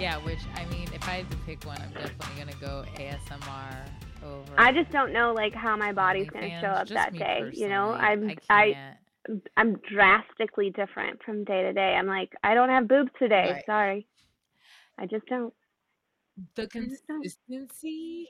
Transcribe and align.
Yeah, 0.00 0.16
which 0.18 0.38
I 0.54 0.64
mean, 0.66 0.88
if 0.94 1.06
I 1.06 1.12
had 1.12 1.30
to 1.30 1.36
pick 1.38 1.64
one, 1.66 1.78
I'm 1.80 1.92
definitely 1.92 2.38
gonna 2.38 2.56
go 2.60 2.84
ASMR 2.96 3.74
over. 4.24 4.52
I 4.56 4.72
just 4.72 4.90
don't 4.90 5.12
know 5.12 5.34
like 5.34 5.54
how 5.54 5.76
my 5.76 5.92
body's 5.92 6.30
gonna 6.30 6.46
OnlyFans, 6.46 6.60
show 6.60 6.66
up 6.68 6.88
that 6.88 7.12
day. 7.12 7.50
You 7.52 7.68
know, 7.68 7.92
I'm 7.92 8.30
I 8.48 8.54
I. 8.54 8.76
I'm 9.56 9.76
drastically 9.92 10.70
different 10.70 11.22
from 11.22 11.44
day 11.44 11.62
to 11.62 11.74
day. 11.74 11.94
I'm 11.94 12.06
like, 12.06 12.32
I 12.42 12.54
don't 12.54 12.70
have 12.70 12.88
boobs 12.88 13.10
today. 13.18 13.50
Right. 13.52 13.66
Sorry. 13.66 14.06
I 14.98 15.04
just 15.04 15.26
don't. 15.26 15.52
the 16.56 16.66
don't. 16.66 16.70
consistency 16.70 18.28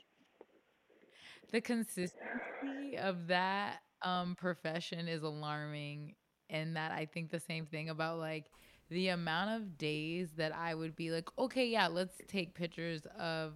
the 1.51 1.61
consistency 1.61 2.97
of 2.97 3.27
that 3.27 3.77
um 4.03 4.35
profession 4.35 5.07
is 5.07 5.23
alarming 5.23 6.15
and 6.49 6.75
that 6.75 6.91
i 6.91 7.05
think 7.05 7.29
the 7.29 7.39
same 7.39 7.65
thing 7.65 7.89
about 7.89 8.17
like 8.17 8.45
the 8.91 9.07
amount 9.07 9.49
of 9.49 9.77
days 9.77 10.29
that 10.37 10.55
i 10.55 10.75
would 10.75 10.95
be 10.95 11.09
like 11.09 11.27
okay 11.39 11.65
yeah 11.65 11.87
let's 11.87 12.17
take 12.27 12.53
pictures 12.53 13.07
of 13.17 13.53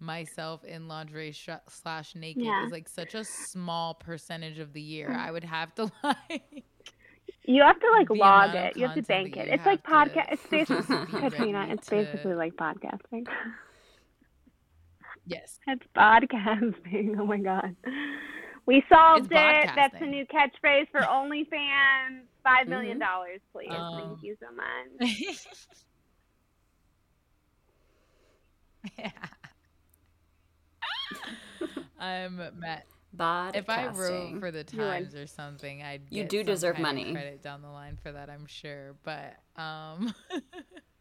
myself 0.00 0.64
in 0.64 0.88
lingerie 0.88 1.30
sh- 1.30 1.48
slash 1.68 2.14
naked 2.16 2.42
Yeah. 2.42 2.64
is 2.66 2.72
like 2.72 2.88
such 2.88 3.14
a 3.14 3.22
small 3.22 3.94
percentage 3.94 4.58
of 4.58 4.72
the 4.72 4.80
year 4.80 5.08
mm-hmm. 5.10 5.20
i 5.20 5.30
would 5.30 5.44
have 5.44 5.72
to 5.76 5.90
like 6.02 6.64
You 7.44 7.62
have 7.62 7.78
to 7.80 7.90
like 7.90 8.08
log 8.10 8.54
it. 8.54 8.76
You 8.76 8.86
have 8.86 8.94
to 8.94 9.02
bank 9.02 9.36
it. 9.36 9.48
It's 9.48 9.66
like 9.66 9.82
podcast. 9.82 10.32
It's 10.32 10.46
basically 10.50 11.06
Katrina. 11.06 11.66
It's 11.70 11.86
to- 11.88 11.96
basically 11.96 12.34
like 12.34 12.54
podcasting. 12.54 13.26
yes 15.26 15.58
It's 15.66 15.86
podcasting. 15.96 17.18
Oh 17.18 17.26
my 17.26 17.38
god. 17.38 17.74
We 18.66 18.84
solved 18.88 19.32
It's 19.32 19.40
it. 19.68 19.70
That's 19.74 20.00
a 20.00 20.06
new 20.06 20.24
catchphrase 20.26 20.88
for 20.92 21.00
OnlyFans. 21.00 22.22
Five 22.44 22.68
million 22.68 22.96
Mhm. 22.98 23.00
dollars, 23.00 23.40
please. 23.52 23.70
Um, 23.70 23.96
Thank 23.96 24.22
you 24.22 24.36
so 24.40 24.46
much. 24.54 25.46
yeah. 28.98 29.10
I'm 31.98 32.36
Matt. 32.58 32.86
Podcasting. 33.16 33.56
If 33.56 33.68
I 33.70 33.86
wrote 33.88 34.40
for 34.40 34.50
the 34.50 34.64
You 34.72 34.78
would. 34.78 34.84
Times 34.88 35.14
or 35.14 35.26
something, 35.26 35.82
I'd 35.82 36.02
You 36.10 36.24
do 36.24 36.38
some 36.38 36.46
deserve 36.46 36.74
kind 36.76 36.82
money. 36.82 37.12
credit 37.12 37.42
down 37.42 37.60
the 37.62 37.68
line 37.68 37.98
for 38.02 38.10
that, 38.10 38.30
I'm 38.30 38.46
sure. 38.46 38.96
But 39.04 39.36
um, 39.56 40.14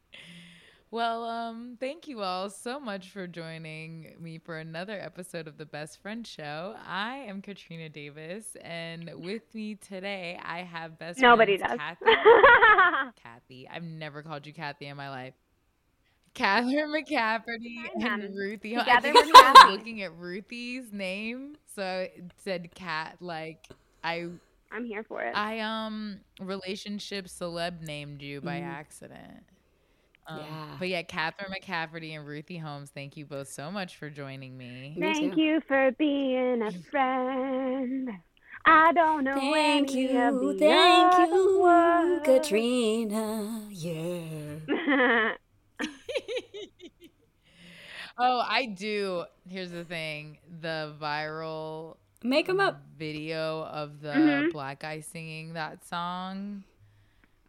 well, 0.92 1.23
um, 1.23 1.78
thank 1.80 2.08
you 2.09 2.22
all 2.22 2.50
so 2.50 2.78
much 2.80 3.09
for 3.11 3.25
joining 3.25 4.14
me 4.20 4.38
for 4.38 4.58
another 4.58 5.00
episode 5.00 5.47
of 5.47 5.58
the 5.58 5.66
Best 5.66 6.02
Friend 6.02 6.28
Show. 6.28 6.75
I 6.86 7.16
am 7.28 7.42
Katrina 7.42 7.88
Davis, 7.88 8.58
and 8.61 9.09
with 9.16 9.44
me 9.56 9.75
today, 9.75 10.38
I 10.44 10.59
have 10.59 11.00
best 11.00 11.19
Nobody 11.19 11.56
does. 11.58 11.78
Kathy. 11.78 12.06
Kathy, 13.23 13.69
I've 13.73 13.84
never 13.84 14.22
called 14.22 14.45
you 14.45 14.53
Kathy 14.53 14.88
in 14.88 14.97
my 14.97 15.09
life. 15.09 15.34
Catherine 16.34 16.89
McCafferty 16.94 17.75
and. 18.02 18.36
Ruthie. 18.36 18.75
I 18.78 19.00
think 19.00 19.16
I 19.17 19.52
was 19.66 19.78
looking 19.78 20.02
at 20.02 20.14
Ruthie's 20.17 20.92
name, 20.92 21.56
so 21.75 21.84
it 22.14 22.31
said 22.38 22.73
Cat. 22.75 23.17
Like 23.22 23.67
I, 24.03 24.28
I'm 24.72 24.86
here 24.86 25.03
for 25.03 25.22
it. 25.22 25.36
I 25.36 25.59
um 25.59 26.19
relationship 26.42 27.25
celeb 27.28 27.81
named 27.81 28.22
you 28.22 28.42
by 28.42 28.59
Mhm. 28.62 28.66
accident. 28.67 29.44
Um, 30.28 30.40
Yeah. 30.40 30.76
But 30.80 30.88
yeah, 30.90 31.02
Catherine 31.04 31.52
McCafferty 31.52 32.16
and 32.16 32.26
Ruthie 32.26 32.58
Holmes, 32.58 32.90
thank 32.92 33.18
you 33.18 33.26
both 33.26 33.48
so 33.50 33.72
much 33.72 33.98
for 33.98 34.10
joining 34.10 34.58
me. 34.58 34.96
Me 34.98 35.14
Thank 35.14 35.36
too. 35.36 35.42
you 35.42 35.62
for 35.68 35.92
being 35.98 36.62
a 36.62 36.72
friend. 36.92 38.10
I 38.66 38.94
don't 38.94 39.24
know 39.24 39.34
Thank 39.36 39.90
any 39.92 40.02
you, 40.04 40.08
thank 40.60 41.14
other 41.16 41.26
you, 41.36 41.60
words. 41.62 42.26
Katrina. 42.26 43.68
Yeah. 43.72 45.31
oh, 48.18 48.44
I 48.48 48.66
do. 48.68 49.26
Here's 49.50 49.72
the 49.72 49.84
thing: 49.84 50.38
the 50.62 50.94
viral 51.02 51.98
Make 52.24 52.48
them 52.48 52.60
up. 52.60 52.81
video 52.98 53.64
of 53.64 54.02
the 54.02 54.10
Mhm. 54.14 54.52
black 54.52 54.81
guy 54.81 55.00
singing 55.00 55.54
that 55.54 55.84
song. 55.86 56.64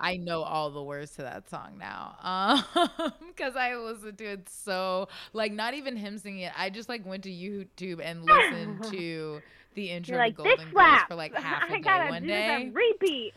I 0.02 0.16
know 0.16 0.42
all 0.42 0.70
the 0.70 0.82
words 0.82 1.12
to 1.12 1.22
that 1.22 1.48
song 1.48 1.78
now. 1.78 2.16
Um 2.22 3.12
because 3.28 3.56
I 3.56 3.76
listened 3.76 4.18
to 4.18 4.24
it 4.24 4.48
so 4.48 5.08
like 5.32 5.52
not 5.52 5.74
even 5.74 5.96
him 5.96 6.18
singing 6.18 6.40
it. 6.40 6.52
I 6.56 6.70
just 6.70 6.88
like 6.88 7.06
went 7.06 7.22
to 7.24 7.30
YouTube 7.30 8.00
and 8.04 8.24
listened 8.24 8.84
to 8.90 9.40
the 9.74 9.90
intro 9.90 10.16
You're 10.16 10.24
like, 10.24 10.36
to 10.36 10.42
Golden 10.42 10.70
Girls 10.70 11.00
for 11.08 11.14
like 11.14 11.34
half 11.38 11.62
a 11.70 11.72
I 11.72 11.76
day 11.76 11.80
gotta 11.82 12.10
one 12.10 12.26
day. 12.26 12.64
this 12.66 12.74
repeat. 12.74 13.32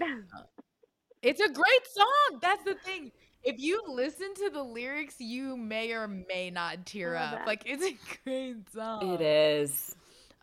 It's 1.21 1.39
a 1.39 1.49
great 1.49 1.87
song. 1.93 2.39
That's 2.41 2.63
the 2.63 2.75
thing. 2.75 3.11
If 3.43 3.59
you 3.59 3.83
listen 3.87 4.33
to 4.33 4.49
the 4.49 4.63
lyrics, 4.63 5.15
you 5.19 5.55
may 5.55 5.91
or 5.91 6.07
may 6.07 6.49
not 6.49 6.85
tear 6.85 7.15
up. 7.15 7.31
that. 7.31 7.47
Like 7.47 7.63
it's 7.65 7.83
a 7.85 7.95
great 8.23 8.69
song. 8.73 9.13
It 9.13 9.21
is. 9.21 9.95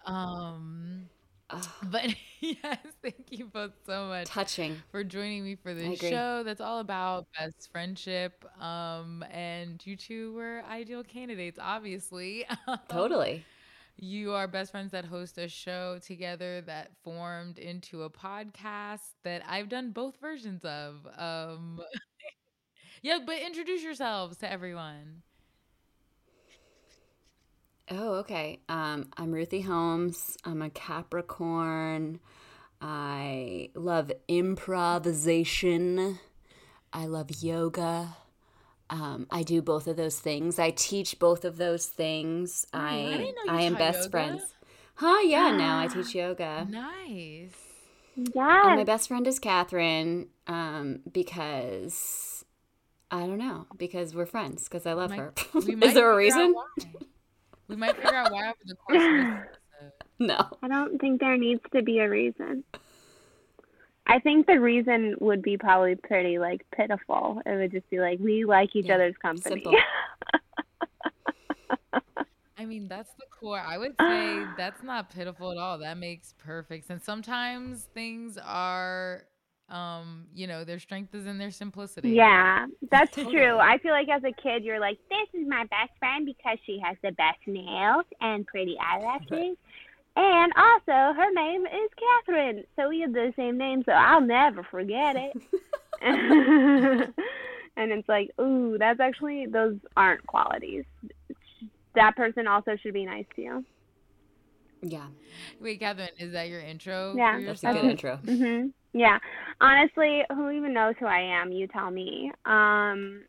Um 0.07 1.09
But 1.83 2.15
yes, 2.41 2.79
thank 3.03 3.27
you 3.31 3.47
both 3.47 3.73
so 3.87 4.07
much 4.07 4.27
touching. 4.29 4.83
for 4.91 5.05
joining 5.05 5.45
me 5.45 5.55
for 5.57 5.75
this 5.75 5.99
show 5.99 6.43
that's 6.45 6.61
all 6.61 6.81
about 6.81 7.27
best 7.39 7.71
friendship. 7.73 8.45
Um, 8.61 9.25
and 9.31 9.85
you 9.87 9.97
two 9.97 10.33
were 10.35 10.63
ideal 10.71 11.03
candidates, 11.03 11.59
obviously. 11.61 12.45
Totally. 12.89 13.45
You 13.97 14.33
are 14.33 14.49
best 14.49 14.71
friends 14.73 14.93
that 14.93 15.05
host 15.05 15.39
a 15.39 15.49
show 15.49 15.99
together 16.05 16.63
that 16.63 16.91
formed 17.05 17.59
into 17.59 18.03
a 18.03 18.11
podcast 18.11 19.01
that 19.23 19.43
I've 19.49 19.69
done 19.69 19.91
both 19.91 20.17
versions 20.21 20.65
of. 20.65 21.07
Um, 21.17 21.81
yeah, 23.03 23.19
but 23.25 23.39
introduce 23.41 23.83
yourselves 23.83 24.39
to 24.39 24.51
everyone. 24.51 25.23
Oh, 27.95 28.15
okay. 28.21 28.61
Um, 28.71 29.09
I'm 29.19 29.33
Ruthie 29.33 29.61
Holmes. 29.61 30.39
I'm 30.45 30.63
a 30.63 30.71
Capricorn. 30.71 32.21
I 32.81 33.69
love 33.75 34.11
improvisation. 34.29 36.19
I 36.93 37.05
love 37.07 37.43
yoga. 37.43 38.17
Um, 38.89 39.27
I 39.31 39.43
do 39.43 39.61
both 39.61 39.87
of 39.87 39.97
those 39.97 40.19
things. 40.19 40.59
I 40.59 40.71
teach 40.71 41.19
both 41.19 41.45
of 41.45 41.59
those 41.59 41.87
things. 41.87 42.67
I 42.73 42.99
I 42.99 43.17
didn't 43.19 43.35
know 43.47 43.53
you 43.53 43.59
I 43.59 43.63
am 43.63 43.75
best 43.75 43.99
yoga. 43.99 44.11
friends. 44.11 44.43
Huh? 44.95 45.21
Yeah. 45.25 45.51
Now 45.57 45.79
I 45.81 45.87
teach 45.87 46.15
yoga. 46.15 46.67
Nice. 46.69 47.55
And 48.17 48.35
my 48.35 48.85
best 48.85 49.09
friend 49.09 49.27
is 49.27 49.39
Catherine 49.39 50.29
um, 50.47 51.01
because 51.11 52.45
I 53.11 53.21
don't 53.21 53.39
know 53.39 53.67
because 53.77 54.15
we're 54.15 54.27
friends 54.27 54.65
because 54.65 54.87
I 54.87 54.95
love 54.95 55.11
Might- 55.17 55.19
her. 55.19 55.33
Is 55.57 55.65
there 55.67 55.71
a 55.71 55.83
figure 55.85 56.13
out 56.13 56.17
reason? 56.17 56.55
Why. 57.73 57.77
We 57.77 57.81
might 57.93 57.97
figure 57.97 58.15
out 58.15 58.33
why 58.33 58.49
over 58.49 58.59
the 58.65 58.75
course 58.77 58.97
of 59.03 59.03
this 59.03 59.59
episode. 59.81 59.93
No. 60.19 60.59
I 60.63 60.69
don't 60.69 60.99
think 61.01 61.21
there 61.21 61.37
needs 61.37 61.63
to 61.75 61.83
be 61.83 61.99
a 61.99 62.09
reason. 62.09 62.65
I 64.07 64.19
think 64.19 64.47
the 64.47 64.61
reason 64.61 65.15
would 65.21 65.43
be 65.43 65.57
probably 65.57 65.95
pretty 65.95 66.39
like 66.39 66.67
pitiful. 66.75 67.41
It 67.47 67.55
would 67.57 67.71
just 67.71 67.89
be 67.91 68.01
like 68.01 68.19
we 68.21 68.45
like 68.45 68.75
each 68.75 68.87
Yeah, 68.87 68.97
other's 68.97 69.17
company. 69.19 69.65
I 72.59 72.65
mean, 72.65 72.87
that's 72.87 73.11
the 73.15 73.25
core. 73.31 73.59
I 73.59 73.77
would 73.79 73.95
say 74.01 74.45
that's 74.57 74.83
not 74.85 75.11
pitiful 75.11 75.51
at 75.51 75.59
all. 75.59 75.79
That 75.79 75.99
makes 75.99 76.35
perfect 76.39 76.87
sense. 76.87 77.05
Sometimes 77.05 77.89
things 77.95 78.39
are, 78.45 79.25
um, 79.73 80.27
you 80.35 80.47
know, 80.47 80.65
their 80.65 80.79
strength 80.79 81.15
is 81.15 81.27
in 81.27 81.39
their 81.39 81.51
simplicity. 81.51 82.11
yeah, 82.15 82.67
that's 82.91 83.11
Totally. 83.15 83.35
true. 83.37 83.59
I 83.59 83.79
feel 83.79 83.93
like 83.93 84.09
as 84.09 84.23
a 84.25 84.33
kid, 84.33 84.65
you're 84.65 84.81
like, 84.81 84.99
this 85.09 85.41
is 85.41 85.49
my 85.49 85.65
best 85.65 85.91
friend 85.99 86.27
because 86.27 86.59
she 86.67 86.79
has 86.85 86.97
the 87.03 87.13
best 87.13 87.39
nails 87.47 88.05
and 88.21 88.47
pretty 88.47 88.77
eyelashes. 88.79 89.57
And 90.15 90.53
also, 90.57 91.15
her 91.17 91.33
name 91.33 91.65
is 91.65 91.91
Catherine. 92.27 92.65
So 92.77 92.91
we 92.91 93.01
have 93.01 93.13
the 93.13 93.33
same 93.37 93.57
name, 93.57 93.83
so 93.87 93.93
I'll 93.93 94.21
never 94.21 94.63
forget 94.63 95.17
it. 95.17 95.37
and 96.03 97.93
it's 97.93 98.09
like, 98.09 98.31
ooh, 98.41 98.77
that's 98.79 99.01
actually, 99.01 99.47
those 99.47 99.77
aren't 99.97 100.27
qualities. 100.27 100.85
That 101.95 102.17
person 102.17 102.47
also 102.47 102.77
should 102.77 102.93
be 102.95 103.07
nice 103.07 103.25
to 103.37 103.43
you. 103.43 103.65
Yeah, 104.83 105.07
Wait, 105.61 105.79
Catherine, 105.79 106.09
is 106.19 106.33
that 106.33 106.49
your 106.49 106.61
intro? 106.61 107.15
Yeah. 107.17 107.37
for 107.37 107.43
that's 107.47 107.63
a 107.63 107.67
good 107.69 107.85
intro. 107.85 108.17
hmm 108.17 108.67
Yeah. 108.93 109.19
Honestly, 109.61 110.23
who 110.31 110.51
even 110.51 110.75
knows 110.75 110.95
who 110.99 111.07
I 111.07 111.21
am? 111.21 111.53
You 111.53 111.67
tell 111.69 111.91
me. 111.91 112.31
Um, 112.45 113.23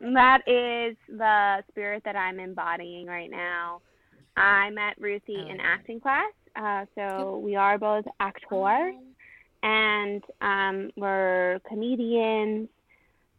that 0.00 0.40
is 0.46 0.96
the 1.08 1.62
spirit 1.70 2.02
that 2.04 2.16
I'm 2.16 2.40
embodying 2.40 3.06
right 3.06 3.30
now. 3.30 3.80
I 4.36 4.70
met 4.70 4.94
Ruthie 4.98 5.44
I 5.48 5.52
in 5.52 5.60
acting 5.60 6.00
class. 6.00 6.32
Uh, 6.56 6.84
so 6.94 7.38
we 7.38 7.56
are 7.56 7.78
both 7.78 8.04
actors 8.20 8.94
and 9.62 10.22
um, 10.40 10.90
we're 10.96 11.58
comedians. 11.68 12.68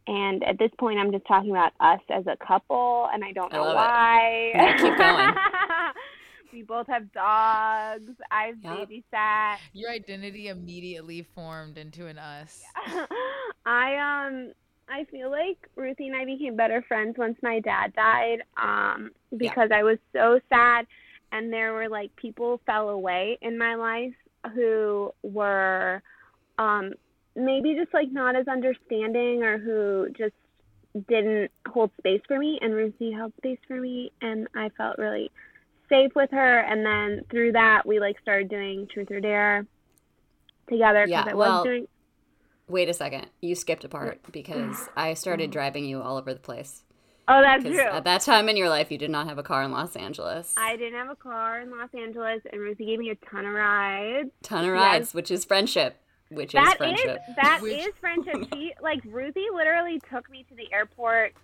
And 0.08 0.44
at 0.44 0.58
this 0.58 0.70
point, 0.78 0.98
I'm 0.98 1.10
just 1.10 1.26
talking 1.26 1.50
about 1.50 1.72
us 1.80 2.00
as 2.10 2.24
a 2.26 2.36
couple, 2.46 3.08
and 3.12 3.24
I 3.24 3.32
don't 3.32 3.52
I 3.52 3.56
know 3.56 3.70
it. 3.70 3.74
why. 3.74 4.50
Yeah, 4.54 4.76
keep 4.76 4.96
going. 4.96 5.30
we 6.56 6.62
both 6.62 6.86
have 6.86 7.12
dogs. 7.12 8.12
I've 8.30 8.56
Yep. 8.64 8.88
Your 9.74 9.90
identity 9.90 10.48
immediately 10.48 11.22
formed 11.22 11.76
into 11.76 12.06
an 12.06 12.18
us. 12.18 12.62
I 13.66 13.96
um 13.98 14.52
I 14.88 15.04
feel 15.10 15.30
like 15.30 15.68
Ruthie 15.76 16.06
and 16.06 16.16
I 16.16 16.24
became 16.24 16.56
better 16.56 16.82
friends 16.88 17.16
once 17.18 17.36
my 17.42 17.60
dad 17.60 17.92
died. 17.94 18.42
Um, 18.56 19.10
because 19.36 19.68
I 19.70 19.82
was 19.82 19.98
so 20.14 20.40
sad, 20.48 20.86
and 21.30 21.52
there 21.52 21.74
were 21.74 21.88
like 21.90 22.14
people 22.16 22.60
fell 22.64 22.88
away 22.88 23.38
in 23.42 23.58
my 23.58 23.74
life 23.74 24.14
who 24.54 25.12
were, 25.22 26.00
um, 26.58 26.92
maybe 27.34 27.74
just 27.74 27.92
like 27.92 28.10
not 28.10 28.34
as 28.36 28.48
understanding 28.48 29.42
or 29.42 29.58
who 29.58 30.08
just 30.16 30.34
didn't 31.08 31.50
hold 31.68 31.90
space 31.98 32.22
for 32.26 32.38
me. 32.38 32.58
And 32.62 32.72
Ruthie 32.72 33.12
held 33.12 33.34
space 33.36 33.58
for 33.68 33.78
me, 33.78 34.12
and 34.22 34.48
I 34.54 34.70
felt 34.70 34.96
really 34.96 35.30
safe 35.88 36.12
with 36.14 36.30
her. 36.30 36.58
And 36.60 36.84
then 36.84 37.24
through 37.30 37.52
that, 37.52 37.86
we 37.86 38.00
like 38.00 38.18
started 38.20 38.48
doing 38.48 38.86
Truth 38.92 39.10
or 39.10 39.20
Dare 39.20 39.66
together 40.68 41.06
because 41.06 41.24
Yeah, 41.26 41.32
I 41.32 41.34
well, 41.34 41.58
was 41.58 41.64
doing. 41.64 41.86
Wait 42.68 42.88
a 42.88 42.94
second. 42.94 43.26
You 43.40 43.54
skipped 43.54 43.84
a 43.84 43.88
part 43.88 44.20
because 44.32 44.88
I 44.96 45.14
started 45.14 45.50
driving 45.50 45.84
you 45.84 46.00
all 46.02 46.16
over 46.16 46.34
the 46.34 46.40
place. 46.40 46.82
Oh, 47.28 47.40
that's 47.40 47.64
true. 47.64 47.80
at 47.80 48.04
that 48.04 48.20
time 48.20 48.48
in 48.48 48.56
your 48.56 48.68
life, 48.68 48.90
you 48.92 48.98
did 48.98 49.10
not 49.10 49.26
have 49.28 49.36
a 49.38 49.42
car 49.42 49.62
in 49.64 49.72
Los 49.72 49.96
Angeles. 49.96 50.54
I 50.56 50.76
didn't 50.76 50.94
have 50.94 51.10
a 51.10 51.16
car 51.16 51.60
in 51.60 51.70
Los 51.76 51.88
Angeles, 51.92 52.40
and 52.52 52.60
Ruthie 52.60 52.86
gave 52.86 52.98
me 53.00 53.10
a 53.10 53.16
ton 53.16 53.44
of 53.46 53.52
rides. 53.52 54.30
Ton 54.42 54.60
of 54.64 54.74
Yes. 54.74 54.80
rides, 54.80 55.14
which 55.14 55.30
is 55.32 55.44
friendship. 55.44 55.96
Which 56.28 56.54
is 56.54 56.60
That 56.60 56.72
is 56.72 56.76
friendship. 56.76 57.18
that 57.36 57.60
Which- 57.62 57.86
is 57.86 57.94
friendship. 58.00 58.48
She 58.52 58.74
like 58.80 59.00
Ruthie 59.04 59.46
literally 59.54 60.00
took 60.10 60.28
me 60.30 60.44
to 60.48 60.54
the 60.56 60.72
airport 60.72 61.34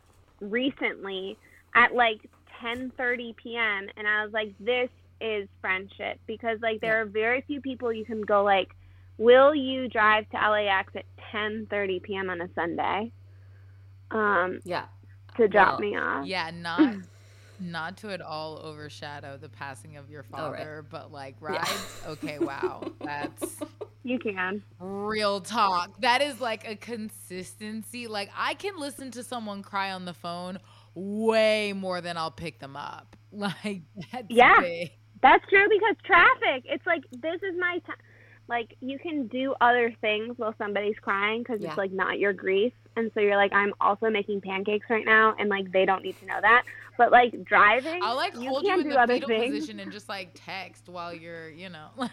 recently 0.40 1.36
at 1.74 1.94
like 1.94 2.28
10:30 2.62 3.35
p.m. 3.43 3.88
and 3.97 4.09
I 4.09 4.25
was 4.25 4.32
like, 4.32 4.55
"This 4.61 4.91
is 5.20 5.49
friendship," 5.61 6.20
because 6.26 6.59
like 6.62 6.81
there 6.81 7.00
are 7.03 7.06
very 7.06 7.43
few 7.43 7.61
people 7.61 7.93
you 7.93 8.06
can 8.06 8.23
go 8.23 8.44
like, 8.44 8.69
"Will 9.19 9.55
you 9.55 9.88
drive 9.88 10.29
to 10.31 10.37
LAX 10.38 10.94
at 10.97 11.06
10:30 11.32 12.00
p.m. 12.03 12.31
on 12.31 12.41
a 12.43 12.49
Sunday?" 12.55 13.12
Um, 14.11 14.61
yeah. 14.64 14.87
to 15.37 15.49
drop 15.49 15.79
Well, 15.79 15.79
me 15.79 15.97
off. 15.97 16.29
Yeah, 16.29 16.50
not 16.55 16.97
not 17.59 17.99
to 17.99 18.11
at 18.11 18.20
all 18.20 18.59
overshadow 18.62 19.37
the 19.38 19.49
passing 19.49 19.97
of 19.97 20.11
your 20.11 20.23
Oh, 20.37 20.50
right. 20.50 20.69
father, 20.69 20.85
but 20.88 21.12
like 21.12 21.37
rides. 21.41 21.97
Okay, 22.06 22.38
wow, 22.38 22.93
that's 23.03 23.64
You 24.05 24.19
can. 24.19 24.62
real 24.79 25.41
talk. 25.41 26.00
That 26.00 26.23
is 26.23 26.41
like 26.41 26.67
a 26.67 26.76
consistency. 26.76 28.06
Like 28.06 28.31
I 28.37 28.55
can 28.55 28.75
listen 28.79 29.11
to 29.12 29.23
someone 29.23 29.62
cry 29.62 29.93
on 29.93 30.05
the 30.05 30.14
phone 30.14 30.59
way 30.94 31.72
more 31.72 32.00
than 32.00 32.16
I'll 32.16 32.30
pick 32.30 32.58
them 32.60 32.76
up. 32.76 33.16
Like 33.34 33.82
that's 34.12 34.26
Yeah. 34.28 34.60
big. 34.60 34.90
That's 35.22 35.42
true 35.48 35.66
because 35.70 35.96
traffic. 36.04 36.64
It's 36.66 36.84
like 36.86 37.02
this 37.10 37.40
is 37.42 37.58
my 37.58 37.78
time. 37.86 37.96
Like 38.48 38.76
you 38.80 38.98
can 38.98 39.26
do 39.28 39.54
other 39.60 39.94
things 40.02 40.34
while 40.36 40.54
somebody's 40.58 40.96
crying 41.00 41.42
because 41.42 41.60
Yeah. 41.60 41.68
it's 41.70 41.78
like 41.78 41.92
not 41.92 42.18
your 42.18 42.34
grief, 42.34 42.74
and 42.96 43.10
so 43.14 43.20
you're 43.20 43.36
like, 43.36 43.52
I'm 43.54 43.72
also 43.80 44.10
making 44.10 44.42
pancakes 44.42 44.86
right 44.90 45.06
now, 45.06 45.34
and 45.38 45.48
like 45.48 45.72
they 45.72 45.86
don't 45.86 46.02
need 46.02 46.18
to 46.18 46.26
know 46.26 46.38
that. 46.42 46.64
But 46.98 47.10
like 47.10 47.42
driving, 47.44 48.00
I'll 48.02 48.16
like 48.16 48.34
you 48.34 48.50
hold 48.50 48.64
you 48.64 48.74
in 48.74 48.82
do 48.82 48.90
the 48.90 49.06
fetal 49.06 49.28
things. 49.28 49.54
position 49.54 49.80
and 49.80 49.90
just 49.90 50.08
like 50.10 50.32
text 50.34 50.88
while 50.90 51.14
you're, 51.14 51.48
you 51.48 51.70
know. 51.70 51.88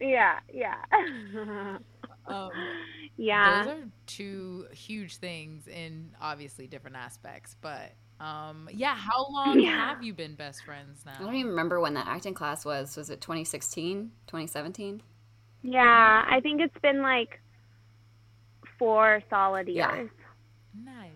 Yeah, 0.00 0.38
yeah, 0.52 0.76
um, 2.34 2.52
yeah. 3.16 3.64
those 3.64 3.72
are 3.74 3.84
two 4.06 4.66
huge 4.72 5.16
things 5.16 5.66
in 5.68 6.10
obviously 6.20 6.66
different 6.66 6.96
aspects 6.96 7.56
but 7.60 7.92
um 8.20 8.68
yeah 8.72 8.94
how 8.94 9.26
long 9.30 9.58
Yeah. 9.60 9.88
have 9.88 10.02
you 10.02 10.12
been 10.14 10.34
best 10.34 10.64
friends 10.64 11.04
now? 11.06 11.12
I 11.18 11.22
don't 11.22 11.34
even 11.34 11.50
remember 11.50 11.80
when 11.80 11.94
that 11.94 12.06
acting 12.06 12.34
class 12.34 12.64
was. 12.64 12.96
Was 12.96 13.10
it 13.10 13.20
2016? 13.20 14.10
2017? 14.26 15.02
yeah, 15.62 16.24
I 16.26 16.40
think 16.40 16.60
it's 16.60 16.78
been 16.82 17.02
like 17.02 17.40
four 18.78 19.22
solid 19.28 19.68
Yeah. 19.68 19.94
years. 19.94 20.10
nice 20.84 21.10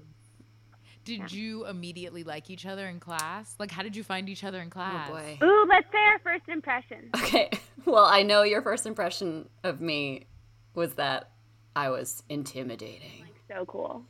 did 1.05 1.31
you 1.31 1.67
immediately 1.67 2.25
like 2.25 2.49
each 2.49 2.65
other 2.65 2.87
in 2.89 2.99
class 2.99 3.55
like 3.59 3.71
how 3.71 3.83
did 3.83 3.95
you 3.95 4.03
find 4.03 4.29
each 4.31 4.43
other 4.45 4.61
in 4.61 4.71
class 4.71 5.09
Oh 5.11 5.13
boy. 5.15 5.39
Ooh, 5.43 5.67
let's 5.69 5.87
say 5.93 5.99
our 5.99 6.19
first 6.21 6.49
impression. 6.49 7.11
Okay. 7.17 7.51
Well, 7.87 8.07
I 8.07 8.23
know 8.23 8.45
your 8.45 8.63
first 8.63 8.87
impression 8.87 9.47
of 9.63 9.83
me 9.83 10.25
was 10.75 10.95
that 10.95 11.31
I 11.77 11.91
was 11.91 12.23
intimidating. 12.29 13.27
So 13.49 13.65
cool. 13.67 14.05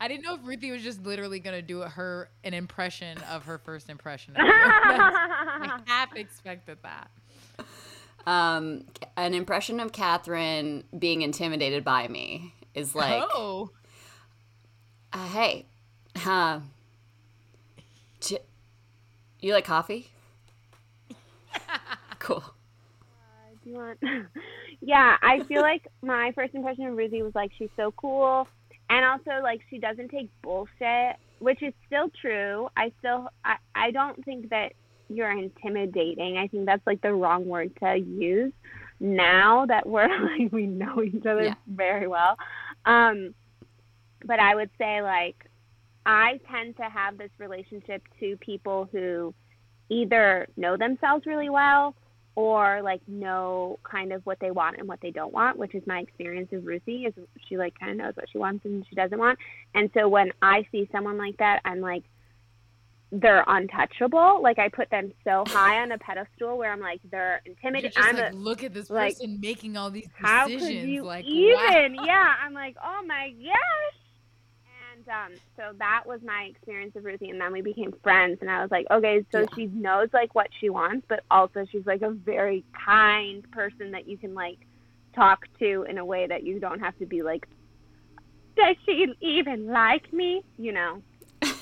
i 0.00 0.06
didn't 0.08 0.22
know 0.22 0.34
if 0.34 0.40
ruthie 0.44 0.70
was 0.70 0.82
just 0.82 1.02
literally 1.02 1.40
gonna 1.40 1.62
do 1.62 1.80
her 1.80 2.30
an 2.44 2.54
impression 2.54 3.18
of 3.30 3.44
her 3.44 3.58
first 3.58 3.88
impression 3.88 4.36
of 4.36 4.44
you. 4.46 4.52
i 4.54 5.80
half 5.86 6.14
expected 6.16 6.78
that 6.82 7.10
Um, 8.26 8.84
an 9.16 9.32
impression 9.32 9.80
of 9.80 9.92
Catherine 9.92 10.84
being 10.98 11.22
intimidated 11.22 11.82
by 11.84 12.08
me 12.08 12.52
is 12.74 12.94
like, 12.94 13.22
oh 13.34 13.70
uh, 15.12 15.26
hey, 15.28 15.64
uh, 16.26 16.60
j- 18.20 18.40
you 19.40 19.52
like 19.54 19.64
coffee? 19.64 20.10
cool. 22.18 22.44
Want? 23.72 23.98
yeah, 24.80 25.16
I 25.22 25.40
feel 25.48 25.60
like 25.62 25.86
my 26.02 26.32
first 26.34 26.54
impression 26.54 26.86
of 26.86 26.96
Ruthie 26.96 27.22
was 27.22 27.34
like 27.34 27.50
she's 27.58 27.70
so 27.76 27.92
cool, 27.96 28.48
and 28.90 29.04
also 29.04 29.42
like 29.42 29.60
she 29.70 29.78
doesn't 29.78 30.08
take 30.10 30.30
bullshit, 30.42 31.16
which 31.38 31.62
is 31.62 31.72
still 31.86 32.10
true. 32.20 32.68
I 32.76 32.92
still, 32.98 33.28
I, 33.44 33.56
I 33.74 33.90
don't 33.90 34.24
think 34.24 34.50
that 34.50 34.72
you're 35.08 35.30
intimidating. 35.30 36.36
I 36.36 36.48
think 36.48 36.66
that's 36.66 36.86
like 36.86 37.00
the 37.02 37.12
wrong 37.14 37.46
word 37.46 37.72
to 37.82 37.96
use 37.96 38.52
now 39.00 39.66
that 39.66 39.86
we're 39.86 40.08
like 40.38 40.52
we 40.52 40.66
know 40.66 41.02
each 41.02 41.24
other 41.26 41.44
Yeah. 41.44 41.54
very 41.66 42.06
well. 42.08 42.36
Um, 42.84 43.34
but 44.24 44.40
I 44.40 44.54
would 44.54 44.70
say 44.78 45.02
like 45.02 45.36
I 46.04 46.40
tend 46.50 46.76
to 46.78 46.84
have 46.84 47.18
this 47.18 47.30
relationship 47.38 48.02
to 48.20 48.36
people 48.38 48.88
who 48.90 49.34
either 49.90 50.46
know 50.56 50.76
themselves 50.76 51.26
really 51.26 51.50
well 51.50 51.94
or 52.38 52.82
like 52.82 53.00
know 53.08 53.80
kind 53.82 54.12
of 54.12 54.24
what 54.24 54.38
they 54.38 54.52
want 54.52 54.78
and 54.78 54.86
what 54.86 55.00
they 55.00 55.10
don't 55.10 55.32
want, 55.32 55.58
which 55.58 55.74
is 55.74 55.84
my 55.88 55.98
experience 55.98 56.48
of 56.52 56.64
Ruthie 56.64 57.04
is 57.04 57.12
she 57.48 57.58
like 57.58 57.76
kind 57.76 57.90
of 57.90 57.96
knows 57.96 58.14
what 58.14 58.30
she 58.30 58.38
wants 58.38 58.64
and 58.64 58.86
she 58.88 58.94
doesn't 58.94 59.18
want. 59.18 59.40
And 59.74 59.90
so 59.92 60.06
when 60.06 60.30
I 60.40 60.64
see 60.70 60.88
someone 60.92 61.18
like 61.18 61.36
that, 61.38 61.60
I'm 61.64 61.80
like 61.80 62.04
they're 63.10 63.42
untouchable. 63.44 64.40
Like 64.40 64.60
I 64.60 64.68
put 64.68 64.88
them 64.88 65.12
so 65.24 65.42
high 65.48 65.82
on 65.82 65.90
a 65.90 65.98
pedestal 65.98 66.56
where 66.56 66.70
I'm 66.70 66.78
like 66.78 67.00
they're 67.10 67.42
just 67.44 67.98
I'm 67.98 68.14
like, 68.14 68.32
a 68.32 68.36
look 68.36 68.62
at 68.62 68.72
this 68.72 68.88
like, 68.88 69.14
person 69.14 69.40
making 69.40 69.76
all 69.76 69.90
these 69.90 70.04
decisions. 70.04 70.28
how 70.28 70.46
could 70.46 70.62
you 70.62 71.02
like, 71.02 71.24
even? 71.24 71.96
wow. 71.96 72.04
Yeah, 72.06 72.34
I'm 72.40 72.54
like, 72.54 72.76
oh 72.80 73.02
my 73.04 73.34
gosh. 73.36 74.07
And 75.08 75.32
um, 75.32 75.38
so 75.56 75.72
that 75.78 76.04
was 76.06 76.20
my 76.22 76.44
experience 76.50 76.94
of 76.96 77.04
Ruthie, 77.04 77.30
and 77.30 77.40
then 77.40 77.52
we 77.52 77.62
became 77.62 77.92
friends. 78.02 78.38
And 78.40 78.50
I 78.50 78.62
was 78.62 78.70
like, 78.70 78.86
okay, 78.90 79.24
so 79.32 79.40
Yeah. 79.40 79.46
she 79.54 79.66
knows 79.66 80.08
like 80.12 80.34
what 80.34 80.48
she 80.60 80.70
wants, 80.70 81.06
but 81.08 81.24
also 81.30 81.64
she's 81.70 81.86
like 81.86 82.02
a 82.02 82.10
very 82.10 82.64
kind 82.72 83.48
person 83.50 83.92
that 83.92 84.08
you 84.08 84.16
can 84.16 84.34
like 84.34 84.58
talk 85.14 85.46
to 85.58 85.84
in 85.88 85.98
a 85.98 86.04
way 86.04 86.26
that 86.26 86.44
you 86.44 86.60
don't 86.60 86.80
have 86.80 86.96
to 86.98 87.06
be 87.06 87.22
like, 87.22 87.46
does 88.56 88.76
she 88.84 89.06
even 89.20 89.66
like 89.68 90.12
me? 90.12 90.44
You 90.56 90.72
know? 90.72 91.02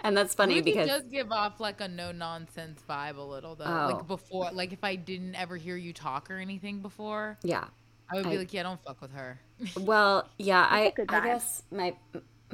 And 0.00 0.14
that's 0.14 0.34
funny 0.34 0.56
Ruthie 0.56 0.72
because 0.72 0.86
does 0.86 1.04
give 1.04 1.32
off 1.32 1.60
like 1.60 1.80
a 1.80 1.88
no 1.88 2.12
nonsense 2.12 2.78
vibe 2.86 3.16
a 3.16 3.22
little 3.22 3.54
though. 3.54 3.64
Oh. 3.64 3.94
Like 3.94 4.06
before, 4.06 4.50
like 4.52 4.74
if 4.74 4.84
I 4.84 4.96
didn't 4.96 5.34
ever 5.34 5.56
hear 5.56 5.78
you 5.78 5.94
talk 5.94 6.30
or 6.30 6.36
anything 6.36 6.80
before, 6.80 7.38
yeah. 7.42 7.64
I 8.12 8.16
would 8.16 8.24
be 8.24 8.32
I- 8.32 8.36
like, 8.36 8.52
yeah, 8.52 8.64
don't 8.64 8.82
fuck 8.84 9.00
with 9.00 9.12
her. 9.12 9.40
Well, 9.80 10.28
yeah, 10.36 10.66
I 10.68 10.92
I 11.08 11.20
guess 11.20 11.62
my 11.70 11.94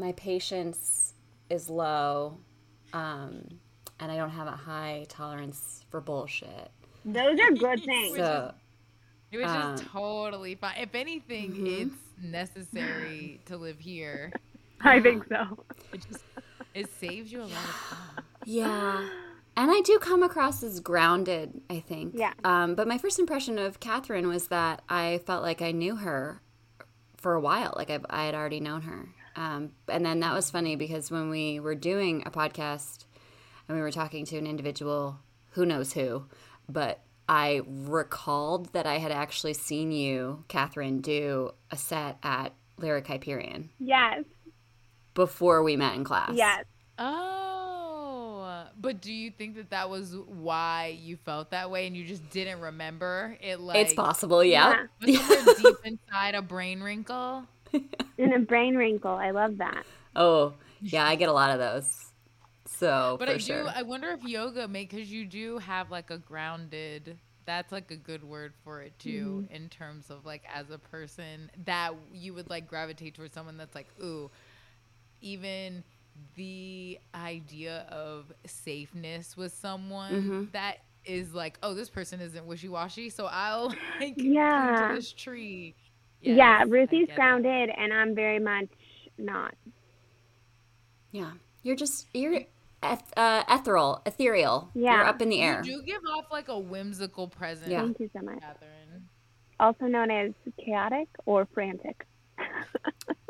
my 0.01 0.13
patience 0.13 1.15
is 1.51 1.69
low, 1.71 2.39
um, 2.93 3.45
and 4.01 4.11
I 4.11 4.17
don't 4.17 4.31
have 4.31 4.47
a 4.49 4.53
high 4.53 5.07
tolerance 5.09 5.85
for 5.91 6.01
bullshit. 6.01 6.71
Those 7.05 7.39
are 7.39 7.51
good 7.53 7.85
things. 7.85 8.17
So 8.17 8.55
It 9.33 9.39
was 9.39 9.47
Um, 9.51 9.77
just 9.77 9.85
totally 9.93 10.57
fine. 10.57 10.75
If 10.79 10.93
anything, 10.97 11.53
Mhm. 11.55 11.83
it's 11.83 11.95
necessary 12.21 13.41
to 13.47 13.57
live 13.57 13.79
here. 13.79 14.33
I 14.81 14.99
think 15.01 15.27
so. 15.29 15.65
It 15.93 16.05
just 16.11 16.25
it 16.75 16.89
saves 16.99 17.31
you 17.33 17.41
a 17.41 17.43
lot 17.43 17.51
of 17.53 17.87
time. 18.17 18.25
yeah, 18.45 19.09
and 19.57 19.71
I 19.71 19.81
do 19.83 19.99
come 20.01 20.23
across 20.25 20.63
as 20.65 20.81
grounded. 20.81 21.61
I 21.71 21.79
think. 21.81 22.15
Yeah. 22.17 22.33
Um, 22.45 22.75
but 22.75 22.89
my 22.89 22.99
first 22.99 23.19
impression 23.21 23.57
of 23.59 23.79
Catherine 23.79 24.27
was 24.29 24.49
that 24.49 24.83
I 24.89 25.21
felt 25.27 25.43
like 25.45 25.63
I 25.63 25.71
knew 25.73 25.97
her 25.97 26.41
for 27.21 27.35
a 27.35 27.41
while. 27.41 27.73
Like 27.77 27.91
I, 27.91 28.01
I 28.11 28.25
had 28.27 28.35
already 28.35 28.61
known 28.61 28.83
her. 28.83 29.09
Um, 29.37 29.71
and 29.89 30.05
then 30.05 30.21
that 30.21 30.35
was 30.35 30.51
funny 30.51 30.75
because 30.75 31.11
when 31.11 31.31
we 31.31 31.61
were 31.61 31.77
doing 31.77 32.25
a 32.27 32.31
podcast 32.31 33.05
and 33.69 33.77
we 33.77 33.83
were 33.83 33.93
talking 33.93 34.25
to 34.27 34.37
an 34.37 34.47
individual, 34.47 35.21
who 35.53 35.65
knows 35.65 35.93
who, 35.93 36.25
but 36.69 37.01
I 37.29 37.63
recalled 37.67 38.73
that 38.73 38.87
I 38.87 38.99
had 38.99 39.13
actually 39.13 39.55
seen 39.55 39.93
you, 39.93 40.45
Catherine, 40.49 41.01
do 41.01 41.53
a 41.71 41.77
set 41.77 42.19
at 42.25 42.53
Lyric 42.77 43.07
Hyperion 43.07 43.71
Yes. 43.79 44.25
before 45.15 45.63
we 45.63 45.77
met 45.77 45.95
in 45.95 46.03
class. 46.03 46.33
Yes. 46.35 46.65
Oh, 46.99 47.50
but 48.81 49.01
do 49.01 49.13
you 49.13 49.31
think 49.31 49.57
that 49.57 49.71
that 49.71 49.91
was 49.91 50.17
why 50.17 50.99
you 51.01 51.17
felt 51.17 51.51
that 51.51 51.71
way 51.71 51.87
and 51.87 51.97
you 51.97 52.05
just 52.05 52.29
didn't 52.31 52.61
remember 52.61 53.37
it? 53.41 53.61
Like 53.61 53.77
It's 53.77 53.95
possible, 53.95 54.43
yeah. 54.45 54.87
was 55.01 55.13
somewhere 55.13 55.47
deep 55.57 55.79
inside 55.85 56.35
a 56.35 56.43
brain 56.43 56.81
wrinkle. 56.83 57.47
In 58.19 58.33
a 58.33 58.39
brain 58.39 58.77
wrinkle. 58.77 59.15
I 59.17 59.31
love 59.31 59.59
that. 59.59 59.85
Oh, 60.15 60.55
yeah, 60.81 61.05
I 61.07 61.17
get 61.17 61.29
a 61.29 61.33
lot 61.33 61.51
of 61.51 61.59
those. 61.59 62.13
So, 62.67 63.19
But 63.19 63.29
for 63.29 63.35
I 63.35 63.39
sure. 63.39 63.65
do. 63.65 63.69
I 63.69 63.83
wonder 63.83 64.09
if 64.11 64.25
yoga 64.25 64.67
make 64.69 64.91
because 64.91 65.11
you 65.11 65.25
do 65.27 65.59
have 65.59 65.91
like 65.91 66.11
a 66.11 66.19
grounded. 66.19 67.19
That's 67.47 67.73
like 67.73 67.91
a 67.91 67.97
good 67.97 68.23
word 68.23 68.55
for 68.65 68.81
it 68.83 68.99
too, 68.99 69.45
Mm-hmm. 69.49 69.55
in 69.55 69.69
terms 69.69 70.11
of 70.11 70.25
like 70.25 70.45
as 70.53 70.71
a 70.71 70.79
person 70.79 71.51
that 71.65 71.95
you 72.13 72.35
would 72.35 72.49
like 72.49 72.69
gravitate 72.69 73.15
towards 73.15 73.35
someone 73.35 73.57
that's 73.57 73.75
like, 73.75 73.89
ooh, 74.03 74.31
even 75.21 75.85
the 76.37 76.99
idea 77.15 77.87
of 77.91 78.33
safeness 78.47 79.37
with 79.37 79.53
someone 79.53 80.13
Mm-hmm. 80.13 80.45
that 80.53 80.79
is 81.05 81.33
like, 81.35 81.59
oh, 81.63 81.75
this 81.75 81.89
person 81.89 82.21
isn't 82.21 82.45
wishy 82.47 82.69
washy, 82.69 83.09
so 83.11 83.27
I'll 83.31 83.69
like 84.01 84.15
Yeah. 84.17 84.89
to 84.91 84.95
this 84.97 85.13
tree. 85.13 85.75
yeah, 86.21 86.35
Yes, 86.35 86.61
I 86.61 86.65
Ruthie's 86.65 87.01
get 87.07 87.09
that. 87.09 87.17
grounded, 87.17 87.71
and 87.77 87.93
I'm 87.93 88.15
very 88.15 88.39
much 88.39 88.69
not. 89.19 89.55
yeah. 91.11 91.33
You're 91.63 91.77
just, 91.77 92.07
you're 92.15 92.41
eth- 92.83 93.13
uh, 93.17 93.45
ethereal, 93.49 94.01
ethereal. 94.07 94.71
You're 94.75 94.85
Yeah. 94.85 95.09
up 95.11 95.21
in 95.21 95.29
the 95.29 95.43
air. 95.43 95.63
You 95.65 95.79
do 95.81 95.83
give 95.83 96.01
off 96.17 96.27
like 96.33 96.49
a 96.49 96.59
whimsical 96.59 97.29
presence, 97.29 97.71
Yeah. 97.71 97.81
Thank 97.83 98.01
you 98.01 98.11
so 98.17 98.23
much. 98.23 98.41
Catherine. 98.41 99.09
Also 99.59 99.85
known 99.87 100.11
as 100.11 100.33
chaotic 100.65 101.09
or 101.27 101.47
frantic. 101.53 102.07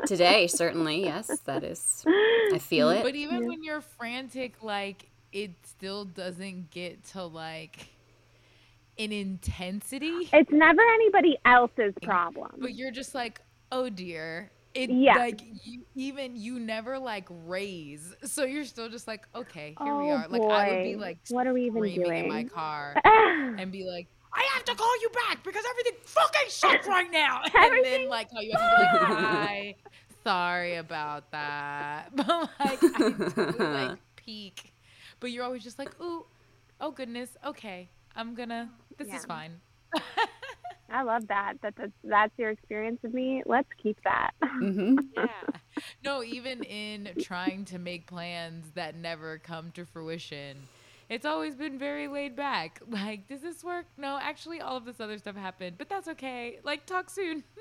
Today, 0.05 0.47
certainly. 0.47 1.03
Yes, 1.03 1.39
that 1.45 1.63
is. 1.63 2.03
I 2.51 2.57
feel 2.57 2.89
it. 2.89 3.03
But 3.03 3.15
even 3.15 3.47
when 3.47 3.63
you're 3.63 3.81
frantic, 3.81 4.61
like 4.63 5.09
it 5.31 5.51
still 5.63 6.05
doesn't 6.05 6.71
get 6.71 7.03
to 7.05 7.23
like 7.23 7.87
an 8.97 9.11
intensity. 9.11 10.29
It's 10.33 10.51
never 10.51 10.81
anybody 10.81 11.37
else's 11.45 11.93
problem. 12.03 12.51
But 12.59 12.75
you're 12.75 12.91
just 12.91 13.15
like, 13.15 13.41
oh 13.71 13.89
dear. 13.89 14.51
It 14.73 14.89
Yeah. 14.89 15.15
like 15.17 15.41
you, 15.65 15.81
even 15.95 16.35
you 16.37 16.57
never 16.57 16.97
like 16.97 17.27
raise, 17.45 18.15
so 18.23 18.45
you're 18.45 18.63
still 18.63 18.87
just 18.87 19.05
like, 19.05 19.27
okay, 19.35 19.75
here 19.83 19.97
we 19.97 20.09
Oh, 20.09 20.15
are. 20.15 20.27
Like 20.29 20.41
I 20.43 20.69
would 20.71 20.83
be 20.83 20.95
like 20.95 21.17
What 21.29 21.45
are 21.45 21.53
we 21.53 21.65
even 21.65 21.83
screaming 21.83 22.23
in 22.25 22.29
my 22.29 22.43
car 22.45 22.95
and 23.05 23.69
be 23.71 23.83
like, 23.85 24.07
I 24.33 24.47
have 24.53 24.63
to 24.65 24.75
call 24.75 25.01
you 25.01 25.09
back 25.27 25.43
because 25.43 25.63
everything 25.69 25.99
fucking 26.05 26.49
sucks 26.49 26.87
right 26.87 27.11
now. 27.11 27.41
And 27.61 27.83
then 27.83 28.07
like 28.09 28.27
how 28.33 28.41
you 28.41 28.51
have 28.51 28.61
to 28.61 28.69
be 28.69 28.75
like, 28.77 28.91
hi, 28.93 29.75
sorry 30.23 30.75
about 30.75 31.31
that. 31.31 32.11
But 32.15 32.49
like 32.59 32.87
I 32.93 33.13
totally 33.27 33.67
like 33.67 33.93
peak. 34.15 34.73
But 35.19 35.31
you're 35.31 35.43
always 35.43 35.63
just 35.63 35.79
like, 35.79 35.95
ooh, 36.01 36.25
oh 36.79 36.91
goodness, 36.91 37.35
okay. 37.45 37.89
I'm 38.15 38.33
gonna 38.35 38.69
this 38.97 39.07
Yeah. 39.07 39.17
is 39.17 39.25
fine. 39.25 39.59
I 40.89 41.03
love 41.03 41.27
that. 41.27 41.53
That 41.61 41.75
that's, 41.77 41.91
that's 42.03 42.33
your 42.37 42.49
experience 42.49 42.99
of 43.03 43.13
me. 43.13 43.43
Let's 43.45 43.69
keep 43.81 43.97
that. 44.03 44.31
hmm 44.41 44.97
yeah. 45.15 45.59
No, 46.03 46.23
even 46.23 46.63
in 46.63 47.09
trying 47.17 47.65
to 47.65 47.79
make 47.79 48.07
plans 48.07 48.65
that 48.75 48.95
never 48.95 49.37
come 49.39 49.71
to 49.71 49.85
fruition, 49.85 50.57
it's 51.11 51.25
always 51.25 51.55
been 51.55 51.77
very 51.77 52.07
laid 52.07 52.35
back. 52.35 52.79
Like, 52.89 53.27
does 53.27 53.41
this 53.41 53.63
work? 53.63 53.85
No, 53.97 54.17
actually, 54.21 54.61
all 54.61 54.77
of 54.77 54.85
this 54.85 54.99
other 54.99 55.17
stuff 55.17 55.35
happened, 55.35 55.75
but 55.77 55.89
that's 55.89 56.07
okay. 56.07 56.59
Like, 56.63 56.85
talk 56.85 57.09
soon. 57.09 57.43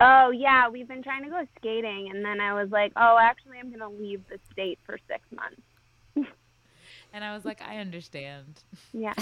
Oh 0.00 0.30
yeah, 0.30 0.68
we've 0.68 0.86
been 0.86 1.02
trying 1.02 1.24
to 1.24 1.28
go 1.28 1.44
skating, 1.56 2.08
and 2.14 2.24
then 2.24 2.40
I 2.40 2.54
was 2.54 2.70
like, 2.70 2.92
oh, 2.94 3.18
actually, 3.20 3.58
I'm 3.58 3.68
gonna 3.68 3.90
leave 3.90 4.22
the 4.28 4.38
state 4.52 4.78
for 4.86 4.96
six 5.08 5.20
months. 5.34 6.30
And 7.12 7.24
I 7.24 7.34
was 7.34 7.44
like, 7.44 7.60
I 7.62 7.78
understand. 7.78 8.62
Yeah. 8.92 9.14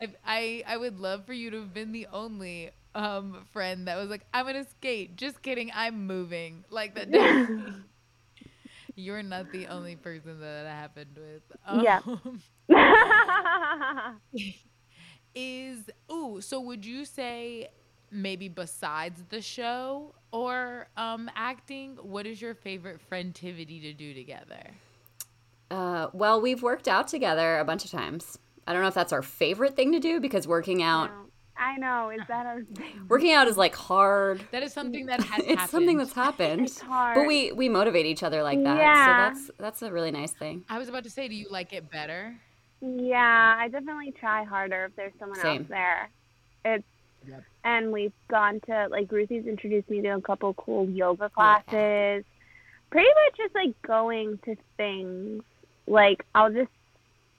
If 0.00 0.10
I 0.24 0.62
I 0.66 0.76
would 0.76 1.00
love 1.00 1.24
for 1.24 1.32
you 1.32 1.50
to 1.50 1.60
have 1.60 1.72
been 1.74 1.90
the 1.92 2.06
only 2.12 2.70
um 2.94 3.46
friend 3.52 3.88
that 3.88 3.96
was 3.96 4.08
like, 4.08 4.26
I'm 4.32 4.46
gonna 4.46 4.66
skate. 4.78 5.16
Just 5.16 5.42
kidding, 5.42 5.72
I'm 5.74 6.06
moving. 6.06 6.64
Like 6.70 6.94
that. 6.94 7.08
Day. 8.96 9.02
You're 9.02 9.22
not 9.22 9.50
the 9.52 9.68
only 9.68 9.96
person 9.96 10.40
that 10.40 10.64
that 10.64 10.66
happened 10.66 11.16
with. 11.18 11.42
Yeah. 11.70 12.00
Um, 12.06 12.42
is 15.34 15.90
ooh 16.10 16.40
so 16.40 16.60
would 16.60 16.84
you 16.84 17.04
say 17.04 17.68
maybe 18.10 18.48
besides 18.48 19.24
the 19.30 19.40
show 19.40 20.14
or 20.32 20.88
um 20.96 21.30
acting 21.34 21.96
what 22.02 22.26
is 22.26 22.40
your 22.40 22.54
favorite 22.54 23.00
friendtivity 23.10 23.80
to 23.82 23.92
do 23.92 24.14
together 24.14 24.78
Uh, 25.70 26.08
well, 26.12 26.40
we've 26.40 26.62
worked 26.62 26.88
out 26.88 27.08
together 27.08 27.58
a 27.58 27.64
bunch 27.64 27.84
of 27.84 27.90
times. 27.90 28.38
I 28.66 28.72
don't 28.72 28.82
know 28.82 28.88
if 28.88 28.94
that's 28.94 29.12
our 29.12 29.22
favorite 29.22 29.76
thing 29.76 29.92
to 29.92 30.00
do 30.00 30.20
because 30.20 30.46
working 30.46 30.82
out, 30.82 31.10
No, 31.10 31.23
I 31.56 31.76
know. 31.76 32.10
Is 32.10 32.20
that 32.28 32.46
our 32.46 32.62
thing? 32.62 33.06
working 33.08 33.32
out 33.32 33.46
is 33.48 33.56
like 33.56 33.74
hard. 33.74 34.42
that 34.50 34.62
is 34.62 34.72
something 34.72 35.06
that 35.06 35.22
has 35.30 35.38
it's 35.44 35.48
happened 35.50 35.70
something 35.70 35.98
that's 35.98 36.12
happened. 36.12 36.62
It's 36.66 36.80
hard. 36.80 37.14
But 37.16 37.26
we 37.26 37.52
we 37.52 37.68
motivate 37.68 38.06
each 38.06 38.22
other 38.22 38.42
like 38.42 38.62
that. 38.64 38.76
Yeah. 38.76 39.06
So 39.06 39.12
that's 39.12 39.50
that's 39.58 39.82
a 39.82 39.92
really 39.92 40.10
nice 40.10 40.32
thing. 40.32 40.64
i 40.68 40.78
was 40.78 40.88
about 40.88 41.04
to 41.04 41.10
say 41.10 41.28
do 41.28 41.34
you 41.34 41.46
like 41.50 41.72
it 41.72 41.90
better 41.90 42.34
Yeah, 42.80 43.56
I 43.58 43.68
definitely 43.68 44.12
try 44.12 44.44
harder 44.44 44.86
if 44.86 44.96
there's 44.96 45.12
someone 45.18 45.38
Same. 45.38 45.60
else 45.62 45.68
there. 45.68 46.10
It's 46.64 46.84
Yep. 47.26 47.42
and 47.64 47.90
we've 47.90 48.12
gone 48.28 48.60
to 48.66 48.88
like 48.90 49.10
Ruthie's 49.10 49.46
introduced 49.46 49.88
me 49.88 50.02
to 50.02 50.08
a 50.10 50.20
couple 50.20 50.52
cool 50.54 50.86
yoga 50.90 51.30
classes. 51.30 52.22
Pretty 52.90 53.08
much 53.08 53.36
just 53.38 53.54
like 53.54 53.80
going 53.80 54.38
to 54.44 54.56
things. 54.76 55.42
Like 55.86 56.26
I'll 56.34 56.52
just 56.52 56.70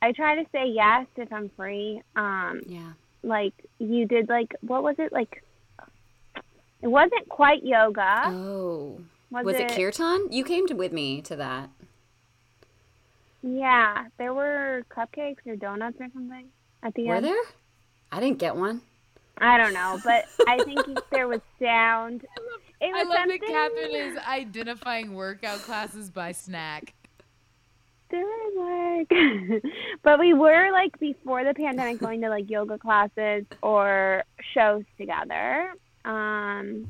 I 0.01 0.12
try 0.12 0.36
to 0.41 0.50
say 0.51 0.67
yes 0.69 1.05
if 1.17 1.31
I'm 1.31 1.50
free. 1.55 2.01
Um 2.15 2.62
Yeah. 2.65 2.93
Like 3.25 3.53
you 3.79 4.05
did 4.05 4.29
like 4.29 4.53
what 4.62 4.84
was 4.84 4.96
it 5.00 5.12
like 5.12 5.44
it 6.82 6.88
wasn't 6.88 7.27
quite 7.29 7.63
yoga. 7.63 8.24
Oh. 8.27 9.00
was, 9.32 9.46
Was 9.46 9.55
it 9.55 9.70
kirtan? 9.70 10.32
You 10.32 10.44
came 10.44 10.67
to, 10.67 10.75
with 10.75 10.91
me 10.91 11.22
to 11.24 11.36
that. 11.36 11.70
Yeah, 13.41 14.05
there 14.17 14.34
were 14.34 14.84
cupcakes 14.89 15.46
or 15.48 15.55
donuts 15.55 15.98
or 16.00 16.08
something 16.13 16.48
at 16.84 16.94
the 16.96 17.08
Were 17.08 17.15
end. 17.15 17.25
Were 17.25 17.32
there? 17.32 17.44
I 18.12 18.20
didn't 18.20 18.39
get 18.39 18.55
one. 18.55 18.82
I 19.38 19.58
don't 19.58 19.74
know, 19.74 20.00
but 20.03 20.25
I 20.48 20.63
think 20.63 20.79
there 21.12 21.27
was 21.27 21.41
sound. 21.62 22.25
It 22.82 22.94
i 22.94 23.03
was 23.03 23.08
love 23.08 23.17
something. 23.17 23.39
that 23.41 23.50
catherine 23.50 23.96
is 23.96 24.17
identifying 24.27 25.13
workout 25.13 25.60
classes 25.60 26.10
by 26.10 26.32
snack 26.32 26.95
There 28.12 28.24
was 28.24 29.07
like, 29.09 29.63
but 30.03 30.19
we 30.19 30.33
were 30.33 30.71
like 30.71 30.97
before 31.00 31.43
the 31.43 31.53
pandemic 31.53 32.00
going 32.00 32.21
to 32.21 32.29
like 32.29 32.50
yoga 32.50 32.77
classes 32.77 33.45
or 33.62 34.24
shows 34.53 34.83
together. 34.97 35.74
Um, 36.05 36.88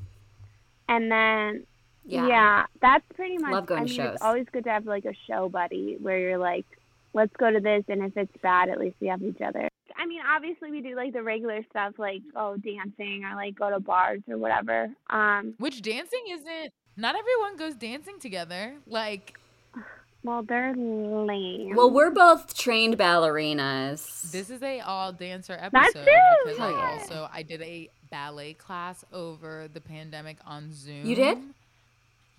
and 0.89 1.11
then 1.11 1.65
Yeah. 2.05 2.27
yeah, 2.27 2.65
that's 2.81 3.05
pretty 3.15 3.37
much. 3.37 3.51
Love 3.53 3.65
going 3.65 3.81
I 3.81 3.83
to 3.83 3.89
mean, 3.89 3.97
shows. 3.97 4.13
It's 4.15 4.23
always 4.23 4.45
good 4.51 4.65
to 4.65 4.69
have 4.71 4.85
like 4.85 5.05
a 5.05 5.13
show 5.27 5.49
buddy 5.49 5.97
where 6.01 6.19
you're 6.19 6.37
like, 6.37 6.65
let's 7.13 7.33
go 7.37 7.49
to 7.49 7.59
this, 7.59 7.83
and 7.87 8.03
if 8.03 8.15
it's 8.17 8.35
bad, 8.41 8.67
at 8.69 8.77
least 8.79 8.97
we 8.99 9.07
have 9.07 9.23
each 9.23 9.39
other. 9.41 9.69
I 9.97 10.05
mean, 10.05 10.19
obviously 10.29 10.69
we 10.71 10.81
do 10.81 10.95
like 10.95 11.13
the 11.13 11.23
regular 11.23 11.61
stuff, 11.69 11.93
like 11.97 12.21
oh 12.35 12.57
dancing 12.57 13.23
or 13.23 13.35
like 13.35 13.55
go 13.55 13.69
to 13.69 13.79
bars 13.79 14.19
or 14.27 14.37
whatever. 14.37 14.89
Um, 15.09 15.53
which 15.57 15.81
dancing 15.81 16.23
isn't 16.29 16.73
not 16.97 17.15
everyone 17.15 17.55
goes 17.57 17.75
dancing 17.75 18.19
together 18.19 18.75
like 18.87 19.39
well, 20.25 20.43
they're 20.43 20.73
lame. 20.73 21.75
Well, 21.75 21.91
we're 21.91 22.11
both 22.11 22.57
trained 22.57 22.97
ballerinas. 22.97 24.31
This 24.31 24.49
is 24.49 24.61
a 24.63 24.79
all 24.79 25.11
dancer 25.11 25.53
episode 25.53 25.71
That's 25.71 25.93
true, 25.93 26.43
because 26.45 26.59
I 26.59 26.71
yeah. 26.71 26.97
also 26.99 27.29
I 27.31 27.43
did 27.43 27.61
a 27.61 27.89
ballet 28.09 28.53
class 28.53 29.05
over 29.13 29.67
the 29.71 29.81
pandemic 29.81 30.37
on 30.45 30.73
Zoom. 30.73 31.05
You 31.05 31.15
did? 31.15 31.37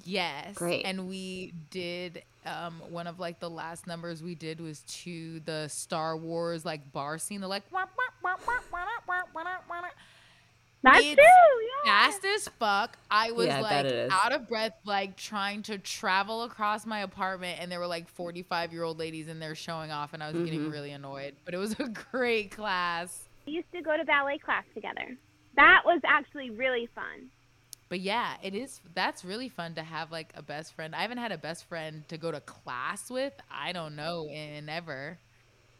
Yes. 0.05 0.55
Great. 0.55 0.85
And 0.85 1.09
we 1.09 1.53
did 1.71 2.23
um 2.45 2.81
one 2.91 3.07
of 3.07 3.19
like 3.21 3.41
the 3.41 3.51
last 3.51 3.87
numbers 3.87 4.23
we 4.23 4.35
did 4.35 4.61
was 4.61 4.81
to 5.03 5.41
the 5.41 5.69
Star 5.69 6.17
Wars 6.17 6.65
like 6.65 6.93
bar 6.93 7.19
scene. 7.19 7.41
The 7.41 7.49
like 7.49 7.63
wah, 7.71 7.87
wah, 7.97 8.37
wah, 8.37 8.37
That's 10.87 11.05
it's 11.05 11.15
true. 11.15 11.25
Yeah. 11.85 12.07
fast 12.07 12.25
as 12.25 12.49
fuck. 12.59 12.97
I 13.11 13.31
was 13.33 13.47
Yeah, 13.47 13.61
like 13.61 13.87
out 14.11 14.33
of 14.33 14.49
breath, 14.49 14.73
like 14.85 15.17
trying 15.17 15.63
to 15.65 15.79
travel 15.79 16.43
across 16.45 16.87
my 16.87 17.01
apartment, 17.01 17.59
and 17.61 17.71
there 17.71 17.79
were 17.81 17.87
like 17.87 18.09
45 18.09 18.73
year 18.73 18.83
old 18.83 18.99
ladies 18.99 19.29
in 19.29 19.39
there 19.39 19.55
showing 19.55 19.91
off, 19.91 20.13
and 20.15 20.23
I 20.23 20.29
was 20.29 20.37
Mm-hmm. 20.37 20.45
getting 20.45 20.71
really 20.71 20.93
annoyed. 20.93 21.35
But 21.45 21.55
it 21.55 21.59
was 21.59 21.73
a 21.79 21.89
great 22.11 22.51
class. 22.51 23.29
We 23.47 23.53
used 23.55 23.71
to 23.73 23.83
go 23.83 23.97
to 23.97 24.05
ballet 24.05 24.39
class 24.39 24.65
together. 24.75 25.17
That 25.57 25.83
was 25.85 26.01
actually 26.05 26.51
really 26.51 26.89
fun. 26.95 27.31
But 27.89 28.01
yeah, 28.01 28.35
it 28.43 28.55
is. 28.55 28.81
That's 28.95 29.25
really 29.25 29.49
fun 29.49 29.75
to 29.77 29.83
have 29.85 30.11
like 30.11 30.33
a 30.35 30.43
best 30.43 30.75
friend. 30.75 30.95
I 30.95 31.03
haven't 31.03 31.19
had 31.19 31.31
a 31.31 31.39
best 31.39 31.69
friend 31.69 32.03
to 32.09 32.19
go 32.19 32.33
to 32.33 32.41
class 32.41 33.09
with. 33.11 33.33
I 33.51 33.73
don't 33.73 33.95
know 33.95 34.27
in 34.29 34.69
ever. 34.69 35.19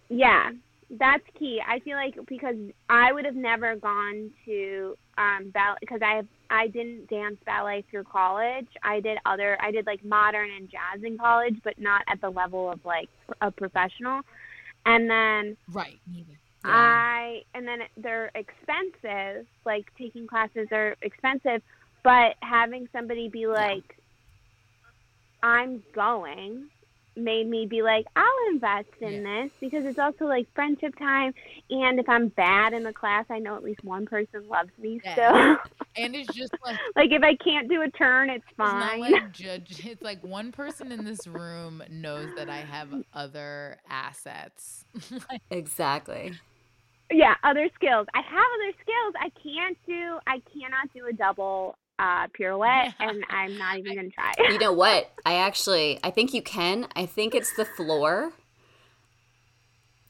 Yeah, 0.09 0.53
that's 0.91 1.25
key. 1.39 1.61
I 1.67 1.81
feel 1.81 1.97
like 1.97 2.15
because 2.29 2.57
I 2.89 3.13
would 3.13 3.25
have 3.25 3.35
never 3.35 3.77
gone 3.77 4.31
to 4.45 4.97
um 5.19 5.51
ballet 5.53 5.79
because 5.81 6.01
I 6.03 6.17
have 6.17 6.27
I 6.49 6.69
didn't 6.69 7.09
dance 7.09 7.37
ballet 7.45 7.85
through 7.91 8.05
college. 8.05 8.69
I 8.83 9.01
did 9.01 9.19
other 9.27 9.59
I 9.61 9.71
did 9.71 9.87
like 9.87 10.05
modern 10.05 10.51
and 10.51 10.71
jazz 10.71 11.03
in 11.03 11.19
college, 11.19 11.57
but 11.65 11.79
not 11.79 12.03
at 12.09 12.21
the 12.21 12.31
level 12.31 12.71
of 12.71 12.85
like 12.85 13.09
a 13.41 13.51
professional. 13.51 14.21
And 14.85 15.11
then 15.11 15.57
Right. 15.73 15.99
Neither. 16.07 16.39
I 16.65 17.43
and 17.55 17.67
then 17.67 17.81
they're 17.97 18.31
expensive. 18.35 19.47
Like 19.65 19.87
taking 19.99 20.27
classes 20.27 20.69
are 20.71 20.97
expensive, 21.03 21.63
but 22.05 22.37
having 22.41 22.89
somebody 22.93 23.29
be 23.29 23.47
like, 23.47 23.97
I'm 25.43 25.83
going 25.95 26.69
made 27.17 27.49
me 27.49 27.67
be 27.67 27.83
like, 27.83 28.07
I'll 28.17 28.51
invest 28.51 28.89
in 29.01 29.23
this 29.23 29.51
because 29.61 29.85
it's 29.85 29.99
also 29.99 30.27
like 30.27 30.47
friendship 30.55 30.97
time. 30.99 31.33
And 31.71 31.99
if 31.99 32.09
I'm 32.09 32.29
bad 32.29 32.73
in 32.75 32.83
the 32.85 32.93
class, 32.93 33.27
I 33.31 33.39
know 33.39 33.57
at 33.57 33.63
least 33.63 33.83
one 33.85 34.07
person 34.07 34.47
loves 34.49 34.71
me 34.79 35.01
Yeah. 35.05 35.13
still. 35.15 35.57
And 35.99 36.15
it's 36.15 36.31
just 36.31 36.53
like 36.63 36.79
like 36.95 37.11
if 37.13 37.23
I 37.23 37.37
can't 37.37 37.69
do 37.71 37.81
a 37.83 37.91
turn, 37.91 38.29
it's 38.29 38.45
It's 38.61 38.75
not 38.75 38.99
fine. 38.99 39.01
like 39.01 39.15
judge. 39.33 39.85
It's 39.87 40.03
like 40.03 40.23
one 40.23 40.53
person 40.53 40.93
in 40.93 41.05
this 41.05 41.27
room 41.27 41.83
knows 41.91 42.29
that 42.37 42.51
I 42.51 42.59
have 42.59 42.89
mm. 42.89 43.05
other 43.15 43.79
assets. 43.89 44.85
Exactly. 45.51 46.35
yeah, 47.11 47.35
other 47.45 47.69
skills. 47.75 48.07
I 48.15 48.21
have 48.21 48.47
other 48.57 48.73
skills. 48.83 49.15
I 49.21 49.31
can't 49.43 49.79
do. 49.87 50.19
I 50.27 50.43
cannot 50.53 50.93
do 50.95 51.07
a 51.07 51.13
double 51.13 51.79
uh, 51.99 52.27
pirouette, 52.29 52.95
Yeah. 53.01 53.09
and 53.11 53.25
I'm 53.31 53.57
not 53.59 53.79
even 53.79 53.97
gonna 53.97 54.11
try. 54.11 54.33
You 54.53 54.59
know 54.59 54.73
what? 54.73 55.11
I 55.25 55.35
actually 55.35 55.99
I 56.05 56.11
think 56.11 56.33
you 56.35 56.43
can. 56.43 56.89
I 56.95 57.07
think 57.07 57.35
it's 57.35 57.55
the 57.57 57.65
floor. 57.65 58.33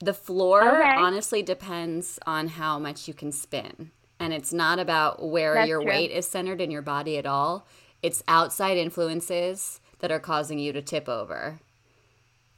The 0.00 0.14
floor 0.14 0.60
Okay. 0.80 0.94
honestly 0.96 1.42
depends 1.42 2.18
on 2.26 2.48
how 2.48 2.78
much 2.78 3.08
you 3.08 3.14
can 3.14 3.32
spin. 3.32 3.90
And 4.18 4.32
it's 4.32 4.52
not 4.52 4.78
about 4.78 5.26
where 5.26 5.54
That's 5.54 5.68
your 5.68 5.80
true. 5.80 5.88
weight 5.90 6.10
is 6.10 6.26
centered 6.28 6.60
in 6.60 6.70
your 6.70 6.82
body 6.82 7.16
at 7.18 7.26
all. 7.26 7.66
It's 8.02 8.22
outside 8.28 8.76
influences 8.76 9.80
that 10.00 10.10
are 10.12 10.20
causing 10.20 10.58
you 10.58 10.72
to 10.72 10.82
tip 10.82 11.08
over 11.08 11.60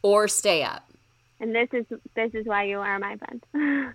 or 0.02 0.26
stay 0.28 0.62
up. 0.62 0.88
And 1.40 1.54
this 1.54 1.68
is 1.73 1.87
this 2.14 2.30
is 2.35 2.47
why 2.47 2.64
you 2.64 2.78
are 2.78 2.99
my 2.99 3.16
friend. 3.16 3.45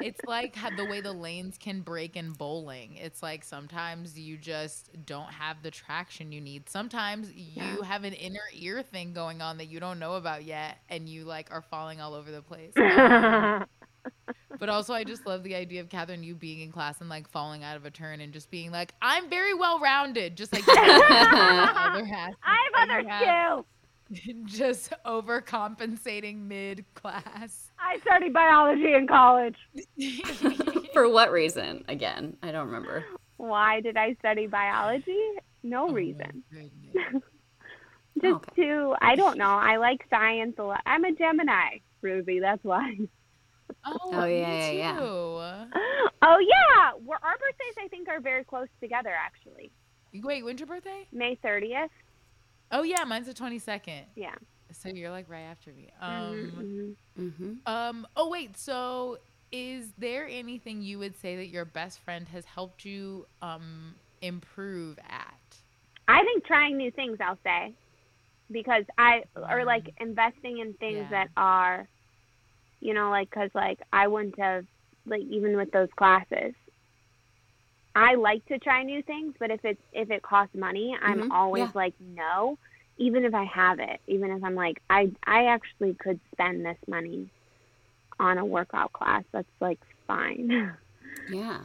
it's 0.00 0.20
like 0.26 0.56
the 0.76 0.84
way 0.84 1.00
the 1.00 1.12
lanes 1.12 1.58
can 1.58 1.80
break 1.80 2.16
in 2.16 2.32
bowling. 2.32 2.96
It's 2.96 3.22
like 3.22 3.44
sometimes 3.44 4.18
you 4.18 4.36
just 4.36 4.90
don't 5.04 5.30
have 5.30 5.62
the 5.62 5.70
traction 5.70 6.32
you 6.32 6.40
need. 6.40 6.68
Sometimes 6.68 7.32
you 7.32 7.82
have 7.82 8.04
an 8.04 8.14
inner 8.14 8.40
ear 8.54 8.82
thing 8.82 9.12
going 9.12 9.42
on 9.42 9.58
that 9.58 9.66
you 9.66 9.80
don't 9.80 9.98
know 9.98 10.14
about 10.14 10.44
yet, 10.44 10.78
and 10.88 11.08
you 11.08 11.24
like 11.24 11.48
are 11.50 11.62
falling 11.62 12.00
all 12.00 12.14
over 12.14 12.30
the 12.30 12.42
place. 12.42 12.72
But 14.58 14.68
also, 14.68 14.94
I 14.94 15.04
just 15.04 15.26
love 15.26 15.42
the 15.42 15.54
idea 15.54 15.80
of 15.80 15.88
Catherine, 15.88 16.22
you 16.22 16.34
being 16.34 16.60
in 16.60 16.70
class 16.70 17.00
and 17.00 17.08
like 17.08 17.28
falling 17.28 17.64
out 17.64 17.76
of 17.76 17.84
a 17.84 17.90
turn 17.90 18.20
and 18.20 18.32
just 18.32 18.50
being 18.50 18.70
like, 18.70 18.94
I'm 19.02 19.28
very 19.28 19.54
well 19.54 19.80
rounded. 19.80 20.36
Just 20.36 20.52
like, 20.52 20.62
I 20.68 22.32
have 22.44 22.88
other 22.90 23.02
skills. 23.02 23.64
just 24.44 24.92
overcompensating 25.06 26.38
mid 26.46 26.84
class. 26.94 27.70
I 27.78 27.98
studied 28.00 28.32
biology 28.32 28.94
in 28.94 29.06
college. 29.06 29.56
For 30.92 31.08
what 31.08 31.32
reason? 31.32 31.84
Again, 31.88 32.36
I 32.42 32.52
don't 32.52 32.66
remember. 32.66 33.04
Why 33.36 33.80
did 33.80 33.96
I 33.96 34.14
study 34.20 34.46
biology? 34.46 35.18
No 35.62 35.88
Oh 35.88 35.92
reason. 35.92 36.42
Just 38.20 38.34
Okay. 38.34 38.62
to, 38.62 38.94
I 39.00 39.16
don't 39.16 39.38
know. 39.38 39.48
I 39.50 39.76
like 39.78 40.04
science 40.10 40.54
a 40.58 40.62
lot. 40.64 40.82
I'm 40.84 41.04
a 41.04 41.12
Gemini, 41.12 41.78
Ruby. 42.02 42.40
That's 42.40 42.62
why. 42.62 42.96
Oh, 43.86 43.98
Oh, 44.12 44.26
me 44.26 44.38
yeah, 44.38 44.70
yeah, 44.70 44.72
yeah. 44.72 45.64
Oh 46.22 46.38
yeah, 46.38 46.90
We're, 47.02 47.16
our 47.16 47.38
birthdays 47.38 47.74
I 47.82 47.88
think 47.88 48.08
are 48.08 48.20
very 48.20 48.44
close 48.44 48.68
together. 48.80 49.10
Actually, 49.10 49.72
Wait, 50.14 50.44
when's 50.44 50.60
your 50.60 50.66
birthday? 50.66 51.06
May 51.10 51.36
thirtieth. 51.42 51.90
Oh 52.72 52.82
yeah, 52.82 53.04
mine's 53.04 53.26
the 53.26 53.34
twenty 53.34 53.58
second. 53.58 54.06
Yeah. 54.16 54.36
So 54.72 54.88
you're 54.88 55.10
like 55.10 55.28
right 55.28 55.42
after 55.42 55.72
me. 55.72 55.90
Mhm, 56.08 56.52
Um, 56.60 56.64
mhm. 56.64 56.96
hmm 57.16 57.52
um. 57.66 58.06
Oh 58.16 58.30
wait. 58.30 58.56
So 58.58 59.18
is 59.52 59.92
there 59.98 60.26
anything 60.28 60.82
you 60.82 60.98
would 60.98 61.16
say 61.16 61.36
that 61.36 61.48
your 61.48 61.64
best 61.66 62.00
friend 62.00 62.28
has 62.28 62.44
helped 62.46 62.84
you 62.84 63.26
um 63.42 63.96
improve 64.22 64.98
at? 65.08 65.56
I 66.08 66.22
think 66.24 66.44
trying 66.46 66.76
new 66.76 66.90
things. 66.90 67.18
I'll 67.20 67.38
say, 67.44 67.74
because 68.50 68.84
I 68.98 69.24
or 69.36 69.64
like 69.64 69.90
investing 70.00 70.58
in 70.58 70.74
things 70.74 71.08
Yeah. 71.10 71.10
that 71.10 71.28
are, 71.36 71.88
you 72.80 72.94
know, 72.94 73.10
like 73.10 73.30
because 73.30 73.50
like 73.54 73.80
I 73.92 74.08
wouldn't 74.08 74.38
have 74.38 74.64
like 75.06 75.22
even 75.22 75.56
with 75.56 75.70
those 75.72 75.88
classes. 75.98 76.54
I 77.94 78.14
like 78.14 78.44
to 78.46 78.58
try 78.58 78.82
new 78.82 79.02
things, 79.02 79.34
but 79.38 79.50
if 79.50 79.60
it's 79.64 79.82
if 79.92 80.10
it 80.10 80.22
costs 80.22 80.54
money, 80.54 80.96
I'm 81.00 81.22
Mhm, 81.22 81.30
always 81.30 81.58
yeah. 81.58 81.72
like 81.74 81.94
no. 82.00 82.58
Even 82.98 83.24
if 83.24 83.34
I 83.34 83.44
have 83.44 83.80
it, 83.80 84.00
even 84.06 84.30
if 84.30 84.42
I'm 84.44 84.54
like 84.54 84.80
I 84.90 85.10
I 85.26 85.46
actually 85.46 85.94
could 85.94 86.20
spend 86.32 86.64
this 86.64 86.78
money 86.88 87.30
on 88.18 88.38
a 88.38 88.44
workout 88.44 88.92
class. 88.92 89.24
That's 89.32 89.48
like 89.60 89.80
fine. 90.06 90.76
Yeah. 91.28 91.60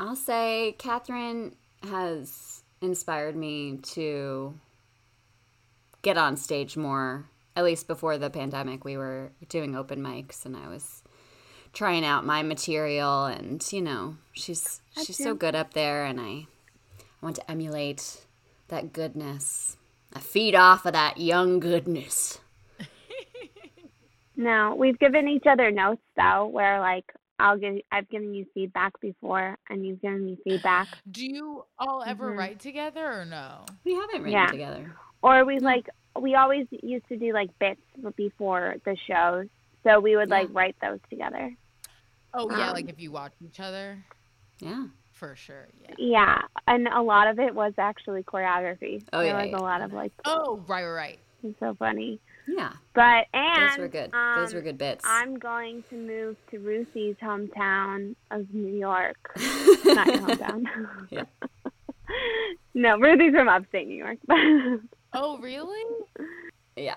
I'll 0.00 0.16
say 0.16 0.76
Catherine 0.78 1.56
has 1.82 2.62
inspired 2.80 3.36
me 3.36 3.78
to 3.78 4.54
get 6.02 6.16
on 6.16 6.36
stage 6.36 6.76
more. 6.76 7.28
At 7.56 7.64
least 7.64 7.88
before 7.88 8.18
the 8.18 8.30
pandemic, 8.30 8.84
we 8.84 8.96
were 8.96 9.32
doing 9.48 9.74
open 9.74 10.00
mics 10.00 10.46
and 10.46 10.56
I 10.56 10.68
was 10.68 11.02
trying 11.72 12.04
out 12.04 12.24
my 12.24 12.42
material 12.42 13.24
and 13.26 13.64
you 13.72 13.80
know, 13.82 14.16
she's 14.32 14.80
she's 15.02 15.16
so 15.18 15.34
good 15.34 15.54
up 15.54 15.74
there 15.74 16.04
and 16.04 16.20
I 16.20 16.46
I 17.00 17.20
want 17.22 17.36
to 17.36 17.50
emulate 17.50 18.24
that 18.68 18.92
goodness. 18.92 19.76
I 20.14 20.20
feed 20.20 20.54
off 20.54 20.86
of 20.86 20.92
that 20.94 21.18
young 21.18 21.60
goodness. 21.60 22.38
No, 24.36 24.76
we've 24.78 24.98
given 25.00 25.26
each 25.26 25.44
other 25.50 25.70
notes 25.72 26.02
though, 26.16 26.46
where 26.46 26.80
like 26.80 27.04
I'll 27.40 27.58
give 27.58 27.78
I've 27.90 28.08
given 28.08 28.34
you 28.34 28.46
feedback 28.54 28.92
before, 29.00 29.58
and 29.68 29.84
you've 29.84 30.00
given 30.00 30.24
me 30.24 30.38
feedback, 30.44 30.86
Do 31.10 31.26
you 31.26 31.64
all 31.78 32.04
ever 32.06 32.32
Mhm. 32.32 32.38
write 32.38 32.60
together 32.60 33.04
or 33.20 33.24
no? 33.24 33.64
We 33.84 33.94
haven't 33.94 34.22
written 34.22 34.32
Yeah. 34.32 34.46
together. 34.46 34.96
or 35.22 35.44
we 35.44 35.58
like 35.58 35.88
we 36.20 36.36
always 36.36 36.66
used 36.70 37.08
to 37.08 37.16
do 37.16 37.32
like 37.32 37.50
bits 37.58 37.80
before 38.16 38.76
the 38.84 38.96
shows, 39.08 39.46
so 39.84 40.00
we 40.00 40.16
would 40.16 40.28
like 40.28 40.48
write 40.52 40.76
those 40.80 40.98
together. 41.10 41.54
Oh 42.34 42.50
yeah, 42.50 42.68
Um, 42.68 42.74
like 42.74 42.88
if 42.88 43.00
you 43.00 43.10
watch 43.10 43.32
each 43.44 43.60
other, 43.60 43.98
Yeah. 44.60 44.86
for 45.12 45.34
sure. 45.36 45.68
Yeah. 45.82 45.94
Yeah, 45.98 46.38
and 46.66 46.86
a 46.88 47.00
lot 47.02 47.26
of 47.28 47.38
it 47.38 47.54
was 47.54 47.72
actually 47.78 48.22
choreography. 48.22 49.02
Oh, 49.12 49.18
there 49.18 49.28
yeah, 49.28 49.42
was 49.42 49.50
yeah. 49.50 49.58
a 49.58 49.62
lot 49.62 49.80
of 49.80 49.92
like 49.92 50.12
Oh 50.24 50.62
right, 50.68 50.84
right, 50.84 50.92
right. 50.92 51.18
it's 51.42 51.58
so 51.60 51.74
funny. 51.78 52.20
Yeah. 52.46 52.72
But 52.94 53.26
and 53.34 53.70
Those 53.72 53.78
were 53.78 53.88
good. 53.88 54.10
Those 54.12 54.52
were 54.54 54.60
um, 54.60 54.64
good 54.64 54.78
bits. 54.78 55.04
I'm 55.06 55.38
going 55.38 55.84
to 55.90 55.96
move 55.96 56.36
to 56.50 56.58
Ruthie's 56.58 57.16
hometown 57.22 58.14
of 58.30 58.52
New 58.54 58.74
York. 58.74 59.32
Not 59.84 60.06
your 60.06 60.18
hometown. 60.18 60.64
Yeah. 61.10 61.24
no, 62.74 62.98
Ruthie's 62.98 63.32
from 63.32 63.48
upstate 63.48 63.86
New 63.88 63.96
York. 63.96 64.18
Oh 65.12 65.38
really? 65.38 65.82
Yeah. 66.76 66.96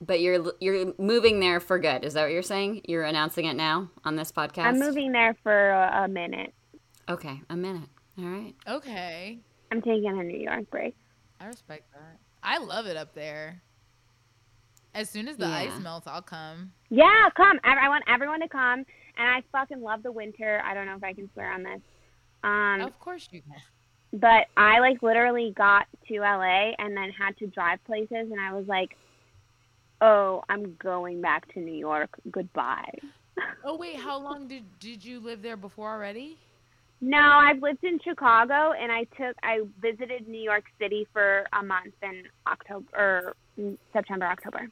But 0.00 0.20
you're 0.20 0.52
you're 0.60 0.92
moving 0.98 1.40
there 1.40 1.58
for 1.58 1.78
good. 1.78 2.04
Is 2.04 2.12
that 2.14 2.22
what 2.24 2.32
you're 2.32 2.42
saying? 2.42 2.82
You're 2.86 3.04
announcing 3.04 3.46
it 3.46 3.54
now 3.54 3.90
on 4.04 4.16
this 4.16 4.30
podcast? 4.30 4.64
I'm 4.64 4.78
moving 4.78 5.12
there 5.12 5.34
for 5.42 5.70
a, 5.70 6.04
a 6.04 6.08
minute. 6.08 6.52
Okay, 7.08 7.40
a 7.48 7.56
minute. 7.56 7.88
All 8.18 8.24
right. 8.26 8.54
Okay. 8.68 9.38
I'm 9.72 9.80
taking 9.80 10.08
a 10.18 10.22
New 10.22 10.38
York 10.38 10.70
break. 10.70 10.94
I 11.40 11.46
respect 11.46 11.90
that. 11.92 12.18
I 12.42 12.58
love 12.58 12.86
it 12.86 12.96
up 12.96 13.14
there. 13.14 13.62
As 14.94 15.10
soon 15.10 15.28
as 15.28 15.36
the 15.36 15.46
Yeah. 15.46 15.54
ice 15.56 15.78
melts, 15.80 16.06
I'll 16.06 16.22
come. 16.22 16.72
Yeah, 16.88 17.28
come. 17.36 17.58
I, 17.64 17.86
I 17.86 17.88
want 17.88 18.04
everyone 18.08 18.40
to 18.40 18.48
come. 18.48 18.80
And 19.18 19.28
I 19.30 19.42
fucking 19.52 19.80
love 19.80 20.02
the 20.02 20.12
winter. 20.12 20.62
I 20.64 20.74
don't 20.74 20.86
know 20.86 20.96
if 20.96 21.04
I 21.04 21.12
can 21.14 21.30
swear 21.32 21.52
on 21.52 21.62
this. 21.62 21.80
Um, 22.44 22.80
of 22.82 22.98
course 23.00 23.28
you 23.32 23.40
can. 23.42 24.20
but 24.20 24.46
I 24.56 24.78
like 24.80 25.02
literally 25.02 25.52
got 25.56 25.86
to 26.08 26.20
LA 26.20 26.72
and 26.78 26.96
then 26.96 27.10
had 27.10 27.36
to 27.38 27.46
drive 27.46 27.82
places, 27.84 28.30
and 28.30 28.40
I 28.40 28.52
was 28.52 28.66
like, 28.66 28.96
"Oh, 30.00 30.42
I'm 30.48 30.74
going 30.76 31.20
back 31.20 31.52
to 31.54 31.60
New 31.60 31.74
York. 31.74 32.10
Goodbye." 32.30 32.98
Oh 33.64 33.76
wait, 33.76 33.96
how 33.96 34.18
long 34.18 34.48
did 34.48 34.64
did 34.78 35.04
you 35.04 35.20
live 35.20 35.42
there 35.42 35.56
before 35.56 35.90
already? 35.90 36.38
No, 37.00 37.18
I've 37.18 37.60
lived 37.60 37.84
in 37.84 37.98
Chicago, 38.02 38.72
and 38.72 38.90
I 38.90 39.04
took 39.04 39.36
I 39.42 39.60
visited 39.80 40.28
New 40.28 40.40
York 40.40 40.64
City 40.80 41.06
for 41.12 41.46
a 41.52 41.62
month 41.62 41.94
in 42.02 42.24
October 42.46 42.86
or 42.94 43.36
September, 43.92 44.26
October. 44.26 44.68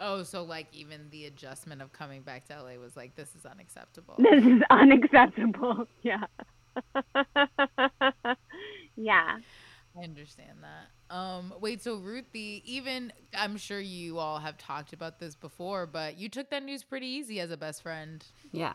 Oh, 0.00 0.22
so 0.22 0.42
like 0.42 0.66
even 0.72 1.08
the 1.10 1.26
adjustment 1.26 1.82
of 1.82 1.92
coming 1.92 2.22
back 2.22 2.46
to 2.48 2.62
LA 2.62 2.78
was 2.80 2.96
like 2.96 3.14
this 3.14 3.34
is 3.34 3.46
unacceptable. 3.46 4.14
This 4.18 4.44
is 4.44 4.62
unacceptable. 4.70 5.86
Yeah. 6.02 6.24
yeah. 8.96 9.38
I 9.98 10.04
understand 10.04 10.58
that. 10.62 11.14
Um, 11.14 11.54
wait, 11.60 11.82
so 11.82 11.96
Ruthie, 11.96 12.62
even 12.66 13.12
I'm 13.36 13.56
sure 13.56 13.80
you 13.80 14.18
all 14.18 14.38
have 14.38 14.58
talked 14.58 14.92
about 14.92 15.18
this 15.18 15.34
before, 15.34 15.86
but 15.86 16.18
you 16.18 16.28
took 16.28 16.50
that 16.50 16.62
news 16.62 16.82
pretty 16.82 17.06
easy 17.06 17.40
as 17.40 17.50
a 17.50 17.56
best 17.56 17.82
friend. 17.82 18.24
Yeah. 18.52 18.74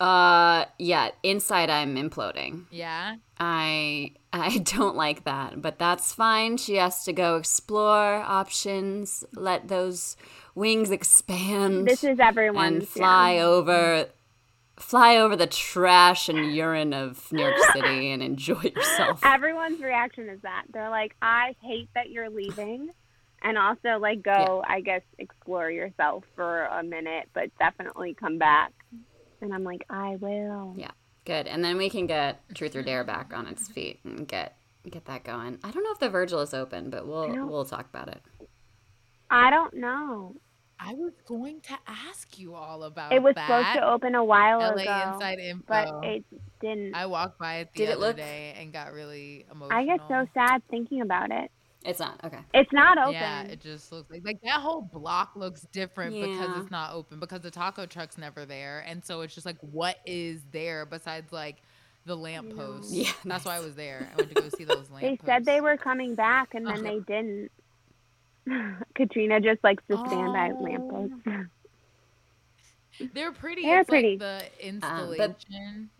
Uh 0.00 0.64
yeah, 0.78 1.10
inside 1.22 1.70
I'm 1.70 1.96
imploding. 1.96 2.64
Yeah. 2.70 3.16
I 3.38 4.12
I 4.32 4.58
don't 4.64 4.96
like 4.96 5.24
that, 5.24 5.62
but 5.62 5.78
that's 5.78 6.12
fine. 6.12 6.56
She 6.56 6.76
has 6.76 7.04
to 7.04 7.12
go 7.12 7.36
explore 7.36 8.16
options, 8.16 9.24
let 9.34 9.68
those 9.68 10.16
wings 10.54 10.90
expand 10.90 11.86
This 11.86 12.04
is 12.04 12.18
everyone's 12.18 12.80
and 12.80 12.88
fly 12.88 13.34
yeah. 13.34 13.44
over 13.44 14.08
fly 14.78 15.16
over 15.16 15.36
the 15.36 15.46
trash 15.46 16.28
and 16.28 16.54
urine 16.54 16.92
of 16.92 17.30
New 17.32 17.42
York 17.42 17.56
City 17.72 18.10
and 18.10 18.22
enjoy 18.22 18.62
yourself. 18.76 19.20
Everyone's 19.24 19.80
reaction 19.80 20.28
is 20.28 20.40
that 20.42 20.64
they're 20.72 20.90
like, 20.90 21.14
"I 21.20 21.54
hate 21.62 21.88
that 21.94 22.10
you're 22.10 22.30
leaving," 22.30 22.90
and 23.42 23.58
also 23.58 23.98
like 23.98 24.22
go, 24.22 24.62
I 24.66 24.80
guess, 24.80 25.02
explore 25.18 25.70
yourself 25.70 26.24
for 26.34 26.64
a 26.64 26.82
minute, 26.82 27.28
but 27.34 27.56
definitely 27.58 28.14
come 28.14 28.38
back. 28.38 28.72
And 29.40 29.52
I'm 29.52 29.64
like, 29.64 29.84
I 29.90 30.16
will. 30.16 30.74
Yeah, 30.76 30.92
good. 31.24 31.46
And 31.48 31.64
then 31.64 31.76
we 31.76 31.90
can 31.90 32.06
get 32.06 32.40
Truth 32.54 32.76
or 32.76 32.82
Dare 32.82 33.04
back 33.04 33.32
on 33.34 33.46
its 33.48 33.68
feet 33.68 34.00
and 34.04 34.26
get 34.26 34.56
get 34.88 35.04
that 35.06 35.24
going. 35.24 35.58
I 35.62 35.70
don't 35.70 35.84
know 35.84 35.92
if 35.92 35.98
the 35.98 36.08
Virgil 36.08 36.40
is 36.40 36.54
open, 36.54 36.90
but 36.90 37.06
we'll 37.06 37.46
we'll 37.46 37.64
talk 37.64 37.88
about 37.88 38.08
it. 38.08 38.22
I 39.30 39.50
don't 39.50 39.74
know. 39.74 40.36
I 40.84 40.94
was 40.94 41.12
going 41.26 41.60
to 41.62 41.78
ask 41.86 42.38
you 42.38 42.54
all 42.54 42.82
about 42.84 43.12
It 43.12 43.22
was 43.22 43.34
that. 43.36 43.46
supposed 43.46 43.76
to 43.78 43.88
open 43.88 44.14
a 44.16 44.24
while 44.24 44.58
LA 44.58 44.82
ago, 44.82 45.12
Inside 45.14 45.38
Info. 45.38 45.64
but 45.68 46.04
it 46.04 46.24
didn't. 46.60 46.94
I 46.94 47.06
walked 47.06 47.38
by 47.38 47.58
it 47.58 47.68
the 47.72 47.78
Did 47.78 47.88
it 47.90 47.92
other 47.98 48.06
look- 48.08 48.16
day 48.16 48.54
and 48.58 48.72
got 48.72 48.92
really 48.92 49.46
emotional. 49.50 49.78
I 49.78 49.84
get 49.84 50.00
so 50.08 50.26
sad 50.34 50.62
thinking 50.70 51.00
about 51.00 51.30
it. 51.30 51.50
It's 51.84 51.98
not 51.98 52.20
okay. 52.24 52.38
It's 52.54 52.72
not 52.72 52.96
open. 52.98 53.14
Yeah, 53.14 53.42
it 53.42 53.60
just 53.60 53.90
looks 53.90 54.08
like 54.10 54.24
like 54.24 54.40
that 54.42 54.60
whole 54.60 54.82
block 54.82 55.32
looks 55.34 55.62
different 55.72 56.14
because 56.14 56.56
it's 56.62 56.70
not 56.70 56.92
open 56.94 57.18
because 57.18 57.40
the 57.40 57.50
taco 57.50 57.86
truck's 57.86 58.16
never 58.18 58.44
there, 58.44 58.84
and 58.86 59.04
so 59.04 59.22
it's 59.22 59.34
just 59.34 59.44
like 59.46 59.58
what 59.60 59.96
is 60.06 60.42
there 60.52 60.86
besides 60.86 61.32
like 61.32 61.56
the 62.06 62.16
lamppost? 62.16 62.92
Yeah, 62.92 63.10
that's 63.24 63.44
why 63.44 63.56
I 63.56 63.60
was 63.60 63.74
there. 63.74 64.08
I 64.12 64.16
went 64.16 64.28
to 64.34 64.42
go 64.42 64.48
see 64.56 64.62
those 64.64 64.88
they 64.90 64.94
lampposts. 65.08 65.26
said 65.26 65.44
they 65.44 65.60
were 65.60 65.76
coming 65.76 66.14
back, 66.14 66.54
and 66.54 66.64
then 66.66 66.74
Uh-huh. 66.74 66.82
they 66.84 66.98
didn't. 67.00 67.50
Katrina 68.94 69.40
just 69.40 69.62
likes 69.64 69.82
to 69.90 69.96
stand 70.06 70.32
by 70.32 70.50
Oh. 70.52 70.62
lampposts. 70.62 71.16
They're 73.14 73.32
pretty. 73.32 73.62
They're 73.62 73.80
it's 73.80 73.88
pretty. 73.88 74.18
like 74.18 74.50
the 74.60 74.76
Um, 74.86 75.16
but- 75.16 75.44
installation. 75.46 75.90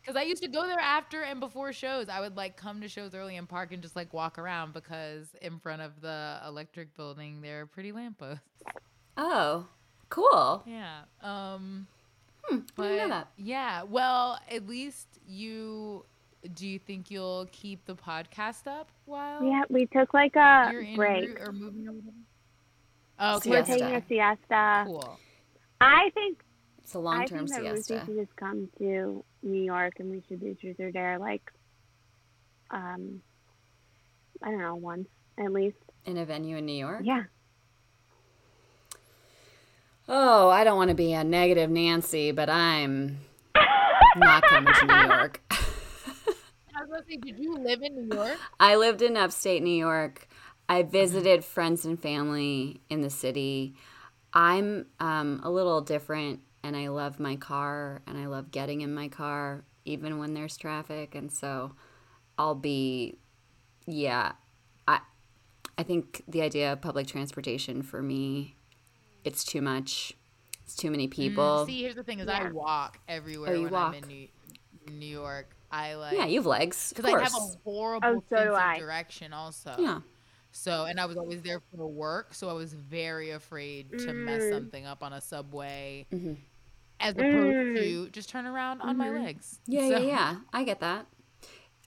Because 0.00 0.16
I 0.16 0.22
used 0.22 0.42
to 0.42 0.48
go 0.48 0.66
there 0.66 0.78
after 0.80 1.22
and 1.22 1.40
before 1.40 1.72
shows. 1.72 2.08
I 2.08 2.20
would 2.20 2.36
like 2.36 2.56
come 2.56 2.80
to 2.80 2.88
shows 2.88 3.14
early 3.14 3.36
and 3.36 3.48
park 3.48 3.72
and 3.72 3.82
just 3.82 3.96
like 3.96 4.12
walk 4.14 4.38
around 4.38 4.72
because 4.72 5.28
in 5.42 5.58
front 5.58 5.82
of 5.82 6.00
the 6.00 6.40
electric 6.46 6.96
building 6.96 7.40
there 7.42 7.60
are 7.62 7.66
pretty 7.66 7.92
lampposts. 7.92 8.42
Oh, 9.16 9.66
cool. 10.08 10.62
Yeah. 10.66 11.02
Um. 11.22 11.86
Hmm, 12.46 12.56
I 12.78 12.82
didn't 12.82 12.96
know 12.96 13.02
But 13.04 13.08
that. 13.08 13.28
yeah, 13.38 13.82
well, 13.84 14.38
at 14.50 14.66
least 14.66 15.06
you. 15.26 16.04
Do 16.52 16.66
you 16.68 16.78
think 16.78 17.10
you'll 17.10 17.48
keep 17.52 17.84
the 17.86 17.94
podcast 17.94 18.66
up 18.66 18.90
while 19.06 19.42
Yeah, 19.42 19.62
we 19.70 19.86
took 19.86 20.12
like 20.12 20.36
a 20.36 20.70
break. 20.94 21.40
or 21.40 21.52
moving 21.52 21.88
or 21.88 21.92
whatever? 21.92 22.16
Oh, 23.18 23.36
okay, 23.36 23.50
We're 23.50 23.62
taking 23.64 23.94
a 23.94 24.02
siesta. 24.06 24.84
cool. 24.86 25.18
I 25.80 26.10
think 26.14 26.42
It's 26.82 26.94
a 26.94 26.98
long 26.98 27.24
term 27.26 27.46
siesta. 27.48 27.54
I 27.54 27.62
think 27.62 27.64
that 27.64 27.70
Ruthie 27.70 27.82
siesta. 27.82 28.06
should 28.06 28.16
just 28.26 28.36
come 28.36 28.68
to 28.78 29.24
New 29.42 29.62
York 29.62 29.94
and 30.00 30.10
we 30.10 30.22
should 30.28 30.40
do 30.40 30.54
Truth 30.54 30.80
or 30.80 30.90
Dare 30.90 31.18
like, 31.18 31.50
um, 32.70 33.22
I 34.42 34.50
don't 34.50 34.60
know, 34.60 34.74
once 34.74 35.08
at 35.38 35.50
least. 35.52 35.76
In 36.04 36.18
a 36.18 36.24
venue 36.26 36.56
in 36.58 36.66
New 36.66 36.74
York? 36.76 37.00
Yeah. 37.04 37.22
Oh, 40.06 40.50
I 40.50 40.64
don't 40.64 40.76
want 40.76 40.90
to 40.90 40.94
be 40.94 41.14
a 41.14 41.24
negative 41.24 41.70
Nancy, 41.70 42.30
but 42.32 42.50
I'm 42.50 43.20
not 44.16 44.42
coming 44.42 44.74
to 44.74 44.86
New 44.86 45.14
York. 45.14 45.40
I 46.94 46.98
was 46.98 47.06
gonna 47.06 47.22
say, 47.22 47.32
did 47.32 47.42
you 47.42 47.56
live 47.56 47.82
in 47.82 48.08
New 48.08 48.16
York? 48.16 48.38
I 48.60 48.76
lived 48.76 49.02
in 49.02 49.16
upstate 49.16 49.62
New 49.62 49.76
York. 49.76 50.28
I 50.68 50.82
visited 50.82 51.44
friends 51.44 51.84
and 51.84 52.00
family 52.00 52.80
in 52.88 53.00
the 53.00 53.10
city. 53.10 53.74
I'm 54.32 54.86
um, 55.00 55.40
a 55.42 55.50
little 55.50 55.80
different, 55.80 56.40
and 56.62 56.76
I 56.76 56.88
love 56.88 57.18
my 57.18 57.36
car, 57.36 58.00
and 58.06 58.16
I 58.16 58.26
love 58.26 58.50
getting 58.50 58.80
in 58.80 58.94
my 58.94 59.08
car, 59.08 59.64
even 59.84 60.18
when 60.18 60.34
there's 60.34 60.56
traffic. 60.56 61.14
And 61.14 61.32
so, 61.32 61.72
I'll 62.38 62.54
be, 62.54 63.18
yeah. 63.86 64.32
I, 64.86 65.00
I 65.76 65.82
think 65.82 66.22
the 66.28 66.42
idea 66.42 66.72
of 66.72 66.80
public 66.80 67.06
transportation 67.08 67.82
for 67.82 68.02
me, 68.02 68.56
it's 69.24 69.44
too 69.44 69.60
much. 69.60 70.14
It's 70.64 70.76
too 70.76 70.90
many 70.90 71.08
people. 71.08 71.44
Mm, 71.44 71.66
see, 71.66 71.82
here's 71.82 71.96
the 71.96 72.04
thing: 72.04 72.20
is 72.20 72.28
I 72.28 72.50
walk 72.50 72.98
everywhere 73.08 73.54
Oh, 73.54 73.62
when 73.62 73.72
walk. 73.72 73.94
I'm 73.94 74.02
in 74.02 74.08
New, 74.08 74.28
New 74.92 75.06
York. 75.06 75.54
I 75.74 75.94
like 75.94 76.16
yeah, 76.16 76.26
you 76.26 76.38
have 76.38 76.46
legs. 76.46 76.92
Because 76.94 77.04
I 77.12 77.20
have 77.22 77.34
a 77.34 77.40
horrible 77.64 78.08
Oh, 78.08 78.22
so 78.30 78.36
sense 78.36 78.56
of 78.56 78.78
direction, 78.78 79.32
also. 79.32 79.74
yeah. 79.78 80.00
So, 80.52 80.84
and 80.84 81.00
I 81.00 81.06
was 81.06 81.16
always 81.16 81.42
there 81.42 81.60
for 81.74 81.86
work, 81.88 82.32
so 82.32 82.48
I 82.48 82.52
was 82.52 82.72
very 82.74 83.30
afraid 83.30 83.90
to 83.98 84.12
mess 84.12 84.42
Mm. 84.44 84.50
something 84.52 84.86
up 84.86 85.02
on 85.02 85.12
a 85.12 85.20
subway, 85.20 86.06
Mhm. 86.12 86.36
as 87.00 87.14
opposed 87.14 87.56
Mm. 87.56 87.76
to 87.76 88.08
just 88.10 88.28
turn 88.28 88.46
around 88.46 88.80
on 88.80 88.96
my 88.96 89.08
Mhm. 89.08 89.24
legs. 89.24 89.58
Yeah, 89.66 89.88
so, 89.88 89.98
yeah, 89.98 89.98
yeah. 90.06 90.40
I 90.52 90.62
get 90.62 90.78
that. 90.78 91.06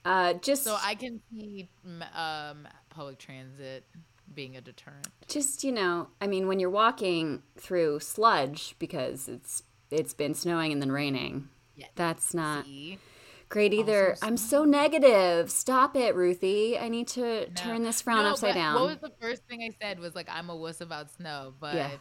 Uh, 0.04 0.34
just 0.34 0.64
So 0.66 0.78
I 0.82 0.96
can 0.96 1.22
see 1.32 1.70
um, 2.14 2.68
public 2.90 3.20
transit 3.20 3.86
being 4.34 4.58
a 4.58 4.62
deterrent. 4.62 5.08
just 5.30 5.64
you 5.64 5.72
know 5.72 6.10
i 6.22 6.28
mean 6.28 6.48
when 6.50 6.60
you're 6.60 6.70
walking 6.70 7.42
through 7.56 8.00
sludge 8.00 8.76
because 8.80 9.28
it's 9.30 9.64
it's 9.90 10.14
been 10.14 10.34
snowing 10.34 10.72
and 10.74 10.82
then 10.82 10.92
raining 10.92 11.48
Yeah. 11.76 11.88
that's 11.96 12.34
not 12.34 12.66
See? 12.66 13.00
Great 13.50 13.74
either. 13.74 14.12
Also 14.12 14.26
i'm 14.28 14.38
so 14.38 14.64
negative. 14.66 15.50
Stop 15.52 15.96
it 15.96 16.16
ruthie. 16.16 16.78
I 16.78 16.90
need 16.90 17.08
to 17.10 17.22
No. 17.48 17.54
turn 17.56 17.84
this 17.84 18.02
frown 18.02 18.24
No, 18.24 18.32
upside 18.32 18.54
but 18.54 18.60
down. 18.60 18.76
What 18.76 18.86
was 18.88 18.98
the 18.98 19.14
first 19.22 19.44
thing 19.48 19.62
I 19.64 19.70
said 19.82 20.00
was 20.00 20.16
like 20.16 20.28
I'm 20.30 20.50
a 20.50 20.56
wuss 20.56 20.82
about 20.82 21.12
snow, 21.12 21.54
but 21.60 21.76
Yeah. 21.76 21.92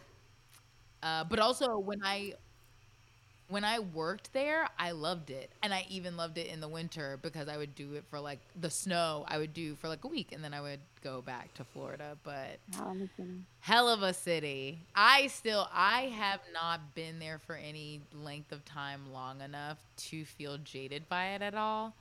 uh, 1.03 1.25
but 1.25 1.39
also 1.39 1.79
when 1.79 2.01
I 2.05 2.35
when 3.49 3.65
I 3.65 3.79
worked 3.79 4.33
there, 4.33 4.69
I 4.79 4.91
loved 4.91 5.31
it, 5.31 5.51
and 5.63 5.73
I 5.73 5.87
even 5.89 6.17
loved 6.17 6.37
it 6.39 6.49
in 6.49 6.61
the 6.61 6.69
winter 6.69 7.19
because 7.23 7.49
I 7.49 7.57
would 7.57 7.75
do 7.75 7.95
it 7.95 8.05
for 8.11 8.19
like 8.19 8.41
the 8.61 8.71
snow. 8.71 9.25
I 9.29 9.39
would 9.39 9.55
do 9.55 9.77
for 9.77 9.89
like 9.89 10.05
a 10.05 10.09
week, 10.09 10.33
and 10.33 10.43
then 10.43 10.53
I 10.53 10.61
would 10.61 10.81
go 11.03 11.23
back 11.23 11.55
to 11.55 11.65
Florida. 11.65 12.17
But 12.25 12.59
Oh, 12.81 12.97
hell 13.61 13.89
of 13.89 14.03
a 14.03 14.13
city. 14.13 14.81
I 14.95 15.29
still 15.29 15.69
I 15.73 16.13
have 16.17 16.41
not 16.53 16.95
been 16.95 17.19
there 17.19 17.39
for 17.39 17.55
any 17.55 18.01
length 18.13 18.53
of 18.53 18.65
time 18.65 19.13
long 19.13 19.41
enough 19.41 19.79
to 20.09 20.25
feel 20.25 20.59
jaded 20.59 21.09
by 21.09 21.27
it 21.29 21.43
at 21.43 21.55
all. 21.55 21.95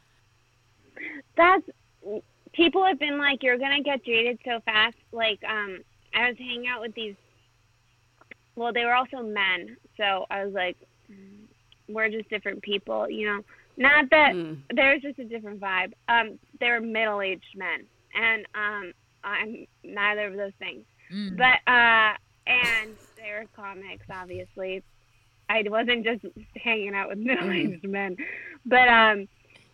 That's 1.35 1.63
people 2.53 2.85
have 2.85 2.97
been 2.97 3.17
like, 3.17 3.43
you're 3.43 3.57
gonna 3.57 3.81
get 3.81 4.03
jaded 4.03 4.39
so 4.45 4.59
fast. 4.65 4.97
Like, 5.11 5.43
um, 5.43 5.83
I 6.15 6.29
was 6.29 6.37
hanging 6.37 6.67
out 6.67 6.81
with 6.81 6.95
these. 6.95 7.15
Well, 8.55 8.71
they 8.71 8.85
were 8.85 8.95
also 8.95 9.21
men, 9.21 9.75
so 9.97 10.25
I 10.29 10.45
was 10.45 10.53
like, 10.53 10.77
we're 11.87 12.09
just 12.09 12.29
different 12.29 12.61
people, 12.61 13.09
you 13.09 13.27
know. 13.27 13.41
Not 13.77 14.09
that 14.11 14.33
Mm. 14.33 14.61
there's 14.73 15.01
just 15.01 15.19
a 15.19 15.25
different 15.25 15.59
vibe. 15.59 15.93
Um, 16.07 16.39
they 16.59 16.69
were 16.69 16.79
middle-aged 16.79 17.57
men, 17.57 17.85
and 18.13 18.45
um, 18.55 18.93
I'm 19.23 19.67
neither 19.83 20.27
of 20.27 20.37
those 20.37 20.53
things. 20.59 20.85
Mm. 21.11 21.37
But 21.37 21.71
uh, 21.71 22.13
and 22.47 22.95
they 23.17 23.31
were 23.31 23.45
comics, 23.55 24.05
obviously. 24.09 24.83
I 25.49 25.63
wasn't 25.67 26.05
just 26.05 26.25
hanging 26.55 26.95
out 26.95 27.09
with 27.09 27.19
middle-aged 27.19 27.87
men, 27.87 28.17
but 28.65 28.87
um, 28.87 29.27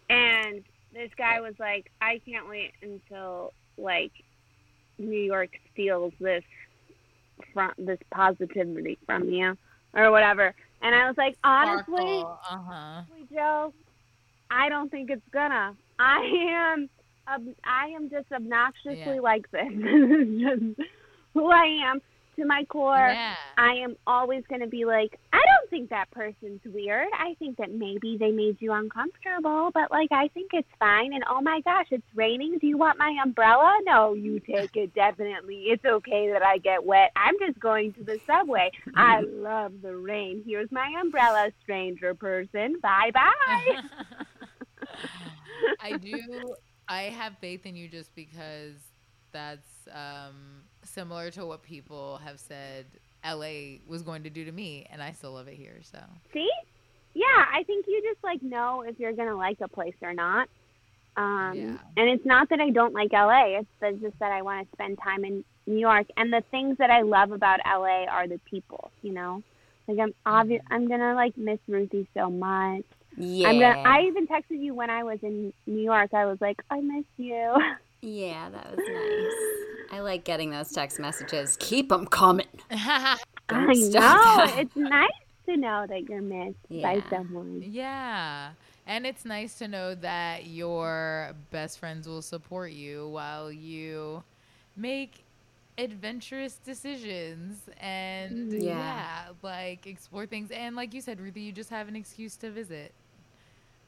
and 0.09 0.63
this 0.93 1.11
guy 1.17 1.39
was 1.39 1.53
like, 1.59 1.91
I 2.01 2.19
can't 2.25 2.49
wait 2.49 2.73
until 2.81 3.53
like 3.77 4.11
New 4.97 5.21
York 5.21 5.51
steals 5.71 6.13
this 6.19 6.43
from 7.53 7.71
this 7.77 7.99
positivity 8.11 8.97
from 9.05 9.29
you 9.29 9.57
or 9.93 10.11
whatever. 10.11 10.53
And 10.81 10.95
I 10.95 11.07
was 11.07 11.15
like, 11.17 11.35
honestly, 11.43 12.23
uh 12.23 12.35
huh. 12.49 12.73
honestly, 12.73 13.27
Joe, 13.33 13.73
I 14.49 14.69
don't 14.69 14.89
think 14.89 15.09
it's 15.09 15.21
gonna. 15.31 15.75
I 15.99 16.19
am, 16.73 16.89
ob- 17.31 17.55
I 17.63 17.87
am 17.95 18.09
just 18.09 18.31
obnoxiously 18.31 19.15
Yeah. 19.15 19.21
like 19.21 19.49
this. 19.51 19.61
This 19.69 20.27
is 20.27 20.41
just 20.41 20.89
who 21.33 21.51
I 21.51 21.65
am 21.91 21.99
to 22.37 22.45
my 22.45 22.63
core. 22.65 22.95
Yeah. 23.13 23.33
I 23.57 23.73
am 23.83 23.95
always 24.07 24.43
to 24.61 24.67
be 24.67 24.85
like, 24.85 25.19
I 25.31 25.37
don't 25.37 25.50
think 25.71 25.89
that 25.89 26.11
person's 26.11 26.61
weird. 26.65 27.07
I 27.17 27.33
think 27.39 27.57
that 27.57 27.71
maybe 27.71 28.17
they 28.19 28.29
made 28.29 28.57
you 28.59 28.73
uncomfortable, 28.73 29.71
but 29.73 29.89
like, 29.89 30.11
I 30.11 30.27
think 30.27 30.51
it's 30.53 30.69
fine. 30.77 31.13
And 31.13 31.23
oh 31.27 31.41
my 31.41 31.61
gosh, 31.61 31.87
it's 31.89 32.05
raining. 32.13 32.59
Do 32.59 32.67
you 32.67 32.77
want 32.77 32.99
my 32.99 33.17
umbrella? 33.23 33.79
No, 33.85 34.13
you 34.13 34.39
take 34.39 34.75
it. 34.75 34.93
Definitely. 34.93 35.63
It's 35.67 35.83
okay 35.83 36.29
that 36.31 36.43
I 36.43 36.59
get 36.59 36.85
wet. 36.85 37.11
I'm 37.15 37.35
just 37.39 37.59
going 37.59 37.93
to 37.93 38.03
the 38.03 38.19
subway. 38.27 38.69
I 38.95 39.21
love 39.21 39.81
the 39.81 39.95
rain. 39.95 40.43
Here's 40.45 40.71
my 40.71 40.93
umbrella, 41.01 41.51
stranger 41.63 42.13
person. 42.13 42.75
Bye 42.81 43.11
bye. 43.13 43.81
I 45.79 45.97
do. 45.97 46.19
I 46.87 47.03
have 47.03 47.37
faith 47.39 47.65
in 47.65 47.75
you 47.75 47.87
just 47.87 48.13
because 48.13 48.75
that's 49.31 49.87
um, 49.91 50.63
similar 50.83 51.31
to 51.31 51.45
what 51.45 51.63
people 51.63 52.19
have 52.23 52.39
said 52.39 52.85
LA 53.25 53.79
was 53.87 54.01
going 54.01 54.23
to 54.23 54.29
do 54.29 54.45
to 54.45 54.51
me, 54.51 54.87
and 54.91 55.01
I 55.01 55.11
still 55.11 55.33
love 55.33 55.47
it 55.47 55.55
here. 55.55 55.79
So 55.83 55.99
See? 56.33 56.49
Yeah, 57.13 57.25
I 57.53 57.63
think 57.63 57.85
you 57.87 58.01
just 58.01 58.23
like 58.23 58.41
know 58.41 58.81
if 58.81 58.99
you're 58.99 59.13
gonna 59.13 59.35
like 59.35 59.59
a 59.61 59.67
place 59.67 59.95
or 60.01 60.13
not. 60.13 60.47
Um, 61.17 61.53
Yeah. 61.55 61.77
And 61.97 62.09
it's 62.09 62.25
not 62.25 62.49
that 62.49 62.59
I 62.59 62.69
don't 62.69 62.93
like 62.93 63.11
LA. 63.11 63.59
It's 63.59 64.01
just 64.01 64.17
that 64.19 64.31
I 64.31 64.41
want 64.41 64.65
to 64.67 64.75
spend 64.75 64.97
time 65.03 65.25
in 65.25 65.43
New 65.67 65.79
York. 65.79 66.07
And 66.15 66.31
the 66.31 66.41
things 66.51 66.77
that 66.77 66.89
I 66.89 67.01
love 67.01 67.31
about 67.31 67.59
LA 67.65 68.05
are 68.05 68.27
the 68.27 68.39
people. 68.49 68.91
You 69.01 69.13
know, 69.13 69.43
Like 69.87 69.99
I'm 69.99 70.13
obvious. 70.25 70.63
I'm 70.71 70.87
gonna 70.87 71.13
like 71.15 71.37
miss 71.37 71.59
Ruthie 71.67 72.07
so 72.13 72.29
much. 72.29 72.83
Yeah. 73.17 73.49
I'm 73.49 73.59
gonna. 73.59 73.81
I 73.81 74.03
even 74.03 74.25
texted 74.27 74.61
you 74.61 74.73
when 74.73 74.89
I 74.89 75.03
was 75.03 75.19
in 75.21 75.53
New 75.67 75.81
York. 75.81 76.13
I 76.13 76.25
was 76.25 76.39
like, 76.39 76.61
I 76.69 76.79
miss 76.79 77.05
you. 77.17 77.57
yeah, 78.01 78.49
that 78.49 78.75
was 78.75 78.79
nice. 78.79 79.97
I 79.97 79.99
like 80.01 80.23
getting 80.23 80.51
those 80.51 80.71
text 80.71 80.99
messages. 80.99 81.57
Keep 81.59 81.89
them 81.89 82.07
coming. 82.07 82.47
I 82.71 83.17
know. 83.49 83.89
that. 83.91 84.55
It's 84.57 84.75
nice 84.75 85.09
to 85.47 85.57
know 85.57 85.85
that 85.87 86.09
you're 86.09 86.21
missed 86.21 86.57
by 86.69 87.03
someone. 87.09 87.63
Yeah. 87.65 88.51
And 88.87 89.05
it's 89.05 89.25
nice 89.25 89.55
to 89.59 89.67
know 89.67 89.95
that 89.95 90.47
your 90.47 91.33
best 91.51 91.79
friends 91.79 92.07
will 92.07 92.21
support 92.21 92.71
you 92.71 93.09
while 93.09 93.51
you 93.51 94.23
make 94.75 95.23
adventurous 95.77 96.55
decisions 96.55 97.57
and 97.79 98.51
mm-hmm. 98.51 98.61
Yeah. 98.61 98.77
yeah. 98.77 99.23
like 99.41 99.87
explore 99.87 100.25
things 100.25 100.51
and 100.51 100.75
like 100.75 100.93
you 100.93 101.01
said 101.01 101.19
Ruthie 101.19 101.41
you 101.41 101.51
just 101.51 101.69
have 101.69 101.87
an 101.87 101.95
excuse 101.95 102.35
to 102.37 102.51
visit 102.51 102.93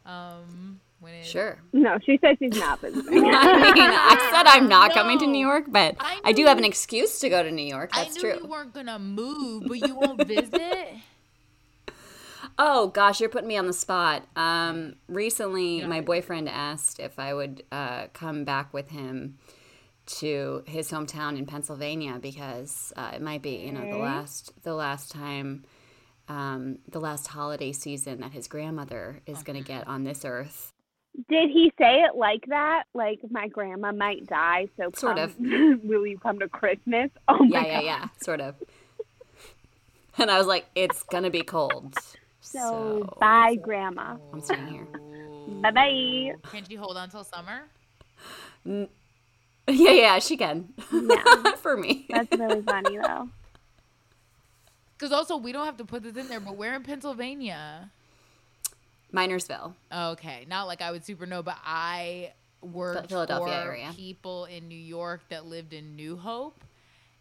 um 0.05 0.79
when 0.99 1.13
it 1.15 1.25
Sure. 1.25 1.59
No, 1.73 1.99
she 2.05 2.17
said 2.19 2.37
she's 2.39 2.57
not 2.57 2.79
visiting. 2.81 3.07
I 3.25 3.73
mean, 3.73 3.83
I 3.83 4.29
said 4.31 4.47
I'm 4.47 4.69
not 4.69 4.93
coming 4.93 5.19
to 5.19 5.27
New 5.27 5.45
York, 5.45 5.65
but 5.67 5.95
I 5.99 6.19
I, 6.23 6.31
do 6.31 6.45
have 6.45 6.57
an 6.57 6.63
excuse 6.63 7.19
to 7.19 7.29
go 7.29 7.43
to 7.43 7.51
New 7.51 7.65
York. 7.65 7.91
I 7.93 8.03
That's 8.03 8.15
knew 8.15 8.21
true. 8.31 8.39
you 8.41 8.47
weren't 8.47 8.73
gonna 8.73 8.99
move 8.99 9.65
but 9.67 9.79
you 9.79 9.95
won't 9.95 10.25
visit 10.25 10.89
Oh 12.57 12.87
gosh, 12.87 13.19
you're 13.19 13.29
putting 13.29 13.47
me 13.47 13.57
on 13.57 13.65
the 13.65 13.73
spot. 13.73 14.23
Um, 14.35 14.95
recently, 15.07 15.81
my 15.85 16.01
boyfriend 16.01 16.47
asked 16.47 16.99
if 16.99 17.17
I 17.17 17.33
would 17.33 17.63
uh, 17.71 18.07
come 18.13 18.43
back 18.43 18.73
with 18.73 18.89
him 18.89 19.39
to 20.05 20.63
his 20.67 20.91
hometown 20.91 21.37
in 21.37 21.45
Pennsylvania 21.45 22.19
because 22.21 22.93
uh, 22.95 23.11
it 23.15 23.21
might 23.21 23.41
be, 23.41 23.55
you 23.55 23.71
know, 23.71 23.89
the 23.89 23.97
last 23.97 24.51
the 24.63 24.75
last 24.75 25.11
time, 25.11 25.63
um, 26.29 26.79
the 26.87 26.99
last 26.99 27.27
holiday 27.27 27.71
season 27.71 28.21
that 28.21 28.31
his 28.31 28.47
grandmother 28.47 29.19
is 29.25 29.43
going 29.43 29.61
to 29.61 29.67
get 29.67 29.87
on 29.87 30.03
this 30.03 30.23
earth. 30.25 30.71
Did 31.29 31.49
he 31.51 31.71
say 31.77 32.01
it 32.01 32.15
like 32.15 32.45
that? 32.47 32.83
Like 32.93 33.19
my 33.29 33.47
grandma 33.47 33.91
might 33.91 34.25
die, 34.25 34.67
so 34.77 34.89
Sort 34.95 35.17
come- 35.17 35.19
of. 35.19 35.39
will 35.83 36.07
you 36.07 36.17
come 36.17 36.39
to 36.39 36.49
Christmas? 36.49 37.11
Oh 37.27 37.43
my 37.45 37.59
Yeah, 37.59 37.65
yeah, 37.65 37.73
god! 37.79 37.85
yeah, 37.85 38.07
sort 38.21 38.41
of. 38.41 38.55
And 40.17 40.29
I 40.31 40.37
was 40.37 40.47
like, 40.47 40.65
it's 40.75 41.03
gonna 41.03 41.29
be 41.29 41.41
cold. 41.41 41.93
So, 42.41 42.59
So 42.59 43.17
bye, 43.19 43.55
grandma. 43.55 44.17
I'm 44.31 44.41
staying 44.41 44.67
here. 44.67 44.87
Bye 45.61 45.71
bye. 45.71 46.31
can't 46.51 46.69
you 46.71 46.79
hold 46.79 46.97
on 46.97 47.09
till 47.09 47.23
summer 47.23 47.63
Yeah, 48.65 48.85
yeah, 49.67 50.19
she 50.19 50.35
can. 50.37 50.73
Yeah. 50.91 51.55
For 51.57 51.77
me. 51.77 52.05
That's 52.09 52.37
really 52.37 52.61
funny 52.61 52.97
though. 52.97 53.29
Because 55.03 55.11
also 55.17 55.35
we 55.37 55.51
don't 55.51 55.65
have 55.65 55.77
to 55.77 55.83
put 55.85 56.01
this 56.03 56.15
in 56.15 56.27
there 56.29 56.39
but 56.39 56.55
we're 56.55 56.73
in 56.73 56.83
Pennsylvania 56.83 57.89
Minersville. 59.13 59.73
Okay, 59.93 60.45
not 60.49 60.67
like 60.67 60.81
I 60.81 60.91
would 60.91 61.05
super 61.05 61.25
know, 61.25 61.43
but 61.43 61.57
I 61.65 62.33
worked 62.61 63.09
Philadelphia 63.09 63.61
for 63.63 63.69
area. 63.69 63.91
people 63.95 64.45
in 64.45 64.67
New 64.67 64.77
York 64.77 65.21
that 65.29 65.45
lived 65.45 65.73
in 65.73 65.95
New 65.95 66.15
Hope 66.17 66.63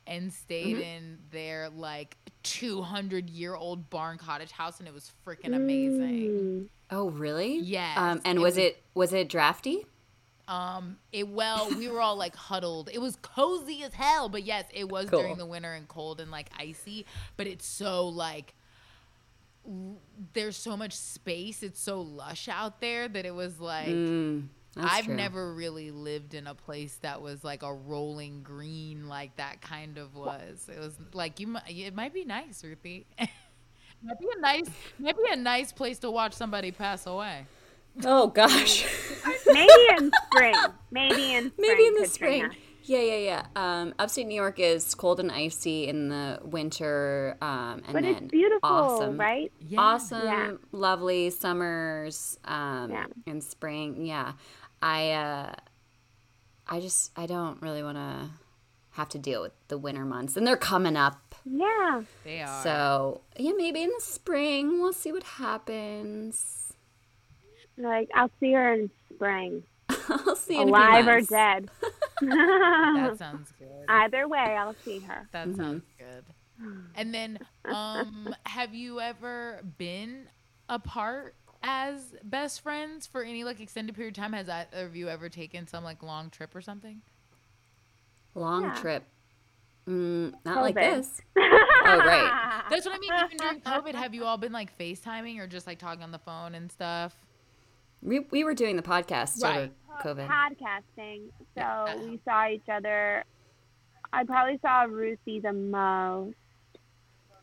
and 0.07 0.33
stayed 0.33 0.77
Mm-hmm. 0.77 0.83
in 0.83 1.19
their 1.31 1.69
like 1.69 2.17
200 2.45 3.29
year 3.29 3.55
old 3.55 3.91
barn 3.91 4.17
cottage 4.19 4.53
house, 4.53 4.79
and 4.79 4.89
it 4.89 4.95
was 4.95 5.13
freaking 5.27 5.55
amazing. 5.55 6.31
Mm. 6.31 6.69
Oh, 6.91 7.11
really? 7.11 7.59
Yes, 7.59 7.97
Um, 7.99 8.21
and 8.25 8.39
it 8.39 8.41
was 8.41 8.55
was- 8.55 8.59
it 8.59 8.83
was 8.95 9.13
it 9.13 9.29
drafty? 9.29 9.85
Um, 10.53 10.99
it 11.13 11.29
well, 11.29 11.71
we 11.79 11.89
were 11.89 12.01
all 12.01 12.17
like 12.17 12.37
huddled. 12.37 12.91
It 12.93 12.99
was 13.01 13.17
cozy 13.17 13.83
as 13.85 13.95
hell, 13.95 14.29
but 14.29 14.43
yes, 14.45 14.65
it 14.73 14.89
was 14.89 15.09
Cool. 15.09 15.21
during 15.21 15.39
the 15.39 15.47
winter 15.47 15.73
and 15.73 15.89
cold 15.89 16.21
and 16.21 16.31
like 16.31 16.51
icy. 16.59 17.07
But 17.37 17.47
it's 17.47 17.67
so 17.67 18.09
like 18.09 18.55
there's 20.33 20.57
so 20.57 20.77
much 20.77 20.93
space. 20.97 21.63
It's 21.63 21.81
so 21.81 22.01
lush 22.01 22.49
out 22.49 22.81
there 22.81 23.09
that 23.09 23.25
it 23.27 23.35
was 23.35 23.61
like. 23.61 23.89
Mm, 23.89 24.49
that's 24.75 24.91
I've 24.91 25.05
true. 25.05 25.15
never 25.15 25.53
really 25.55 25.91
lived 25.91 26.33
in 26.35 26.47
a 26.47 26.55
place 26.55 26.95
that 27.03 27.21
was 27.21 27.45
like 27.45 27.63
a 27.63 27.73
rolling 27.73 28.43
green 28.43 29.07
like 29.07 29.37
that 29.37 29.61
kind 29.61 29.99
of 29.99 30.15
was. 30.15 30.69
It 30.75 30.79
was 30.79 30.95
like 31.13 31.41
you 31.41 31.47
might 31.49 31.69
it 31.69 31.95
might 31.95 32.15
be 32.15 32.25
nice, 32.25 32.65
Ruthie. 32.65 33.07
might 34.03 34.19
be 34.19 34.29
a 34.37 34.41
nice 34.41 34.71
might 34.99 35.17
be 35.17 35.31
a 35.31 35.37
nice 35.37 35.73
place 35.73 35.99
to 36.01 36.11
watch 36.11 36.33
somebody 36.33 36.73
pass 36.73 37.07
away. 37.07 37.47
Oh 38.05 38.29
gosh. 38.29 38.87
Maybe 39.53 39.73
in 39.99 40.11
spring. 40.27 40.55
Maybe 40.91 41.35
in 41.35 41.51
spring. 41.51 41.53
Maybe 41.59 41.87
in 41.87 41.95
the 41.95 42.09
Katrina. 42.09 42.09
spring. 42.09 42.51
Yeah, 42.85 42.99
yeah, 43.01 43.17
yeah. 43.17 43.47
Um, 43.55 43.95
upstate 44.01 44.27
New 44.27 44.35
York 44.35 44.59
is 44.59 44.95
cold 44.97 45.21
and 45.21 45.31
icy 45.31 45.87
in 45.87 46.09
the 46.09 46.41
winter, 46.43 47.37
um, 47.41 47.83
and 47.85 47.93
But 47.93 48.03
then 48.03 48.15
it's 48.17 48.31
beautiful, 48.33 48.69
awesome, 48.69 49.19
right? 49.21 49.53
Yeah. 49.61 49.81
Awesome, 49.81 50.27
Yeah. 50.27 50.53
lovely 50.73 51.31
summers, 51.31 52.39
um, 52.45 52.91
Yeah. 52.91 53.07
and 53.27 53.43
spring. 53.43 54.05
Yeah, 54.05 54.33
I, 54.83 55.13
uh, 55.13 55.53
I 56.67 56.81
just, 56.81 57.13
I 57.17 57.27
don't 57.27 57.63
really 57.63 57.85
want 57.85 57.99
to 57.99 58.31
have 58.97 59.09
to 59.11 59.19
deal 59.19 59.43
with 59.43 59.53
the 59.69 59.79
winter 59.79 60.05
months, 60.05 60.37
and 60.37 60.45
they're 60.45 60.57
coming 60.57 60.97
up. 60.97 61.37
Yeah. 61.45 62.03
They 62.25 62.43
are. 62.43 62.63
So 62.65 63.21
yeah, 63.39 63.53
maybe 63.57 63.83
in 63.85 63.91
the 63.97 64.03
spring 64.05 64.81
we'll 64.83 64.93
see 64.93 65.13
what 65.13 65.23
happens. 65.25 66.62
Like 67.79 68.09
I'll 68.15 68.31
see 68.41 68.53
her 68.53 68.75
in 68.75 68.91
spring, 69.15 69.63
I'll 70.09 70.37
see 70.37 70.57
in 70.57 70.63
a 70.63 70.65
few 70.65 70.69
alive 70.69 71.07
or 71.07 71.21
dead. 71.23 71.69
that 72.21 73.15
sounds 73.19 73.53
good. 73.59 73.85
Either 73.89 74.29
way, 74.29 74.39
I'll 74.39 74.77
see 74.85 75.01
her. 75.01 75.29
That 75.33 75.49
Mm-hmm. 75.49 75.61
sounds 75.61 75.85
good. 75.99 76.25
And 76.95 77.15
then 77.15 77.39
um 77.65 78.35
have 78.45 78.75
you 78.75 79.01
ever 79.01 79.63
been 79.79 80.29
apart 80.69 81.35
as 81.63 82.15
best 82.23 82.61
friends 82.61 83.07
for 83.07 83.23
any 83.23 83.45
like 83.45 83.61
extended 83.61 83.95
period 83.95 84.17
of 84.17 84.23
time? 84.23 84.33
Has 84.35 84.49
either 84.49 84.87
of 84.87 84.95
you 84.95 85.09
ever 85.09 85.29
taken 85.29 85.67
some 85.67 85.83
like 85.85 86.03
long 86.03 86.31
trip 86.31 86.55
or 86.55 86.61
something? 86.61 87.01
Long 88.35 88.63
Yeah. 88.65 88.81
trip. 88.81 89.05
Mm, 89.89 90.35
not 90.45 90.61
like 90.63 90.75
this. 90.77 91.21
Oh, 91.37 91.99
right. 92.07 92.63
That's 92.71 92.87
what 92.87 92.95
I 92.95 92.99
mean. 92.99 93.13
Even 93.25 93.37
during 93.39 93.61
COVID, 93.61 93.95
have 93.95 94.15
you 94.15 94.25
all 94.25 94.37
been 94.39 94.53
like 94.53 94.77
FaceTiming 94.79 95.39
or 95.41 95.47
just 95.47 95.67
like 95.67 95.79
talking 95.79 96.03
on 96.03 96.13
the 96.13 96.19
phone 96.21 96.55
and 96.55 96.71
stuff? 96.71 97.17
We, 98.03 98.21
we 98.31 98.45
were 98.45 98.55
doing 98.55 98.77
the 98.77 98.83
podcast 98.83 99.43
Right. 99.43 99.71
over 100.05 100.21
COVID. 100.21 100.29
Podcasting. 100.29 101.23
So 101.55 101.57
Yeah. 101.57 101.97
we 101.97 102.21
saw 102.25 102.49
each 102.49 102.69
other. 102.71 103.25
I 104.13 104.25
probably 104.25 104.59
saw 104.61 104.83
Ruthie 104.83 105.41
the 105.41 105.53
most 105.53 106.35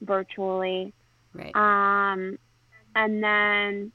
virtually. 0.02 0.93
Right. 1.34 1.56
Um, 1.56 2.38
and 2.95 3.24
then 3.24 3.91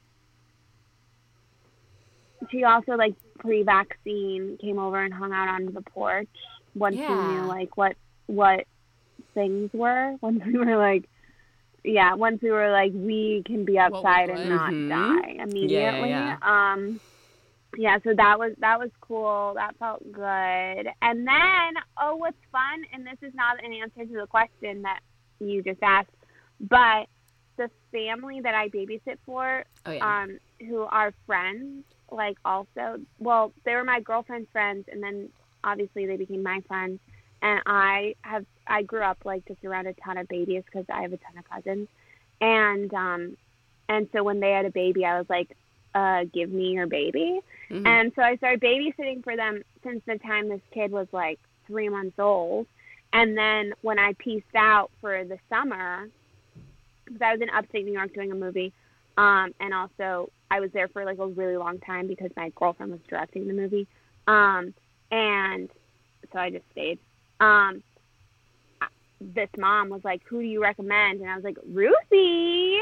she 2.49 2.63
also 2.63 2.93
like 2.93 3.15
pre-vaccine 3.39 4.57
came 4.59 4.79
over 4.79 5.01
and 5.03 5.13
hung 5.13 5.33
out 5.33 5.47
on 5.49 5.73
the 5.73 5.81
porch 5.81 6.27
once 6.73 6.95
we 6.95 7.01
knew 7.07 7.41
like 7.43 7.77
what 7.77 7.95
what 8.27 8.65
things 9.33 9.69
were. 9.73 10.15
Once 10.21 10.41
we 10.45 10.57
were 10.57 10.77
like, 10.77 11.03
yeah, 11.85 12.13
once 12.15 12.41
we 12.41 12.51
were 12.51 12.71
like 12.71 12.91
we 12.93 13.43
can 13.45 13.63
be 13.65 13.77
outside 13.77 14.29
and 14.29 14.49
not 14.49 14.71
Mhm. 14.71 14.89
die 14.89 15.29
immediately. 15.43 16.09
yeah. 16.09 16.37
Um, 16.41 16.99
yeah, 17.77 17.99
so 18.03 18.13
that 18.15 18.39
was 18.39 18.53
that 18.59 18.79
was 18.79 18.89
cool. 19.01 19.53
That 19.55 19.77
felt 19.77 20.01
good. 20.11 20.87
And 21.01 21.27
then, 21.27 21.73
oh, 22.01 22.15
what's 22.15 22.37
fun? 22.51 22.83
And 22.93 23.05
this 23.05 23.17
is 23.21 23.33
not 23.35 23.63
an 23.63 23.73
answer 23.73 24.05
to 24.05 24.21
the 24.21 24.27
question 24.27 24.81
that 24.83 25.01
you 25.39 25.61
just 25.61 25.83
asked, 25.83 26.09
but 26.61 27.07
the 27.57 27.69
family 27.91 28.41
that 28.41 28.53
I 28.55 28.69
babysit 28.69 29.17
for, 29.25 29.65
oh 29.85 29.91
yeah. 29.91 30.23
um, 30.23 30.39
who 30.59 30.81
are 30.83 31.13
friends, 31.25 31.83
like 32.11 32.37
also, 32.45 32.99
well, 33.19 33.53
they 33.65 33.75
were 33.75 33.83
my 33.83 33.99
girlfriend's 33.99 34.49
friends, 34.51 34.85
and 34.91 35.01
then 35.03 35.29
obviously 35.63 36.05
they 36.05 36.17
became 36.17 36.43
my 36.43 36.61
friends. 36.67 36.99
And 37.45 37.61
I 37.67 38.15
have, 38.23 38.43
I 38.65 38.81
grew 38.81 39.03
up 39.03 39.19
like 39.23 39.45
just 39.45 39.63
around 39.63 39.85
a 39.85 39.93
ton 39.93 40.17
of 40.17 40.27
babies 40.27 40.63
because 40.65 40.85
I 40.89 41.03
have 41.03 41.13
a 41.13 41.17
ton 41.17 41.37
of 41.37 41.47
cousins, 41.47 41.87
and 42.41 42.91
um, 42.91 43.37
and 43.87 44.09
so 44.11 44.23
when 44.23 44.39
they 44.39 44.49
had 44.49 44.65
a 44.65 44.71
baby, 44.71 45.05
I 45.05 45.19
was 45.19 45.29
like, 45.29 45.55
uh, 45.93 46.23
give 46.33 46.49
me 46.49 46.71
your 46.71 46.87
baby. 46.87 47.41
Mhm. 47.69 47.85
And 47.85 48.11
so 48.15 48.23
I 48.23 48.35
started 48.37 48.61
babysitting 48.61 49.23
for 49.23 49.35
them 49.35 49.61
since 49.83 50.01
the 50.07 50.17
time 50.17 50.49
this 50.49 50.61
kid 50.71 50.91
was 50.91 51.05
like 51.11 51.39
three 51.67 51.87
months 51.87 52.17
old. 52.17 52.65
And 53.13 53.37
then 53.37 53.73
when 53.81 53.99
I 53.99 54.13
pieced 54.13 54.55
out 54.55 54.89
for 54.99 55.23
the 55.23 55.37
summer, 55.47 56.09
because 57.05 57.21
I 57.21 57.31
was 57.31 57.41
in 57.41 57.49
upstate 57.51 57.85
New 57.85 57.93
York 57.93 58.11
doing 58.15 58.31
a 58.31 58.35
movie, 58.35 58.73
um, 59.17 59.53
and 59.59 59.71
also 59.71 60.31
I 60.49 60.61
was 60.61 60.71
there 60.71 60.87
for 60.87 61.05
like 61.05 61.19
a 61.19 61.27
really 61.27 61.57
long 61.57 61.77
time 61.77 62.07
because 62.07 62.31
my 62.35 62.49
girlfriend 62.55 62.91
was 62.91 63.01
directing 63.07 63.47
the 63.47 63.53
movie, 63.53 63.87
um, 64.25 64.73
and 65.11 65.69
so 66.33 66.39
I 66.39 66.49
just 66.49 66.65
stayed. 66.71 66.97
Um, 67.39 67.83
this 69.21 69.49
mom 69.57 69.89
was 69.89 70.03
like, 70.03 70.21
"Who 70.27 70.41
do 70.41 70.47
you 70.47 70.61
recommend?" 70.61 71.21
And 71.21 71.29
I 71.29 71.35
was 71.35 71.43
like, 71.43 71.57
"Ruthie 71.67 72.79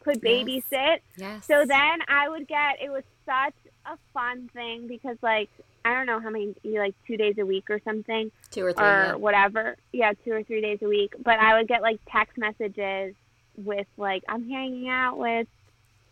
could 0.00 0.20
Yes. 0.22 0.44
babysit." 0.72 0.98
yes. 1.16 1.46
So 1.46 1.64
then 1.66 2.00
I 2.08 2.28
would 2.28 2.46
get 2.48 2.82
it 2.82 2.90
was 2.90 3.04
such 3.24 3.54
a 3.86 3.96
fun 4.12 4.48
thing 4.52 4.86
because 4.86 5.16
like 5.22 5.48
I 5.84 5.94
don't 5.94 6.06
know 6.06 6.20
how 6.20 6.30
many 6.30 6.54
like 6.64 6.94
two 7.06 7.16
days 7.16 7.36
a 7.38 7.46
week 7.46 7.70
or 7.70 7.80
something 7.84 8.30
two 8.50 8.64
or 8.64 8.72
three. 8.72 8.84
or 8.84 9.06
yeah. 9.06 9.14
whatever. 9.14 9.76
Yeah, 9.92 10.12
two 10.24 10.32
or 10.32 10.42
three 10.42 10.60
days 10.60 10.78
a 10.82 10.88
week. 10.88 11.14
But 11.22 11.38
I 11.38 11.56
would 11.58 11.68
get 11.68 11.82
like 11.82 12.00
text 12.10 12.36
messages 12.36 13.14
with 13.56 13.86
like 13.96 14.24
I'm 14.28 14.48
hanging 14.48 14.88
out 14.88 15.18
with 15.18 15.46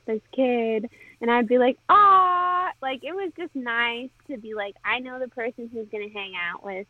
this 0.07 0.23
kid, 0.33 0.89
and 1.21 1.31
I'd 1.31 1.49
be 1.49 1.59
like, 1.59 1.79
ah, 1.89 2.71
like 2.81 3.03
it 3.05 3.13
was 3.15 3.33
just 3.37 3.55
nice 3.55 4.11
to 4.29 4.39
be 4.39 4.55
like, 4.55 4.77
I 4.85 5.01
know 5.01 5.19
the 5.19 5.29
person 5.29 5.69
who's 5.73 5.89
gonna 5.91 6.09
hang 6.13 6.35
out 6.37 6.65
with 6.65 6.87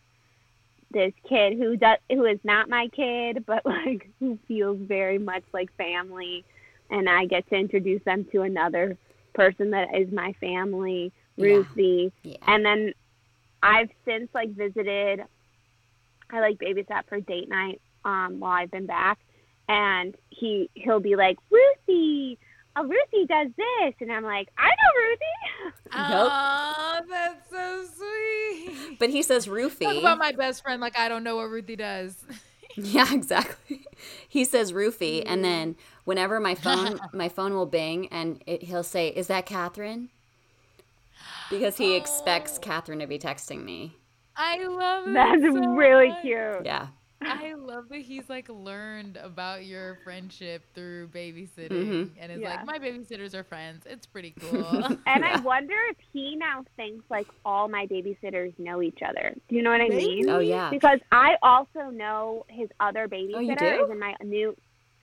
this 0.96 1.12
kid 1.28 1.58
who 1.58 1.76
does 1.76 1.98
who 2.10 2.24
is 2.24 2.38
not 2.42 2.70
my 2.70 2.88
kid, 2.88 3.44
but 3.46 3.64
like 3.66 4.08
who 4.18 4.38
feels 4.48 4.78
very 4.80 5.18
much 5.18 5.44
like 5.52 5.70
family, 5.76 6.44
and 6.90 7.08
I 7.08 7.26
get 7.26 7.48
to 7.50 7.54
introduce 7.54 8.02
them 8.04 8.26
to 8.32 8.42
another 8.42 8.96
person 9.34 9.70
that 9.70 9.94
is 9.94 10.10
my 10.10 10.32
family, 10.40 11.12
Ruthie, 11.36 12.12
Yeah. 12.22 12.36
and 12.46 12.64
then 12.64 12.94
I've 13.62 13.90
since 14.06 14.28
like 14.34 14.50
visited. 14.50 15.20
I 16.30 16.40
like 16.40 16.58
babysat 16.58 17.02
for 17.08 17.20
date 17.20 17.48
night 17.48 17.80
um, 18.04 18.40
while 18.40 18.52
I've 18.52 18.70
been 18.70 18.86
back, 18.86 19.18
and 19.68 20.14
he 20.30 20.70
he'll 20.74 20.98
be 21.00 21.14
like 21.14 21.36
Ruthie, 21.50 22.38
oh 22.76 22.84
Ruthie 22.84 23.26
does 23.26 23.48
this, 23.56 23.94
and 24.00 24.12
I'm 24.12 24.24
like 24.24 24.48
I 24.58 24.68
know 24.68 25.02
Ruthie. 25.08 25.76
Oh, 25.98 27.00
that's 27.08 27.50
so 27.50 27.84
sweet. 27.96 28.98
But 28.98 29.10
he 29.10 29.22
says 29.22 29.46
Talk 29.46 29.54
roofie. 29.54 29.98
about 29.98 30.18
my 30.18 30.32
best 30.32 30.62
friend 30.62 30.80
like 30.80 30.98
I 30.98 31.08
don't 31.08 31.24
know 31.24 31.36
what 31.36 31.50
Ruthie 31.50 31.76
does. 31.76 32.16
Yeah, 32.78 33.14
exactly. 33.14 33.86
He 34.28 34.44
says 34.44 34.74
Ruthie. 34.74 35.24
and 35.24 35.42
then 35.42 35.76
whenever 36.04 36.38
my 36.40 36.54
phone 36.54 37.00
my 37.14 37.30
phone 37.30 37.54
will 37.54 37.64
bing, 37.64 38.08
and 38.08 38.42
it, 38.46 38.64
he'll 38.64 38.82
say, 38.82 39.08
"Is 39.08 39.28
that 39.28 39.46
Catherine?" 39.46 40.10
Because 41.48 41.78
he 41.78 41.94
expects 41.96 42.56
Oh. 42.58 42.60
Catherine 42.60 42.98
to 42.98 43.06
be 43.06 43.18
texting 43.18 43.64
me. 43.64 43.94
I 44.36 44.62
love 44.66 45.08
it. 45.08 45.14
That's 45.14 45.42
so 45.42 45.70
really 45.74 46.08
much. 46.08 46.20
cute. 46.22 46.66
Yeah, 46.66 46.88
I 47.22 47.54
love 47.54 47.88
that 47.88 48.00
he's 48.02 48.28
like 48.28 48.48
learned 48.48 49.16
about 49.16 49.64
your 49.64 49.96
friendship 50.04 50.62
through 50.74 51.08
babysitting 51.08 51.68
Mhm. 51.70 52.10
and 52.18 52.32
is 52.32 52.40
Yeah. 52.40 52.56
like, 52.56 52.66
my 52.66 52.78
babysitters 52.78 53.34
are 53.34 53.42
friends. 53.44 53.84
It's 53.86 54.06
pretty 54.06 54.32
cool. 54.40 54.82
And 55.06 55.24
I 55.24 55.40
wonder 55.40 55.74
if 55.90 55.96
he 56.12 56.36
now 56.36 56.64
thinks 56.76 57.04
like 57.10 57.26
all 57.44 57.68
my 57.68 57.86
babysitters 57.86 58.56
know 58.58 58.82
each 58.82 59.00
other. 59.02 59.34
Do 59.48 59.56
you 59.56 59.62
know 59.62 59.70
what 59.70 59.80
I 59.80 59.88
mean? 59.88 60.28
Oh 60.28 60.40
yeah. 60.40 60.70
Because 60.70 61.00
I 61.10 61.36
also 61.42 61.90
know 61.90 62.44
his 62.48 62.68
other 62.80 63.08
babysitter 63.08 63.78
Oh, 63.78 63.84
is 63.84 63.90
in 63.90 63.98
my 63.98 64.14
new 64.22 64.56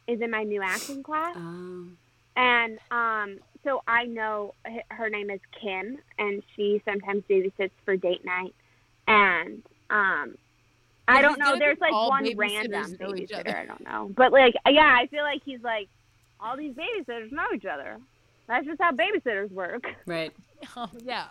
is 0.07 0.21
in 0.21 0.29
my 0.31 0.43
new 0.43 0.61
acting 0.61 1.01
class. 1.03 1.35
Um, 1.35 1.97
And 2.35 2.79
um, 2.91 3.37
so 3.63 3.81
I 3.87 4.05
know 4.05 4.53
h- 4.67 4.81
her 4.89 5.09
name 5.09 5.29
is 5.29 5.39
Kim, 5.61 5.97
and 6.17 6.43
she 6.55 6.81
sometimes 6.85 7.23
babysits 7.29 7.71
for 7.85 7.95
date 7.95 8.25
night. 8.25 8.53
And 9.07 9.63
um, 9.89 10.35
I 11.07 11.21
don't 11.21 11.39
know. 11.39 11.57
There's 11.57 11.79
like 11.79 11.91
one 11.91 12.29
random 12.35 12.97
know 12.99 13.15
each 13.15 13.31
other. 13.31 13.43
babysitter. 13.43 13.55
I 13.55 13.65
don't 13.65 13.83
know, 13.83 14.11
but 14.15 14.31
like, 14.31 14.53
yeah, 14.69 14.97
I 14.99 15.07
feel 15.07 15.23
like 15.23 15.41
he's 15.43 15.61
like 15.61 15.89
all 16.39 16.57
these 16.57 16.73
babysitters 16.73 17.31
know 17.31 17.47
each 17.53 17.65
other. 17.65 17.99
That's 18.47 18.65
just 18.65 18.81
how 18.81 18.91
babysitters 18.91 19.51
work. 19.51 19.85
right. 20.05 20.31
Oh, 20.77 20.89
yeah. 21.03 21.25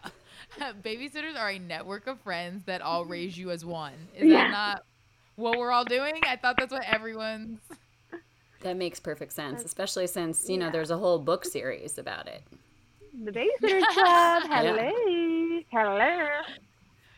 Babysitters 0.85 1.39
are 1.39 1.49
a 1.49 1.59
network 1.59 2.07
of 2.07 2.21
friends 2.21 2.65
that 2.65 2.83
all 2.83 3.01
mm-hmm. 3.01 3.13
raise 3.13 3.39
you 3.39 3.51
as 3.51 3.65
one. 3.65 3.95
Is 4.15 4.29
Yeah. 4.29 4.45
that 4.45 4.51
not 4.51 4.85
what 5.37 5.59
we're 5.59 5.73
all 5.73 5.87
doing? 5.87 6.21
I 6.25 6.37
thought 6.37 6.57
that's 6.59 6.71
what 6.71 6.85
everyone's. 6.87 7.59
That 8.61 8.77
makes 8.77 9.01
perfect 9.01 9.33
sense, 9.33 9.65
especially 9.65 10.07
since 10.07 10.51
you 10.51 10.59
know 10.59 10.71
there's 10.71 10.91
a 10.91 10.99
whole 10.99 11.19
book 11.19 11.47
series 11.47 11.97
about 11.97 12.29
it. 12.29 12.43
The 13.25 13.33
Babysitter 13.33 13.81
Club. 13.95 14.43
Hello, 14.51 15.63
hello. 15.71 16.29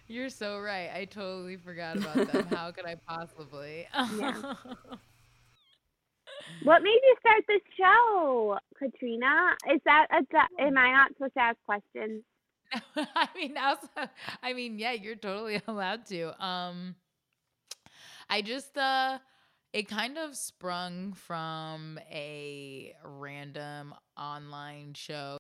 You're 0.07 0.29
so 0.29 0.61
right. 0.61 0.91
I 0.95 1.07
totally 1.07 1.57
forgot 1.57 1.97
about 1.97 2.33
them. 2.33 2.47
How 2.51 2.71
could 2.71 2.85
I 2.87 2.97
possibly? 3.07 3.87
Yeah. 3.93 4.55
What 6.63 6.83
made 6.83 7.01
you 7.03 7.17
start 7.21 7.45
this 7.49 7.61
show, 7.79 8.59
Katrina? 8.79 9.55
Is 9.73 9.81
that 9.87 10.07
a? 10.11 10.63
Am 10.63 10.77
I 10.77 10.93
not 10.93 11.13
supposed 11.15 11.35
to 11.35 11.41
ask 11.41 11.57
questions? 11.65 12.23
I 12.97 13.29
mean, 13.37 13.57
also, 13.57 13.89
I 14.43 14.53
mean, 14.53 14.79
yeah, 14.79 14.93
you're 14.93 15.17
totally 15.17 15.61
allowed 15.69 16.07
to. 16.07 16.45
Um, 16.45 16.97
I 18.29 18.43
just, 18.43 18.77
uh, 18.77 19.19
it 19.73 19.89
kind 19.89 20.19
of 20.19 20.37
sprung 20.37 21.13
from 21.13 21.99
a 22.11 22.95
random 23.05 23.95
online 24.17 24.95
show, 24.95 25.39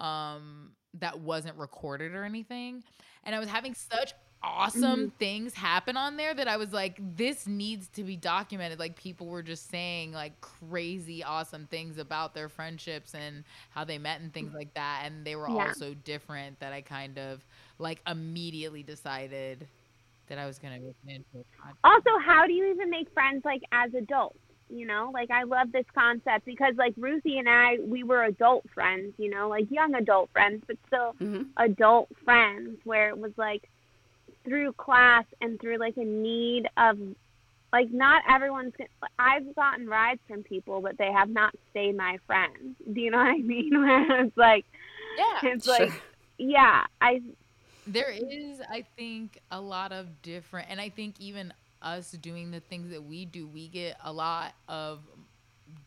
um, 0.00 0.72
that 1.00 1.20
wasn't 1.20 1.56
recorded 1.56 2.14
or 2.14 2.24
anything, 2.24 2.82
and 3.24 3.34
I 3.34 3.38
was 3.38 3.48
having 3.48 3.74
such 3.74 4.14
awesome 4.44 5.06
mm-hmm. 5.06 5.16
things 5.18 5.54
happen 5.54 5.96
on 5.96 6.16
there 6.16 6.34
that 6.34 6.46
I 6.46 6.56
was 6.56 6.72
like, 6.72 6.98
this 7.16 7.46
needs 7.46 7.88
to 7.88 8.04
be 8.04 8.16
documented. 8.16 8.78
Like 8.78 8.96
people 8.96 9.26
were 9.26 9.42
just 9.42 9.70
saying 9.70 10.12
like 10.12 10.38
crazy 10.40 11.24
awesome 11.24 11.66
things 11.66 11.98
about 11.98 12.34
their 12.34 12.48
friendships 12.48 13.14
and 13.14 13.44
how 13.70 13.84
they 13.84 13.98
met 13.98 14.20
and 14.20 14.32
things 14.32 14.52
like 14.54 14.74
that. 14.74 15.02
And 15.06 15.24
they 15.24 15.34
were 15.34 15.48
all 15.48 15.72
so 15.74 15.94
different 15.94 16.60
that 16.60 16.72
I 16.72 16.82
kind 16.82 17.18
of 17.18 17.44
like 17.78 18.00
immediately 18.06 18.82
decided 18.82 19.66
that 20.28 20.38
I 20.38 20.46
was 20.46 20.58
gonna 20.58 20.78
make 20.78 20.96
it 21.06 21.14
into 21.14 21.38
a. 21.38 21.88
Also, 21.88 22.10
how 22.24 22.46
do 22.46 22.52
you 22.52 22.66
even 22.66 22.90
make 22.90 23.12
friends 23.12 23.44
like 23.44 23.62
as 23.72 23.92
adults? 23.94 24.38
You 24.68 24.86
know, 24.86 25.10
like 25.12 25.30
I 25.30 25.44
love 25.44 25.72
this 25.72 25.86
concept 25.94 26.44
because 26.44 26.74
like 26.76 26.94
Ruthie 26.96 27.38
and 27.38 27.48
I, 27.48 27.78
we 27.80 28.02
were 28.02 28.24
adult 28.24 28.64
friends. 28.74 29.14
You 29.18 29.30
know, 29.30 29.48
like 29.48 29.70
young 29.70 29.94
adult 29.94 30.30
friends, 30.32 30.62
but 30.66 30.76
still 30.86 31.12
hmm 31.18 31.42
adult 31.56 32.08
friends. 32.24 32.78
Where 32.84 33.08
it 33.10 33.18
was 33.18 33.32
like 33.36 33.62
through 34.44 34.72
class 34.74 35.24
and 35.40 35.60
through 35.60 35.78
like 35.78 35.96
a 35.96 36.04
need 36.04 36.66
of 36.76 36.98
like 37.72 37.90
not 37.92 38.22
everyone's 38.28 38.72
I've 39.18 39.54
gotten 39.54 39.88
rides 39.88 40.20
from 40.28 40.42
people 40.42 40.80
but 40.80 40.96
they 40.98 41.10
have 41.12 41.28
not 41.28 41.54
stayed 41.70 41.96
my 41.96 42.18
friends. 42.26 42.76
Do 42.92 43.00
you 43.00 43.10
know 43.10 43.18
what 43.18 43.28
I 43.28 43.36
mean? 43.38 43.70
Where 43.80 44.24
it's 44.24 44.36
like 44.36 44.64
Yeah. 45.16 45.50
it's 45.50 45.64
Sure. 45.64 45.78
like 45.78 45.92
yeah, 46.38 46.84
I 47.00 47.22
There 47.86 48.10
is, 48.10 48.60
I 48.68 48.84
think, 48.96 49.38
a 49.50 49.60
lot 49.60 49.92
of 49.92 50.22
different, 50.22 50.68
and 50.70 50.80
I 50.80 50.88
think 50.88 51.16
even 51.20 51.52
us 51.84 52.10
doing 52.12 52.50
the 52.50 52.60
things 52.60 52.90
that 52.90 53.04
we 53.04 53.24
do, 53.24 53.46
we 53.46 53.68
get 53.68 53.96
a 54.02 54.12
lot 54.12 54.54
of 54.68 55.00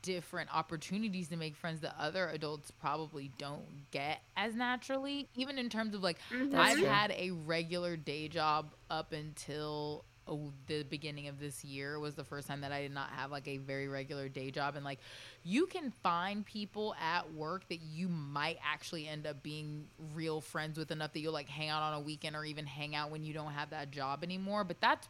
different 0.02 0.54
opportunities 0.56 1.28
to 1.30 1.38
make 1.38 1.56
friends 1.56 1.82
that 1.82 1.96
other 2.00 2.28
adults 2.30 2.72
probably 2.72 3.32
don't 3.38 3.66
get 3.92 4.20
as 4.36 4.56
naturally. 4.56 5.28
Even 5.36 5.58
in 5.58 5.70
terms 5.70 5.94
of 5.94 6.04
like, 6.04 6.18
Mhm. 6.32 6.52
That's 6.52 6.72
I've 6.72 6.78
true. 6.78 6.88
had 6.88 7.12
a 7.12 7.32
regular 7.32 7.96
day 7.98 8.28
job 8.28 8.74
up 8.90 9.12
until 9.14 10.04
oh, 10.30 10.52
the 10.66 10.84
beginning 10.84 11.30
of 11.30 11.40
this 11.40 11.64
year 11.64 11.98
was 12.02 12.14
the 12.16 12.24
first 12.26 12.50
time 12.50 12.60
that 12.60 12.74
I 12.74 12.82
did 12.82 12.92
not 12.94 13.12
have 13.12 13.32
like 13.32 13.48
a 13.48 13.60
very 13.60 13.88
regular 13.88 14.28
day 14.28 14.52
job. 14.52 14.76
And 14.76 14.84
like, 14.84 15.00
you 15.46 15.68
can 15.68 15.90
find 16.04 16.46
people 16.46 16.94
at 17.02 17.32
work 17.34 17.66
that 17.70 17.80
you 17.82 18.10
might 18.10 18.58
actually 18.62 19.08
end 19.08 19.26
up 19.26 19.42
being 19.42 19.88
real 20.14 20.42
friends 20.42 20.78
with 20.78 20.92
enough 20.92 21.14
that 21.14 21.22
you'll 21.22 21.32
like 21.32 21.48
hang 21.48 21.70
out 21.70 21.82
on 21.82 21.94
a 21.94 22.02
weekend 22.02 22.36
or 22.36 22.44
even 22.44 22.66
hang 22.66 22.94
out 22.94 23.10
when 23.10 23.24
you 23.24 23.34
don't 23.34 23.54
have 23.54 23.70
that 23.70 23.90
job 23.90 24.22
anymore. 24.22 24.66
But 24.66 24.82
that's 24.82 25.08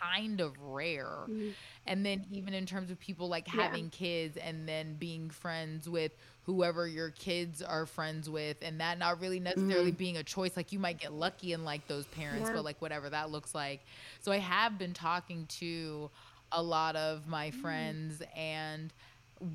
kind 0.00 0.40
of 0.40 0.52
rare. 0.60 1.24
Mm-hmm. 1.28 1.50
And 1.86 2.04
then 2.04 2.24
even 2.30 2.54
in 2.54 2.66
terms 2.66 2.90
of 2.90 2.98
people 2.98 3.28
like 3.28 3.46
Yeah. 3.52 3.62
having 3.62 3.90
kids 3.90 4.36
and 4.36 4.68
then 4.68 4.94
being 4.94 5.30
friends 5.30 5.88
with 5.88 6.12
whoever 6.44 6.86
your 6.86 7.10
kids 7.10 7.62
are 7.62 7.86
friends 7.86 8.28
with 8.28 8.58
and 8.62 8.80
that 8.80 8.98
not 8.98 9.20
really 9.20 9.40
necessarily 9.40 9.90
mm-hmm. 9.90 9.96
being 9.96 10.16
a 10.16 10.22
choice 10.22 10.56
like 10.56 10.72
you 10.72 10.78
might 10.78 10.98
get 10.98 11.12
lucky 11.12 11.52
and 11.52 11.64
like 11.64 11.86
those 11.88 12.06
parents 12.06 12.48
Yeah. 12.48 12.54
but 12.54 12.64
like 12.64 12.80
whatever 12.80 13.10
that 13.10 13.30
looks 13.30 13.54
like. 13.54 13.80
So 14.20 14.32
I 14.32 14.38
have 14.38 14.78
been 14.78 14.92
talking 14.92 15.46
to 15.60 16.10
a 16.52 16.62
lot 16.62 16.96
of 16.96 17.26
my 17.26 17.50
mm-hmm. 17.50 17.60
friends 17.60 18.22
and 18.36 18.92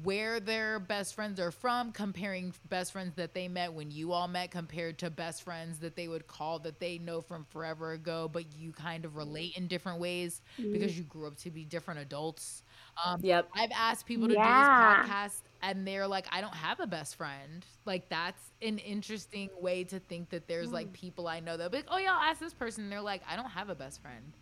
where 0.03 0.39
their 0.39 0.79
best 0.79 1.15
friends 1.15 1.39
are 1.39 1.51
from, 1.51 1.91
comparing 1.91 2.53
best 2.69 2.91
friends 2.91 3.15
that 3.15 3.33
they 3.33 3.47
met 3.47 3.73
when 3.73 3.91
you 3.91 4.11
all 4.11 4.27
met 4.27 4.51
compared 4.51 4.99
to 4.99 5.09
best 5.09 5.43
friends 5.43 5.79
that 5.79 5.95
they 5.95 6.07
would 6.07 6.27
call 6.27 6.59
that 6.59 6.79
they 6.79 6.97
know 6.97 7.21
from 7.21 7.45
forever 7.45 7.91
ago, 7.93 8.29
but 8.31 8.53
you 8.53 8.71
kind 8.71 9.05
of 9.05 9.15
relate 9.15 9.53
in 9.57 9.67
different 9.67 9.99
ways 9.99 10.41
because 10.71 10.97
you 10.97 11.03
grew 11.03 11.27
up 11.27 11.37
to 11.37 11.51
be 11.51 11.65
different 11.65 11.99
adults. 11.99 12.63
Um, 13.05 13.23
Yep. 13.23 13.49
I've 13.55 13.71
asked 13.75 14.05
people 14.05 14.27
to 14.27 14.35
Yeah. 14.35 14.37
do 14.37 14.53
this 14.53 14.69
podcast 14.69 15.41
and 15.61 15.87
they're 15.87 16.07
like, 16.07 16.27
I 16.31 16.41
don't 16.41 16.55
have 16.55 16.79
a 16.79 16.87
best 16.87 17.15
friend. 17.15 17.65
Like, 17.85 18.09
that's 18.09 18.41
an 18.61 18.77
interesting 18.79 19.49
way 19.59 19.83
to 19.85 19.99
think 19.99 20.29
that 20.29 20.47
there's 20.47 20.71
like 20.71 20.91
people 20.93 21.27
I 21.27 21.39
know 21.39 21.57
that 21.57 21.71
be 21.71 21.77
like, 21.77 21.87
oh, 21.89 21.97
yeah, 21.97 22.13
I'll 22.13 22.29
ask 22.29 22.39
this 22.39 22.53
person. 22.53 22.83
And 22.83 22.91
they're 22.91 23.01
like, 23.01 23.21
I 23.27 23.35
don't 23.35 23.49
have 23.51 23.69
a 23.69 23.75
best 23.75 24.01
friend. 24.01 24.35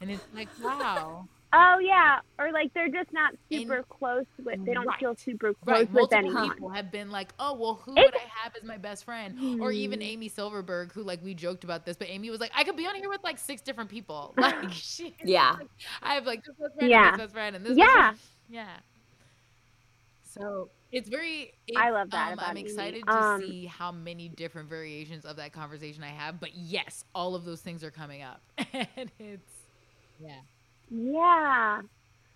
And 0.00 0.10
it's 0.10 0.26
like, 0.32 0.50
wow. 0.58 1.28
Oh 1.56 1.78
yeah, 1.78 2.18
or 2.38 2.50
like 2.50 2.74
they're 2.74 2.88
just 2.88 3.12
not 3.12 3.34
In- 3.50 3.60
super 3.60 3.84
close 3.88 4.24
with. 4.44 4.64
They 4.64 4.74
don't 4.74 4.88
feel 4.98 5.14
super 5.14 5.54
close 5.54 5.66
Right. 5.66 5.80
with 5.82 5.90
Multiple 5.92 6.18
anyone. 6.18 6.50
people 6.50 6.68
have 6.70 6.90
been 6.90 7.10
like, 7.12 7.32
oh, 7.38 7.54
well, 7.54 7.74
who 7.76 7.92
It's- 7.92 8.06
would 8.06 8.16
I 8.16 8.26
have 8.42 8.56
as 8.56 8.64
my 8.64 8.76
best 8.76 9.04
friend? 9.04 9.60
Or 9.60 9.70
even 9.70 10.02
Amy 10.02 10.28
Silverberg, 10.28 10.90
who, 10.92 11.02
like, 11.04 11.22
we 11.22 11.32
joked 11.32 11.62
about 11.62 11.86
this, 11.86 11.96
but 11.96 12.08
Amy 12.08 12.28
was 12.30 12.40
like, 12.40 12.50
I 12.56 12.64
could 12.64 12.76
be 12.76 12.86
on 12.86 12.96
here 12.96 13.08
with 13.08 13.22
like 13.22 13.38
six 13.38 13.62
different 13.62 13.88
people. 13.88 14.34
Like, 14.38 14.64
she, 14.72 15.14
Yeah. 15.24 15.56
I 16.02 16.14
have 16.14 16.26
like 16.26 16.44
this 16.44 16.56
best 16.58 16.74
friend 16.74 16.90
Yeah. 16.90 17.08
and 17.12 17.14
this 17.14 17.22
best 17.26 17.32
friend 17.34 17.56
and 17.56 17.64
this 17.64 17.78
Yeah. 17.78 17.84
best 17.86 17.96
friend. 18.00 18.18
Yeah. 18.48 18.76
So 20.22 20.70
it's 20.90 21.08
very. 21.08 21.52
It's, 21.68 21.78
I 21.78 21.90
love 21.90 22.10
that 22.10 22.28
Um, 22.28 22.32
about 22.34 22.48
I'm 22.48 22.56
Amy. 22.56 22.68
excited 22.68 23.04
to 23.06 23.12
Um, 23.16 23.40
see 23.40 23.66
how 23.66 23.92
many 23.92 24.28
different 24.28 24.68
variations 24.68 25.24
of 25.24 25.36
that 25.36 25.52
conversation 25.52 26.02
I 26.02 26.08
have. 26.08 26.40
But 26.40 26.54
yes, 26.54 27.04
all 27.14 27.34
of 27.36 27.44
those 27.44 27.60
things 27.60 27.84
are 27.84 27.90
coming 27.92 28.22
up, 28.22 28.42
and 28.96 29.10
it's 29.20 29.52
yeah. 30.18 30.40
Yeah. 30.90 31.80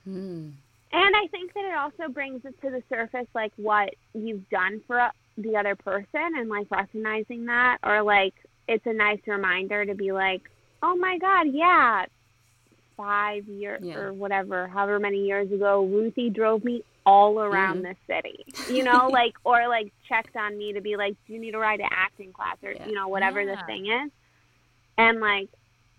Hmm. 0.05 0.51
And 0.91 1.17
I 1.17 1.27
think 1.31 1.53
that 1.55 1.65
it 1.65 1.75
also 1.77 2.11
brings 2.13 2.45
it 2.45 2.55
to 2.63 2.71
the 2.71 2.83
surface, 2.89 3.27
like 3.35 3.53
what 3.57 3.91
you've 4.15 4.49
done 4.49 4.81
for 4.87 5.11
the 5.37 5.57
other 5.57 5.77
person, 5.77 6.09
and 6.37 6.49
like 6.49 6.67
recognizing 6.71 7.47
that, 7.47 7.79
or 7.83 8.03
like 8.03 8.35
it's 8.67 8.87
a 8.87 8.93
nice 8.93 9.21
reminder 9.27 9.85
to 9.85 9.95
be 9.95 10.13
like, 10.13 10.43
oh 10.83 10.97
my 10.97 11.19
God, 11.19 11.49
yeah, 11.53 12.07
five 12.97 13.47
years 13.47 13.83
Yeah. 13.85 13.97
or 13.99 14.13
whatever, 14.13 14.67
however 14.67 14.99
many 14.99 15.27
years 15.27 15.51
ago, 15.53 15.85
Ruthie 15.85 16.31
drove 16.31 16.65
me 16.65 16.83
all 17.07 17.41
around 17.41 17.83
Mhm. 17.83 17.95
the 17.95 17.97
city, 18.15 18.45
you 18.71 18.83
know, 18.83 19.09
like, 19.13 19.35
or 19.45 19.69
like 19.69 19.93
checked 20.09 20.37
on 20.37 20.57
me 20.59 20.73
to 20.73 20.81
be 20.81 20.97
like, 20.97 21.17
do 21.27 21.33
you 21.35 21.39
need 21.39 21.55
a 21.55 21.59
ride 21.59 21.79
to 21.79 21.87
acting 21.91 22.33
class 22.33 22.57
or, 22.63 22.73
Yeah. 22.73 22.87
you 22.87 22.95
know, 22.95 23.09
whatever 23.09 23.45
the 23.45 23.57
thing 23.67 23.87
is. 23.87 24.11
And 24.97 25.21
like, 25.21 25.49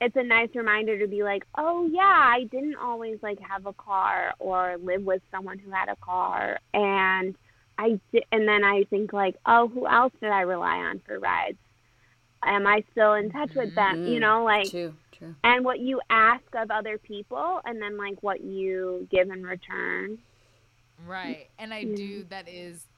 it's 0.02 0.16
a 0.16 0.24
nice 0.24 0.50
reminder 0.56 0.98
to 1.00 1.08
be 1.08 1.24
like, 1.24 1.44
oh 1.58 1.88
yeah, 1.92 2.02
I 2.02 2.46
didn't 2.52 2.76
always 2.76 3.18
like 3.22 3.40
have 3.42 3.66
a 3.66 3.74
car 3.74 4.34
or 4.40 4.78
live 4.82 5.04
with 5.04 5.22
someone 5.32 5.60
who 5.60 5.72
had 5.72 5.90
a 5.90 5.96
car, 5.98 6.60
and 6.74 7.36
I 7.78 8.00
did, 8.12 8.24
and 8.32 8.48
then 8.48 8.64
I 8.64 8.84
think 8.90 9.14
like, 9.14 9.36
oh, 9.46 9.68
who 9.68 9.88
else 9.88 10.14
did 10.22 10.30
I 10.32 10.42
rely 10.42 10.78
on 10.78 11.02
for 11.06 11.20
rides? 11.20 11.58
Am 12.44 12.66
I 12.66 12.84
still 12.92 13.14
in 13.14 13.30
touch 13.30 13.54
with 13.56 13.76
them? 13.76 14.06
You 14.08 14.20
Mhm. 14.20 14.22
know, 14.22 14.44
like, 14.46 14.70
True, 14.70 14.96
true. 15.12 15.36
and 15.44 15.66
what 15.66 15.80
you 15.80 16.00
ask 16.10 16.44
of 16.56 16.72
other 16.72 16.98
people, 16.98 17.62
and 17.66 17.82
then 17.82 17.98
like 17.98 18.22
what 18.24 18.42
you 18.42 19.08
give 19.12 19.30
in 19.30 19.44
return. 19.44 20.18
Right. 21.06 21.50
And 21.58 21.74
I 21.74 21.84
do 21.84 22.24
that 22.26 22.48
is 22.50 22.86
l- 22.86 22.89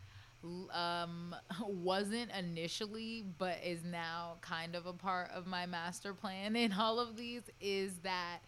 um 0.73 1.35
wasn't 1.67 2.29
initially 2.37 3.23
but 3.37 3.57
is 3.63 3.83
now 3.83 4.35
kind 4.41 4.75
of 4.75 4.85
a 4.85 4.93
part 4.93 5.29
of 5.31 5.45
my 5.47 5.65
master 5.65 6.13
plan 6.13 6.55
in 6.55 6.71
all 6.73 6.99
of 6.99 7.15
these 7.15 7.43
is 7.59 7.97
that 8.03 8.39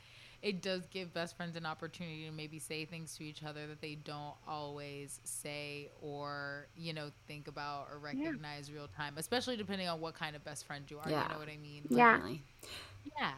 it 0.41 0.61
does 0.61 0.85
give 0.87 1.13
best 1.13 1.37
friends 1.37 1.55
an 1.55 1.65
opportunity 1.65 2.25
to 2.25 2.31
maybe 2.31 2.59
say 2.59 2.83
things 2.85 3.15
to 3.15 3.23
each 3.23 3.43
other 3.43 3.65
that 3.67 3.79
they 3.81 3.95
don't 3.95 4.35
always 4.47 5.19
say 5.23 5.89
or 6.01 6.67
you 6.75 6.93
know 6.93 7.09
think 7.27 7.47
about 7.47 7.87
or 7.91 7.97
recognize 7.99 8.71
real 8.71 8.87
time 8.87 9.13
especially 9.17 9.55
depending 9.55 9.87
on 9.87 9.99
what 10.01 10.13
kind 10.15 10.35
of 10.35 10.43
best 10.43 10.65
friend 10.65 10.85
you 10.89 10.97
are 10.99 11.09
Yeah. 11.09 11.23
you 11.23 11.33
know 11.33 11.39
what 11.39 11.49
i 11.49 11.57
mean 11.57 11.83
Yeah. 11.89 12.19
Yeah 13.19 13.31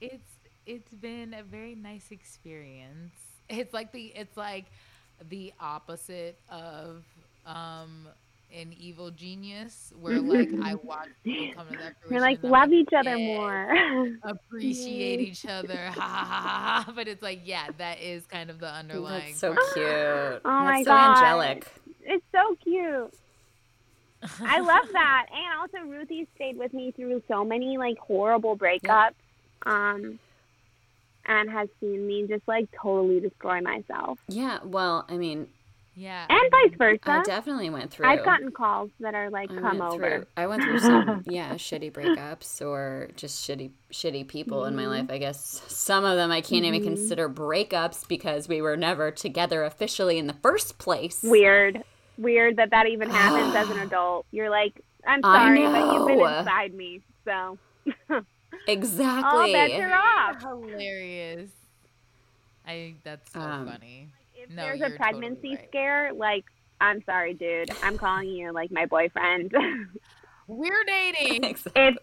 it's 0.00 0.38
it's 0.66 0.92
been 0.94 1.34
a 1.34 1.42
very 1.42 1.74
nice 1.74 2.10
experience 2.10 3.12
it's 3.48 3.72
like 3.72 3.92
the 3.92 4.12
it's 4.14 4.36
like 4.36 4.66
the 5.28 5.52
opposite 5.60 6.38
of 6.50 7.04
um 7.46 8.08
an 8.52 8.72
evil 8.76 9.10
genius 9.10 9.92
where 10.00 10.20
like 10.20 10.50
i 10.62 10.74
watch 10.74 11.08
people 11.24 11.54
come 11.54 11.68
to 11.68 11.76
that 11.76 11.94
You're 12.10 12.20
like, 12.20 12.38
and 12.42 12.46
I'm 12.46 12.60
love 12.62 12.72
each 12.72 12.88
other 12.96 13.10
"Yeah, 13.18 13.24
more. 13.24 14.08
appreciate 14.24 15.20
each 15.20 15.46
other 15.46 15.86
ha 15.94 16.00
ha 16.00 16.24
ha 16.24 16.40
ha 16.42 16.84
ha 16.84 16.92
but 16.94 17.06
it's 17.08 17.22
like 17.22 17.40
yeah 17.44 17.68
that 17.78 18.00
is 18.00 18.26
kind 18.26 18.50
of 18.50 18.58
the 18.58 18.72
underlying 18.72 19.34
That's 19.34 19.40
so 19.40 19.54
part. 19.54 19.74
cute. 19.74 20.42
Oh 20.44 20.64
That's 20.64 20.64
my 20.64 20.82
so 20.84 20.90
God. 20.90 21.16
angelic. 21.16 21.66
it's 22.02 22.24
so 22.32 22.56
cute. 22.62 23.12
I 24.42 24.60
love 24.60 24.86
that. 24.92 25.26
And 25.32 25.60
also 25.60 25.90
Ruthie 25.90 26.26
stayed 26.34 26.56
with 26.58 26.72
me 26.74 26.92
through 26.92 27.22
so 27.28 27.44
many 27.44 27.78
like 27.78 27.98
horrible 27.98 28.56
breakups. 28.56 29.14
Um 29.64 30.18
and 31.26 31.50
has 31.50 31.68
seen 31.80 32.06
me 32.06 32.26
just 32.26 32.42
like 32.48 32.68
totally 32.82 33.20
destroy 33.20 33.60
myself. 33.60 34.18
Yeah, 34.28 34.58
well, 34.64 35.04
I 35.08 35.16
mean, 35.16 35.46
yeah 36.00 36.26
And 36.28 36.40
vice 36.50 36.78
versa. 36.78 37.00
I 37.06 37.18
definitely 37.20 37.70
went 37.70 37.90
through. 37.90 38.06
I've 38.06 38.24
gotten 38.24 38.50
calls 38.52 38.90
that 39.00 39.14
are 39.14 39.30
like 39.30 39.50
I 39.50 39.60
come 39.60 39.78
went 39.78 39.92
over. 39.92 40.20
through. 40.20 40.26
I 40.36 40.46
went 40.46 40.62
through 40.62 40.78
some, 40.78 41.22
yeah, 41.26 41.54
shitty 41.54 41.92
breakups 41.92 42.64
or 42.64 43.08
just 43.16 43.46
shitty, 43.48 43.70
shitty 43.92 44.26
people 44.28 44.64
in 44.64 44.74
my 44.76 44.82
Mm-hmm. 44.82 44.90
life. 45.00 45.06
I 45.10 45.18
guess 45.18 45.62
some 45.68 46.04
of 46.04 46.16
them 46.16 46.30
I 46.30 46.40
can't 46.40 46.64
even 46.64 46.80
consider 46.80 47.28
breakups 47.28 48.06
because 48.08 48.48
we 48.48 48.62
were 48.62 48.76
never 48.76 49.10
together 49.10 49.64
officially 49.64 50.18
in 50.18 50.26
the 50.26 50.36
first 50.42 50.78
place. 50.78 51.22
Weird. 51.22 51.82
Weird 52.16 52.56
that 52.56 52.70
that 52.70 52.86
even 52.88 53.08
happens 53.10 53.54
as 53.54 53.68
an 53.70 53.78
adult. 53.82 54.26
You're 54.30 54.50
like, 54.50 54.80
I'm 55.06 55.22
sorry, 55.30 55.66
but 55.68 55.92
you've 55.92 56.06
been 56.06 56.20
inside 56.20 56.74
me. 56.74 57.02
So 57.26 57.58
all 58.10 58.22
Exactly. 58.66 59.52
bets 59.52 59.74
are 59.78 59.92
off. 59.92 60.36
hilarious 60.40 61.50
i 62.66 62.94
that's 63.04 63.32
so 63.32 63.40
Um, 63.40 63.64
funny 63.64 64.12
If 64.19 64.19
No, 64.50 64.62
there's 64.62 64.78
you're 64.80 64.88
a 64.88 64.90
totally 64.98 65.10
pregnancy 65.20 65.54
right. 65.56 65.68
scare, 65.68 66.12
like 66.14 66.44
I'm 66.80 67.02
sorry, 67.04 67.34
dude. 67.34 67.70
I'm 67.82 67.96
calling 67.98 68.28
you 68.28 68.52
like 68.52 68.70
my 68.70 68.86
boyfriend. 68.86 69.52
we're 70.46 70.84
dating 70.84 71.44
exactly. 71.50 71.82
if 71.82 71.96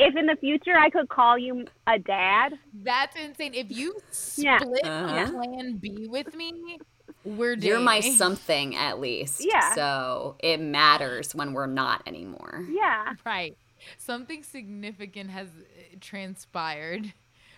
if 0.00 0.16
in 0.16 0.26
the 0.26 0.36
future 0.36 0.76
I 0.76 0.90
could 0.90 1.08
call 1.08 1.36
you 1.36 1.64
a 1.86 1.98
dad, 1.98 2.52
That's 2.82 3.16
insane. 3.16 3.52
If 3.54 3.70
you 3.76 3.96
Yeah. 4.36 4.58
split 4.60 4.84
Uh-huh. 4.86 5.24
a 5.26 5.32
plan 5.32 5.76
B 5.78 6.06
with 6.08 6.34
me, 6.36 6.78
we're 7.24 7.56
dating. 7.56 7.68
You're 7.70 7.80
my 7.80 8.00
something 8.00 8.76
at 8.76 9.00
least. 9.00 9.44
Yeah. 9.44 9.74
So 9.74 10.36
it 10.38 10.60
matters 10.60 11.34
when 11.34 11.52
we're 11.52 11.66
not 11.66 12.02
anymore. 12.06 12.64
yeah, 12.70 13.14
right. 13.26 13.56
Something 13.96 14.42
significant 14.44 15.30
has 15.30 15.48
uh, 15.48 15.96
transpired 16.00 17.12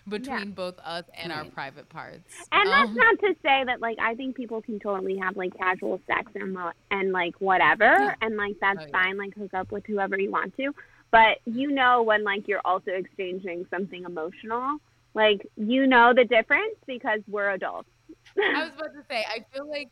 between 0.07 0.51
both 0.51 0.77
us 0.83 1.03
and 1.13 1.31
our 1.31 1.45
private 1.45 1.87
parts. 1.89 2.33
and 2.51 2.69
that's 2.69 2.89
Um, 2.89 2.95
not 2.95 3.19
to 3.19 3.35
say 3.43 3.63
that 3.65 3.79
like 3.81 3.97
I 3.99 4.15
think 4.15 4.35
people 4.35 4.61
can 4.61 4.79
totally 4.79 5.17
have 5.17 5.37
like 5.37 5.55
casual 5.57 5.99
sex 6.07 6.31
and 6.35 6.57
and 6.89 7.11
like 7.11 7.35
whatever, 7.39 7.85
Yeah. 7.85 8.15
and 8.21 8.35
like 8.37 8.57
that's 8.59 8.79
Oh, 8.81 8.85
yeah. 8.85 8.91
fine. 9.03 9.17
Like 9.17 9.35
hook 9.35 9.53
up 9.53 9.71
with 9.71 9.85
whoever 9.85 10.19
you 10.19 10.31
want 10.31 10.55
to, 10.57 10.73
but 11.11 11.39
you 11.45 11.71
know 11.71 12.01
when 12.03 12.23
like 12.23 12.47
you're 12.47 12.61
also 12.65 12.91
exchanging 12.91 13.65
something 13.69 14.03
emotional, 14.03 14.77
like 15.13 15.45
you 15.55 15.87
know 15.87 16.13
the 16.13 16.25
difference 16.25 16.75
because 16.87 17.21
we're 17.27 17.51
adults. 17.51 17.89
I 18.37 18.63
was 18.65 18.71
about 18.75 18.93
to 18.93 19.03
say, 19.09 19.25
I 19.29 19.45
feel 19.53 19.67
like 19.69 19.89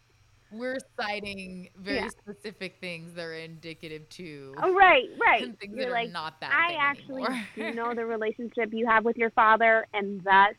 we're 0.51 0.77
citing 0.99 1.69
very 1.77 1.97
Yeah. 1.97 2.09
specific 2.09 2.77
things 2.79 3.13
that 3.13 3.23
are 3.23 3.33
indicative 3.33 4.07
to 4.09 4.53
Oh, 4.61 4.73
right, 4.73 5.09
right. 5.19 5.43
and 5.43 5.57
things 5.59 5.75
You're 5.75 5.85
that 5.85 5.91
are 5.91 6.03
like, 6.03 6.11
not 6.11 6.39
that 6.41 6.51
I 6.51 6.73
actually 6.79 7.23
do 7.55 7.71
know 7.75 7.93
the 7.93 8.05
relationship 8.05 8.69
you 8.73 8.87
have 8.87 9.05
with 9.05 9.17
your 9.17 9.29
father, 9.31 9.85
and 9.93 10.21
thus 10.23 10.55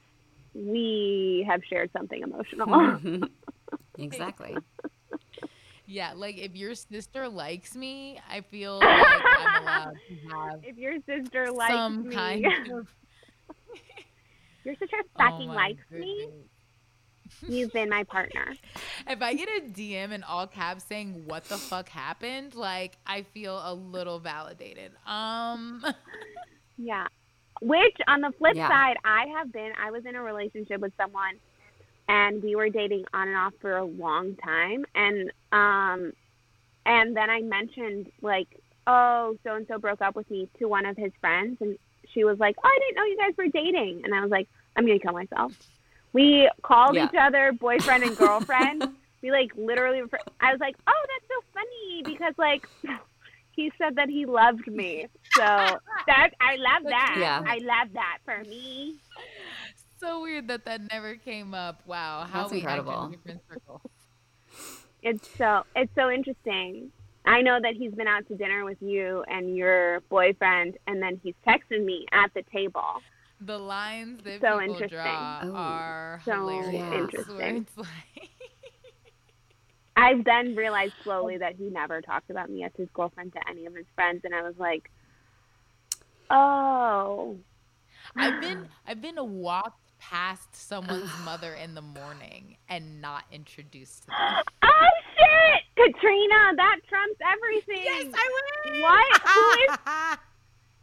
we 0.54 1.44
have 1.48 1.60
shared 1.68 1.90
something 1.92 2.22
emotional. 2.22 3.00
exactly. 3.98 4.56
yeah, 5.86 6.12
like 6.14 6.38
if 6.38 6.54
your 6.54 6.74
sister 6.74 7.28
likes 7.28 7.74
me, 7.76 8.20
I 8.28 8.40
feel 8.42 8.78
like 8.80 9.26
I'm 9.36 9.54
allowed 9.54 9.98
to 10.08 10.14
have 10.30 10.60
if 10.62 10.76
your 10.76 10.94
sister 11.06 11.50
likes 11.52 11.72
some 11.72 12.04
me, 12.04 12.14
kind 12.14 12.46
of 12.72 12.86
your 14.64 14.74
sister 14.76 14.96
Oh 15.18 15.22
fucking 15.24 15.46
my 15.46 15.54
likes 15.54 15.90
me. 15.90 16.28
Goodness. 17.40 17.58
You've 17.58 17.72
been 17.72 17.88
my 17.88 18.04
partner. 18.04 18.54
If 19.08 19.22
I 19.22 19.34
get 19.34 19.48
a 19.48 19.60
DM 19.68 20.12
in 20.12 20.22
all 20.22 20.46
caps 20.46 20.84
saying 20.84 21.24
what 21.26 21.44
the 21.44 21.56
fuck 21.56 21.88
happened, 21.88 22.54
like 22.54 22.96
I 23.06 23.22
feel 23.22 23.60
a 23.64 23.74
little 23.74 24.18
validated. 24.18 24.92
Um 25.06 25.84
Yeah. 26.78 27.06
Which, 27.60 27.96
on 28.08 28.22
the 28.22 28.32
flip 28.38 28.56
Yeah. 28.56 28.68
side, 28.68 28.96
I 29.04 29.26
have 29.36 29.52
been. 29.52 29.72
I 29.78 29.90
was 29.90 30.06
in 30.06 30.16
a 30.16 30.22
relationship 30.22 30.80
with 30.80 30.92
someone, 30.96 31.34
and 32.08 32.42
we 32.42 32.56
were 32.56 32.70
dating 32.70 33.04
on 33.12 33.28
and 33.28 33.36
off 33.36 33.52
for 33.60 33.76
a 33.76 33.84
long 33.84 34.34
time, 34.36 34.86
and 34.94 35.30
um, 35.52 36.12
and 36.86 37.14
then 37.14 37.28
I 37.28 37.42
mentioned 37.42 38.10
like, 38.22 38.48
oh, 38.86 39.36
so 39.44 39.56
and 39.56 39.66
so 39.68 39.78
broke 39.78 40.00
up 40.00 40.16
with 40.16 40.30
me 40.30 40.48
to 40.58 40.66
one 40.68 40.86
of 40.86 40.96
his 40.96 41.12
friends, 41.20 41.58
and 41.60 41.76
she 42.14 42.24
was 42.24 42.38
like, 42.38 42.56
oh, 42.64 42.66
I 42.66 42.78
didn't 42.80 42.96
know 42.96 43.04
you 43.04 43.18
guys 43.18 43.34
were 43.36 43.48
dating, 43.48 44.02
and 44.04 44.14
I 44.14 44.22
was 44.22 44.30
like, 44.30 44.48
I'm 44.74 44.86
gonna 44.86 44.98
kill 44.98 45.12
myself. 45.12 45.52
We 46.12 46.50
called 46.62 46.94
Yeah. 46.96 47.06
each 47.06 47.16
other 47.18 47.52
boyfriend 47.52 48.02
and 48.04 48.16
girlfriend. 48.16 48.84
we 49.22 49.30
like 49.30 49.52
literally. 49.56 50.02
refer- 50.02 50.18
I 50.40 50.50
was 50.52 50.60
like, 50.60 50.76
oh, 50.86 51.06
that's 51.08 51.28
so 51.28 51.44
funny 51.54 52.02
because 52.04 52.34
like. 52.38 52.68
He 53.52 53.70
said 53.78 53.96
that 53.96 54.08
he 54.08 54.24
loved 54.26 54.68
me, 54.68 55.06
so 55.34 55.42
that 55.42 56.30
I 56.40 56.54
love 56.56 56.84
that. 56.84 57.16
Yeah. 57.18 57.42
I 57.44 57.56
love 57.58 57.92
that 57.92 58.18
for 58.24 58.42
me. 58.48 58.94
so 59.98 60.22
weird 60.22 60.48
that 60.48 60.64
that 60.64 60.80
never 60.90 61.16
came 61.16 61.52
up. 61.52 61.82
Wow, 61.84 62.26
how 62.30 62.42
That's 62.42 62.52
we 62.52 62.58
incredible. 62.60 63.06
in 63.06 63.10
different 63.10 63.40
circles. 63.52 63.80
It's 65.02 65.28
so 65.36 65.64
it's 65.74 65.92
so 65.94 66.10
interesting. 66.10 66.90
I 67.26 67.42
know 67.42 67.58
that 67.60 67.74
he's 67.74 67.92
been 67.92 68.06
out 68.06 68.26
to 68.28 68.34
dinner 68.36 68.64
with 68.64 68.78
you 68.80 69.24
and 69.28 69.56
your 69.56 70.00
boyfriend, 70.08 70.78
and 70.86 71.02
then 71.02 71.20
he's 71.22 71.34
texted 71.46 71.84
me 71.84 72.06
at 72.12 72.32
the 72.32 72.42
table. 72.54 73.02
The 73.40 73.58
lines 73.58 74.22
that 74.24 74.40
So 74.40 74.58
people 74.60 74.74
interesting. 74.74 74.98
draw 74.98 75.40
Oh. 75.44 75.52
are 75.54 76.20
So 76.24 76.32
hilarious. 76.32 76.72
Where 76.82 76.98
interesting. 77.04 77.56
it's 77.56 77.76
like 77.76 78.28
I've 79.96 80.24
then 80.24 80.54
realized 80.56 80.94
slowly 81.02 81.38
that 81.38 81.56
he 81.56 81.64
never 81.68 82.00
talked 82.00 82.30
about 82.30 82.48
me 82.50 82.64
as 82.64 82.72
his 82.76 82.88
girlfriend 82.94 83.32
to 83.34 83.40
any 83.48 83.66
of 83.66 83.74
his 83.74 83.84
friends, 83.94 84.22
and 84.24 84.34
I 84.34 84.42
was 84.42 84.54
like, 84.58 84.90
oh, 86.30 87.36
I've 88.16 88.40
been 88.40 88.68
I've 88.86 89.02
been 89.02 89.16
walked 89.18 89.92
past 89.98 90.54
someone's 90.54 91.10
mother 91.24 91.54
in 91.54 91.74
the 91.74 91.82
morning 91.82 92.56
and 92.68 93.00
not 93.02 93.24
introduced 93.32 94.04
to 94.04 94.08
them. 94.08 94.42
oh 94.62 94.88
shit, 95.16 95.62
Katrina, 95.76 96.52
that 96.56 96.76
trumps 96.88 97.20
everything. 97.32 97.84
Yes, 97.84 98.14
I 98.14 98.28
went. 98.70 98.82
What? 98.82 100.18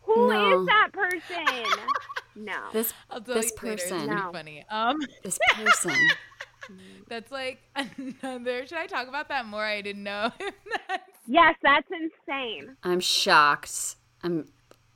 Who 0.07 0.31
is 0.31 0.31
who 0.31 0.47
is 0.47 0.51
No. 0.53 0.65
that 0.65 0.89
person? 0.93 1.85
No. 2.39 2.53
This 2.71 2.93
This 3.25 3.51
you 3.63 3.69
later. 3.69 3.73
It's 3.73 3.89
person. 3.89 4.07
No. 4.07 4.29
funny. 4.31 4.63
Um, 4.69 4.97
this 5.23 5.39
person. 5.55 5.95
That's 7.07 7.31
like 7.31 7.59
another. 8.21 8.67
Should 8.67 8.77
I 8.77 8.85
talk 8.85 9.07
about 9.07 9.29
that 9.29 9.47
more? 9.47 9.63
I 9.63 9.81
didn't 9.81 10.03
know. 10.03 10.31
Yes, 11.25 11.55
that's 11.63 11.87
insane. 11.91 12.75
I'm 12.83 12.99
shocked. 12.99 13.95
I'm 14.23 14.45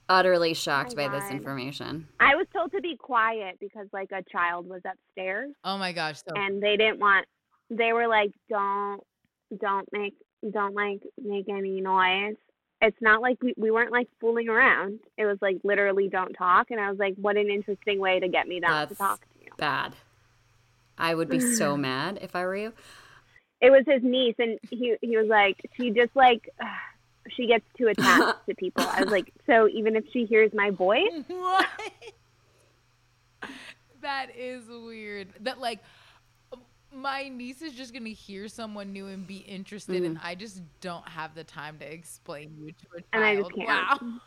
utterly 0.07 0.53
shocked 0.53 0.91
Oh 0.93 0.95
by 0.97 1.07
my 1.07 1.20
this 1.20 1.32
information. 1.32 2.07
I 2.20 2.36
was 2.36 2.45
told 2.53 2.72
to 2.74 2.82
be 2.82 2.95
quiet 2.95 3.57
because 3.59 3.88
like 3.91 4.12
a 4.12 4.22
child 4.32 4.68
was 4.68 4.82
upstairs 4.86 5.51
oh 5.64 5.78
my 5.78 5.93
gosh! 5.93 6.18
So 6.18 6.36
and 6.36 6.62
they 6.62 6.76
didn't 6.78 6.99
want 6.99 7.26
they 7.70 7.91
were 7.93 8.07
like 8.07 8.32
don't 8.49 9.01
don't 9.59 9.88
make 9.93 10.14
don't 10.51 10.76
like 10.76 11.01
make 11.18 11.49
any 11.49 11.82
noise. 11.82 12.36
It's 12.82 12.97
not 12.99 13.21
like 13.21 13.41
we, 13.41 13.53
we 13.57 13.69
weren't 13.69 13.91
like 13.91 14.07
fooling 14.19 14.49
around. 14.49 14.99
It 15.17 15.25
was 15.25 15.38
like 15.41 15.57
literally 15.63 16.09
don't 16.09 16.34
talk 16.34 16.71
and 16.71 16.79
I 16.79 16.89
was 16.89 16.97
like 16.99 17.15
what 17.15 17.38
an 17.38 17.49
interesting 17.49 17.99
way 17.99 18.19
to 18.19 18.27
get 18.27 18.47
me 18.47 18.59
not 18.59 18.89
to 18.89 18.95
talk 18.95 19.21
to 19.21 19.45
you. 19.45 19.51
bad. 19.57 19.95
I 20.97 21.13
would 21.15 21.29
be 21.29 21.39
so 21.39 21.77
mad 21.89 22.19
if 22.21 22.36
I 22.36 22.43
were 22.45 22.55
you. 22.55 22.73
It 23.61 23.69
was 23.69 23.84
his 23.86 24.01
niece 24.03 24.36
and 24.39 24.59
he 24.69 24.95
he 25.01 25.17
was 25.17 25.27
like 25.27 25.57
she 25.77 25.91
just 25.91 26.15
like 26.15 26.49
she 27.36 27.45
gets 27.47 27.65
too 27.77 27.88
attached 27.88 28.39
to 28.49 28.55
people. 28.55 28.84
I 28.84 29.03
was 29.03 29.11
like 29.11 29.32
so 29.45 29.67
even 29.69 29.95
if 29.95 30.05
she 30.11 30.25
hears 30.25 30.51
my 30.53 30.71
voice 30.71 31.11
what? 31.27 31.67
that 34.01 34.36
is 34.36 34.63
weird. 34.67 35.27
That 35.41 35.59
like 35.59 35.79
my 36.93 37.29
niece 37.29 37.61
is 37.61 37.73
just 37.73 37.93
gonna 37.93 38.09
hear 38.09 38.47
someone 38.47 38.91
new 38.91 39.07
and 39.07 39.25
be 39.25 39.37
interested, 39.37 40.03
and 40.03 40.19
I 40.23 40.35
just 40.35 40.61
don't 40.81 41.07
have 41.07 41.35
the 41.35 41.43
time 41.43 41.77
to 41.79 41.91
explain 41.91 42.55
you 42.59 42.71
to 42.71 42.87
a 42.97 43.01
child. 43.01 43.05
And 43.13 43.23
I 43.23 43.35
just 43.35 43.53
can't. 43.53 44.01
Wow. 44.01 44.19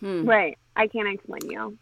Hmm. 0.00 0.28
right. 0.28 0.56
I 0.76 0.86
can't 0.86 1.08
explain 1.08 1.50
you. 1.50 1.76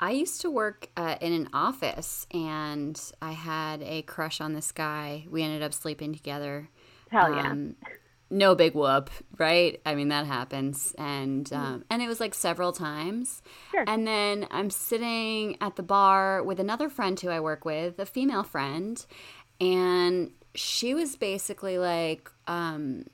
I 0.00 0.10
used 0.10 0.40
to 0.42 0.50
work 0.50 0.88
uh, 0.96 1.16
in 1.20 1.32
an 1.32 1.48
office 1.52 2.26
and 2.30 3.00
I 3.22 3.32
had 3.32 3.82
a 3.82 4.02
crush 4.02 4.40
on 4.40 4.52
this 4.52 4.72
guy. 4.72 5.26
We 5.30 5.42
ended 5.42 5.62
up 5.62 5.72
sleeping 5.72 6.12
together. 6.12 6.68
Hell 7.10 7.34
yeah. 7.34 7.50
Um, 7.50 7.76
no 8.28 8.54
big 8.54 8.74
whoop, 8.74 9.10
right? 9.38 9.80
I 9.86 9.94
mean 9.94 10.08
that 10.08 10.26
happens, 10.26 10.94
and 10.98 11.50
um, 11.52 11.84
and 11.88 12.02
it 12.02 12.08
was 12.08 12.18
like 12.18 12.34
several 12.34 12.72
times. 12.72 13.40
Sure. 13.70 13.84
And 13.86 14.04
then 14.06 14.48
I'm 14.50 14.68
sitting 14.68 15.56
at 15.60 15.76
the 15.76 15.84
bar 15.84 16.42
with 16.42 16.58
another 16.58 16.88
friend 16.88 17.18
who 17.18 17.28
I 17.28 17.38
work 17.38 17.64
with, 17.64 18.00
a 18.00 18.06
female 18.06 18.42
friend, 18.42 19.04
and 19.60 20.30
she 20.54 20.94
was 20.94 21.16
basically 21.16 21.78
like, 21.78 22.30
um, 22.46 23.06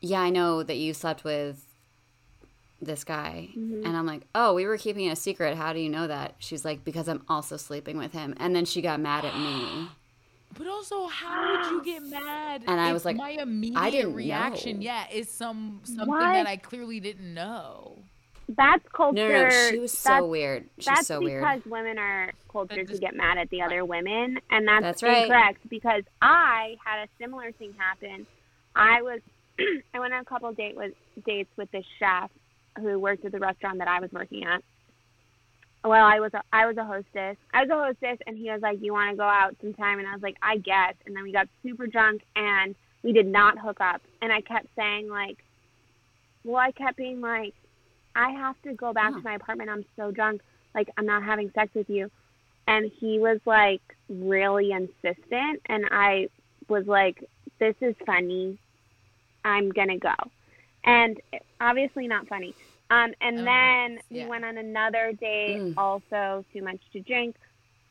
"Yeah, 0.00 0.20
I 0.20 0.30
know 0.30 0.62
that 0.62 0.76
you 0.76 0.94
slept 0.94 1.24
with 1.24 1.64
this 2.80 3.02
guy," 3.04 3.48
and 3.54 3.96
I'm 3.96 4.06
like, 4.06 4.22
"Oh, 4.34 4.54
we 4.54 4.66
were 4.66 4.76
keeping 4.78 5.06
it 5.06 5.12
a 5.12 5.16
secret. 5.16 5.56
How 5.56 5.72
do 5.72 5.80
you 5.80 5.88
know 5.88 6.06
that?" 6.06 6.34
She's 6.38 6.64
like, 6.64 6.84
"Because 6.84 7.08
I'm 7.08 7.22
also 7.28 7.56
sleeping 7.56 7.98
with 7.98 8.12
him." 8.12 8.34
And 8.38 8.54
then 8.54 8.64
she 8.64 8.80
got 8.82 9.00
mad 9.00 9.24
at 9.24 9.36
me. 9.36 9.88
But 10.56 10.66
also, 10.66 11.06
how 11.08 11.70
would 11.70 11.70
you 11.70 11.84
get 11.84 12.02
mad? 12.04 12.64
And 12.66 12.80
I 12.80 12.94
was 12.94 13.04
like, 13.04 13.16
my 13.16 13.32
immediate 13.32 13.90
didn't 13.90 14.14
reaction, 14.14 14.78
know. 14.78 14.82
yeah, 14.82 15.04
is 15.12 15.30
some 15.30 15.82
something 15.84 16.06
What? 16.08 16.20
that 16.20 16.46
I 16.46 16.56
clearly 16.56 17.00
didn't 17.00 17.34
know. 17.34 17.98
That's 18.48 18.82
culture. 18.92 19.28
No, 19.28 19.28
no, 19.28 19.48
no, 19.48 19.70
she 19.70 19.78
was 19.78 19.92
so 19.92 20.08
that's, 20.10 20.26
weird. 20.26 20.68
She's 20.78 20.86
That's 20.86 21.06
so 21.06 21.20
weird. 21.20 21.42
because 21.42 21.64
women 21.66 21.98
are 21.98 22.32
cultured 22.50 22.88
to 22.88 22.98
get 22.98 23.14
mad 23.14 23.36
at 23.36 23.50
the 23.50 23.60
other 23.60 23.84
women, 23.84 24.38
and 24.50 24.66
that's, 24.66 24.82
That's 24.82 25.02
right. 25.02 25.24
incorrect. 25.24 25.68
Because 25.68 26.02
I 26.22 26.76
had 26.82 27.04
a 27.04 27.08
similar 27.20 27.52
thing 27.52 27.74
happen. 27.76 28.26
I 28.74 29.02
was, 29.02 29.20
I 29.94 30.00
went 30.00 30.14
on 30.14 30.20
a 30.20 30.24
couple 30.24 30.50
date 30.52 30.76
with 30.76 30.94
dates 31.26 31.50
with 31.56 31.70
this 31.72 31.84
chef 31.98 32.30
who 32.78 32.98
worked 32.98 33.24
at 33.24 33.32
the 33.32 33.38
restaurant 33.38 33.78
that 33.78 33.88
I 33.88 34.00
was 34.00 34.10
working 34.12 34.44
at. 34.44 34.62
Well, 35.84 36.04
I 36.04 36.20
was 36.20 36.32
a, 36.32 36.42
I 36.52 36.66
was 36.66 36.76
a 36.76 36.84
hostess. 36.84 37.36
I 37.52 37.64
was 37.64 37.70
a 37.70 37.74
hostess, 37.74 38.18
and 38.26 38.36
he 38.36 38.50
was 38.50 38.62
like, 38.62 38.78
"You 38.82 38.92
want 38.92 39.10
to 39.10 39.16
go 39.16 39.24
out 39.24 39.56
sometime?" 39.60 39.98
And 39.98 40.08
I 40.08 40.12
was 40.12 40.22
like, 40.22 40.36
"I 40.42 40.56
guess." 40.56 40.94
And 41.06 41.14
then 41.14 41.22
we 41.22 41.32
got 41.32 41.48
super 41.62 41.86
drunk, 41.86 42.22
and 42.34 42.74
we 43.02 43.12
did 43.12 43.26
not 43.26 43.58
hook 43.58 43.80
up. 43.80 44.00
And 44.20 44.32
I 44.32 44.40
kept 44.40 44.66
saying 44.76 45.08
like, 45.08 45.38
well, 46.44 46.56
I 46.56 46.72
kept 46.72 46.96
being 46.96 47.20
like, 47.20 47.54
I 48.14 48.30
have 48.30 48.60
to 48.62 48.72
go 48.74 48.92
back 48.92 49.12
Oh. 49.14 49.18
to 49.18 49.22
my 49.24 49.34
apartment. 49.34 49.70
I'm 49.70 49.84
so 49.96 50.10
drunk. 50.10 50.40
Like, 50.74 50.88
I'm 50.96 51.06
not 51.06 51.22
having 51.22 51.50
sex 51.54 51.72
with 51.74 51.88
you. 51.88 52.10
And 52.66 52.90
he 53.00 53.18
was 53.18 53.40
like 53.46 53.80
really 54.08 54.72
insistent. 54.72 55.60
And 55.66 55.86
I 55.90 56.28
was 56.68 56.86
like, 56.86 57.24
this 57.58 57.74
is 57.80 57.94
funny. 58.04 58.58
I'm 59.44 59.70
going 59.70 59.88
to 59.88 59.96
go. 59.98 60.14
And 60.84 61.18
obviously 61.60 62.06
not 62.08 62.28
funny. 62.28 62.54
Um, 62.90 63.12
and 63.20 63.40
Oh, 63.40 63.44
then 63.44 63.98
yeah. 64.10 64.24
we 64.24 64.30
went 64.30 64.44
on 64.44 64.58
another 64.58 65.12
date, 65.12 65.58
Mm. 65.60 65.74
also 65.76 66.44
too 66.52 66.62
much 66.62 66.80
to 66.92 67.00
drink. 67.00 67.36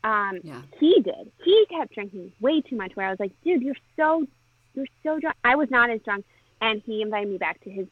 Um, 0.04 0.40
Yeah. 0.44 0.62
he 0.80 1.02
did. 1.02 1.32
He 1.44 1.66
kept 1.70 1.94
drinking 1.94 2.32
way 2.40 2.62
too 2.62 2.76
much. 2.76 2.96
Where 2.96 3.08
I 3.08 3.10
was 3.10 3.20
like, 3.20 3.32
dude, 3.44 3.62
you're 3.62 3.76
so, 3.96 4.26
you're 4.74 4.88
so 5.04 5.20
drunk. 5.20 5.36
I 5.44 5.56
was 5.56 5.70
not 5.72 5.90
as 5.90 6.02
drunk, 6.04 6.26
and 6.62 6.82
he 6.86 7.02
invited 7.02 7.30
me 7.30 7.38
back 7.38 7.60
to 7.62 7.70
his 7.70 7.88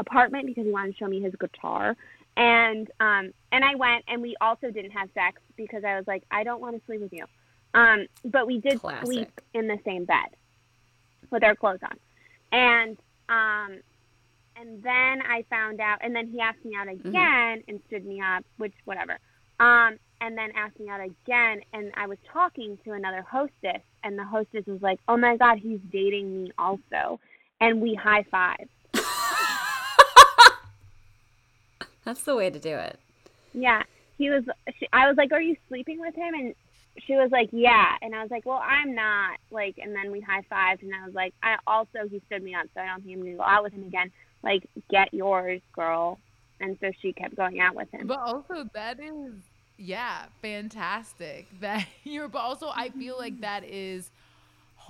apartment 0.00 0.46
because 0.46 0.64
he 0.64 0.72
wanted 0.72 0.92
to 0.92 0.98
show 0.98 1.06
me 1.06 1.20
his 1.20 1.34
guitar. 1.38 1.96
And 2.36 2.90
um, 3.00 3.32
and 3.52 3.64
I 3.64 3.74
went, 3.74 4.04
and 4.08 4.22
we 4.22 4.36
also 4.40 4.70
didn't 4.70 4.92
have 4.92 5.08
sex 5.14 5.40
because 5.56 5.84
I 5.84 5.96
was 5.96 6.06
like, 6.06 6.22
I 6.30 6.42
don't 6.42 6.60
want 6.60 6.76
to 6.76 6.82
sleep 6.86 7.00
with 7.00 7.12
you. 7.12 7.24
Um, 7.74 8.06
but 8.24 8.46
we 8.46 8.58
did 8.58 8.80
sleep 9.04 9.40
in 9.54 9.68
the 9.68 9.78
same 9.84 10.04
bed 10.04 10.30
with 11.30 11.44
our 11.44 11.54
clothes 11.54 11.80
on, 11.82 11.96
and 12.50 12.96
um, 13.28 13.80
and 14.56 14.82
then 14.82 15.22
I 15.22 15.44
found 15.48 15.80
out, 15.80 15.98
and 16.02 16.14
then 16.14 16.28
he 16.28 16.40
asked 16.40 16.64
me 16.64 16.74
out 16.76 16.88
again 16.88 17.62
and 17.68 17.80
stood 17.86 18.04
me 18.04 18.20
up, 18.20 18.44
which 18.58 18.74
whatever. 18.84 19.18
Um, 19.60 19.98
and 20.20 20.36
then 20.36 20.50
asked 20.56 20.78
me 20.78 20.88
out 20.88 21.00
again, 21.00 21.60
and 21.72 21.92
I 21.96 22.06
was 22.06 22.18
talking 22.32 22.78
to 22.84 22.92
another 22.92 23.22
hostess, 23.22 23.82
and 24.02 24.18
the 24.18 24.24
hostess 24.24 24.66
was 24.66 24.82
like, 24.82 24.98
"Oh 25.08 25.16
my 25.16 25.36
God, 25.36 25.58
he's 25.58 25.80
dating 25.92 26.44
me 26.44 26.52
also," 26.58 27.20
and 27.60 27.80
we 27.80 27.94
high 27.94 28.24
five. 28.30 28.68
That's 32.04 32.22
the 32.22 32.36
way 32.36 32.50
to 32.50 32.58
do 32.58 32.76
it. 32.76 32.98
Yeah, 33.52 33.82
he 34.18 34.30
was. 34.30 34.44
She, 34.78 34.88
I 34.92 35.08
was 35.08 35.16
like, 35.16 35.32
"Are 35.32 35.40
you 35.40 35.56
sleeping 35.68 36.00
with 36.00 36.14
him?" 36.14 36.34
And 36.34 36.54
she 37.06 37.14
was 37.14 37.30
like, 37.30 37.50
"Yeah," 37.52 37.96
and 38.02 38.14
I 38.14 38.22
was 38.22 38.30
like, 38.30 38.46
"Well, 38.46 38.62
I'm 38.62 38.94
not." 38.94 39.38
Like, 39.50 39.78
and 39.78 39.94
then 39.94 40.10
we 40.10 40.20
high 40.20 40.42
fived, 40.50 40.82
and 40.82 40.94
I 40.94 41.04
was 41.04 41.14
like, 41.14 41.34
"I 41.42 41.56
also 41.66 42.08
he 42.10 42.20
stood 42.26 42.42
me 42.42 42.54
up, 42.54 42.66
so 42.74 42.80
I 42.80 42.86
don't 42.86 43.04
think 43.04 43.16
I'm 43.16 43.24
gonna 43.24 43.36
go 43.36 43.42
out 43.42 43.62
with 43.62 43.72
him 43.72 43.84
again." 43.84 44.10
Like, 44.42 44.66
get 44.90 45.12
yours, 45.12 45.60
girl. 45.72 46.18
And 46.60 46.76
so 46.80 46.92
she 47.00 47.12
kept 47.12 47.36
going 47.36 47.60
out 47.60 47.74
with 47.74 47.90
him. 47.90 48.06
But 48.06 48.20
also, 48.20 48.68
that 48.74 49.00
is, 49.00 49.32
yeah, 49.78 50.26
fantastic. 50.42 51.46
That 51.60 51.86
you're, 52.04 52.28
but 52.28 52.40
also, 52.40 52.70
I 52.74 52.90
feel 52.90 53.16
like 53.18 53.34
mm-hmm. 53.34 53.42
that 53.42 53.64
is 53.64 54.10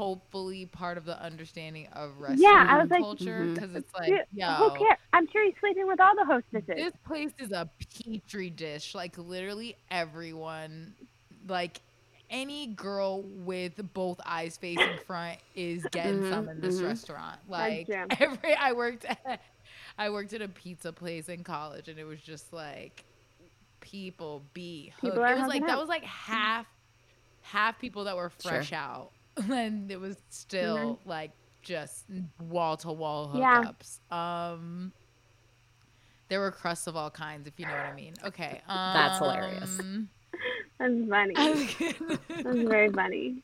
hopefully 0.00 0.64
part 0.64 0.96
of 0.96 1.04
the 1.04 1.20
understanding 1.22 1.86
of 1.92 2.18
restaurant 2.18 2.40
Yeah, 2.40 2.66
I 2.68 2.80
was 2.80 2.88
like- 2.90 3.00
culture 3.02 3.44
because 3.52 3.74
it's 3.74 3.92
like, 3.92 4.08
Dude, 4.08 4.20
yo, 4.32 4.46
who 4.46 4.70
cares? 4.78 4.98
I'm 5.12 5.28
sure 5.30 5.44
he's 5.44 5.54
sleeping 5.60 5.86
with 5.86 6.00
all 6.00 6.14
the 6.16 6.24
hostesses. 6.24 6.74
this 6.74 6.92
place 7.06 7.32
is 7.38 7.52
a 7.52 7.68
petri 8.02 8.48
dish. 8.48 8.94
Like 8.94 9.18
literally 9.18 9.76
everyone, 9.90 10.94
like 11.46 11.82
any 12.30 12.68
girl 12.68 13.22
with 13.22 13.74
both 13.92 14.20
eyes 14.24 14.56
facing 14.56 14.96
front 15.06 15.38
is 15.54 15.84
getting 15.90 16.22
Mhm, 16.22 16.30
some 16.30 16.48
in 16.48 16.60
this 16.62 16.80
mhm. 16.80 16.86
restaurant. 16.86 17.38
Like 17.46 17.90
every, 18.20 18.54
I 18.54 18.72
worked, 18.72 19.04
at, 19.04 19.42
I 19.98 20.08
worked 20.08 20.32
at 20.32 20.40
a 20.40 20.48
pizza 20.48 20.92
place 20.94 21.28
in 21.28 21.44
college, 21.44 21.88
and 21.88 21.98
it 21.98 22.04
was 22.04 22.20
just 22.20 22.52
like 22.54 23.04
people 23.80 24.42
be 24.54 24.92
hooked. 25.00 25.14
People 25.14 25.24
it 25.24 25.34
was 25.34 25.40
like 25.40 25.48
hooking 25.60 25.66
that 25.66 25.78
was 25.78 25.88
like 25.88 26.04
half, 26.04 26.66
half 27.42 27.78
people 27.78 28.04
that 28.04 28.16
were 28.16 28.30
Sure. 28.40 28.52
fresh 28.52 28.72
out, 28.72 29.10
and 29.50 29.90
it 29.90 30.00
was 30.00 30.16
still 30.28 31.00
like 31.04 31.32
just 31.62 32.06
wall 32.38 32.76
to 32.78 32.92
wall 32.92 33.32
Yeah. 33.36 33.64
hookups. 33.64 33.98
Um. 34.14 34.92
There 36.28 36.38
were 36.38 36.52
crusts 36.52 36.86
of 36.86 36.94
all 36.94 37.10
kinds, 37.10 37.48
if 37.48 37.58
you 37.58 37.66
know 37.66 37.74
what 37.76 37.86
I 37.86 37.90
mean. 37.90 38.14
Okay. 38.24 38.60
Um, 38.68 38.92
That's 38.94 39.18
hilarious. 39.18 39.76
That's 40.78 40.94
funny. 41.08 41.34
That's 42.44 42.68
very 42.68 42.88
funny. 42.92 43.42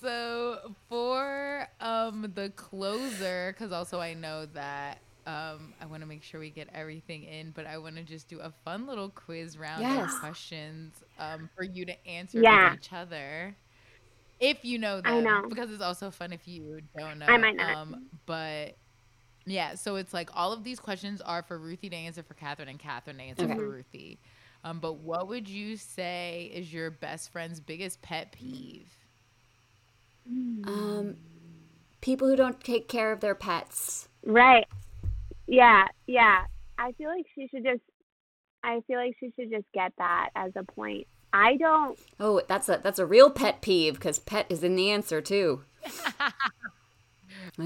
so 0.00 0.74
for 0.88 1.66
um 1.80 2.32
the 2.34 2.50
closer, 2.50 3.52
because 3.52 3.72
also 3.72 4.00
I 4.00 4.14
know 4.14 4.46
that 4.46 5.00
um 5.26 5.74
I 5.80 5.86
want 5.86 6.02
to 6.02 6.06
make 6.06 6.22
sure 6.22 6.40
we 6.40 6.50
get 6.50 6.68
everything 6.72 7.24
in, 7.24 7.50
but 7.50 7.66
I 7.66 7.78
want 7.78 7.96
to 7.96 8.02
just 8.02 8.28
do 8.28 8.38
a 8.40 8.52
fun 8.64 8.86
little 8.86 9.08
quiz 9.10 9.58
round 9.58 9.82
Yes. 9.82 10.14
of 10.14 10.20
questions 10.20 11.02
um 11.18 11.48
for 11.56 11.64
you 11.64 11.84
to 11.86 12.06
answer 12.08 12.40
Yeah. 12.40 12.70
with 12.70 12.78
each 12.78 12.92
other. 12.92 13.56
If 14.40 14.64
you 14.64 14.78
know 14.78 15.00
them, 15.00 15.14
I 15.14 15.20
know. 15.20 15.42
because 15.48 15.70
it's 15.72 15.82
also 15.82 16.10
fun 16.10 16.32
if 16.32 16.46
you 16.46 16.80
don't 16.96 17.18
know. 17.18 17.26
I 17.26 17.36
might 17.36 17.56
not. 17.56 17.76
Um, 17.76 18.06
but 18.26 18.76
yeah, 19.46 19.74
so 19.74 19.96
it's 19.96 20.14
like 20.14 20.30
all 20.34 20.52
of 20.52 20.62
these 20.64 20.78
questions 20.78 21.20
are 21.20 21.42
for 21.42 21.58
Ruthie 21.58 21.88
to 21.90 21.96
answer 21.96 22.22
for 22.22 22.34
Catherine 22.34 22.68
and 22.68 22.78
Catherine 22.78 23.16
to 23.16 23.22
answer 23.22 23.44
Okay. 23.44 23.54
for 23.54 23.68
Ruthie. 23.68 24.18
Um, 24.64 24.78
but 24.80 24.94
what 24.98 25.28
would 25.28 25.48
you 25.48 25.76
say 25.76 26.50
is 26.54 26.72
your 26.72 26.90
best 26.90 27.30
friend's 27.32 27.60
biggest 27.60 28.02
pet 28.02 28.32
peeve? 28.32 28.92
Um, 30.64 31.16
people 32.00 32.28
who 32.28 32.36
don't 32.36 32.60
take 32.62 32.88
care 32.88 33.12
of 33.12 33.20
their 33.20 33.34
pets. 33.34 34.08
Right. 34.24 34.66
Yeah, 35.46 35.86
yeah. 36.06 36.44
I 36.76 36.92
feel 36.92 37.08
like 37.08 37.26
she 37.34 37.48
should 37.48 37.64
just 37.64 37.80
I 38.62 38.80
feel 38.86 38.98
like 38.98 39.14
she 39.20 39.32
should 39.36 39.50
just 39.50 39.66
get 39.72 39.92
that 39.98 40.30
as 40.34 40.52
a 40.56 40.64
point 40.64 41.06
I 41.32 41.56
don't. 41.56 41.98
Oh, 42.18 42.40
that's 42.48 42.68
a 42.68 42.80
that's 42.82 42.98
a 42.98 43.06
real 43.06 43.30
pet 43.30 43.60
peeve 43.60 43.94
because 43.94 44.18
pet 44.18 44.46
is 44.48 44.62
in 44.64 44.76
the 44.76 44.90
answer 44.90 45.20
too. 45.20 45.62
I 46.20 46.32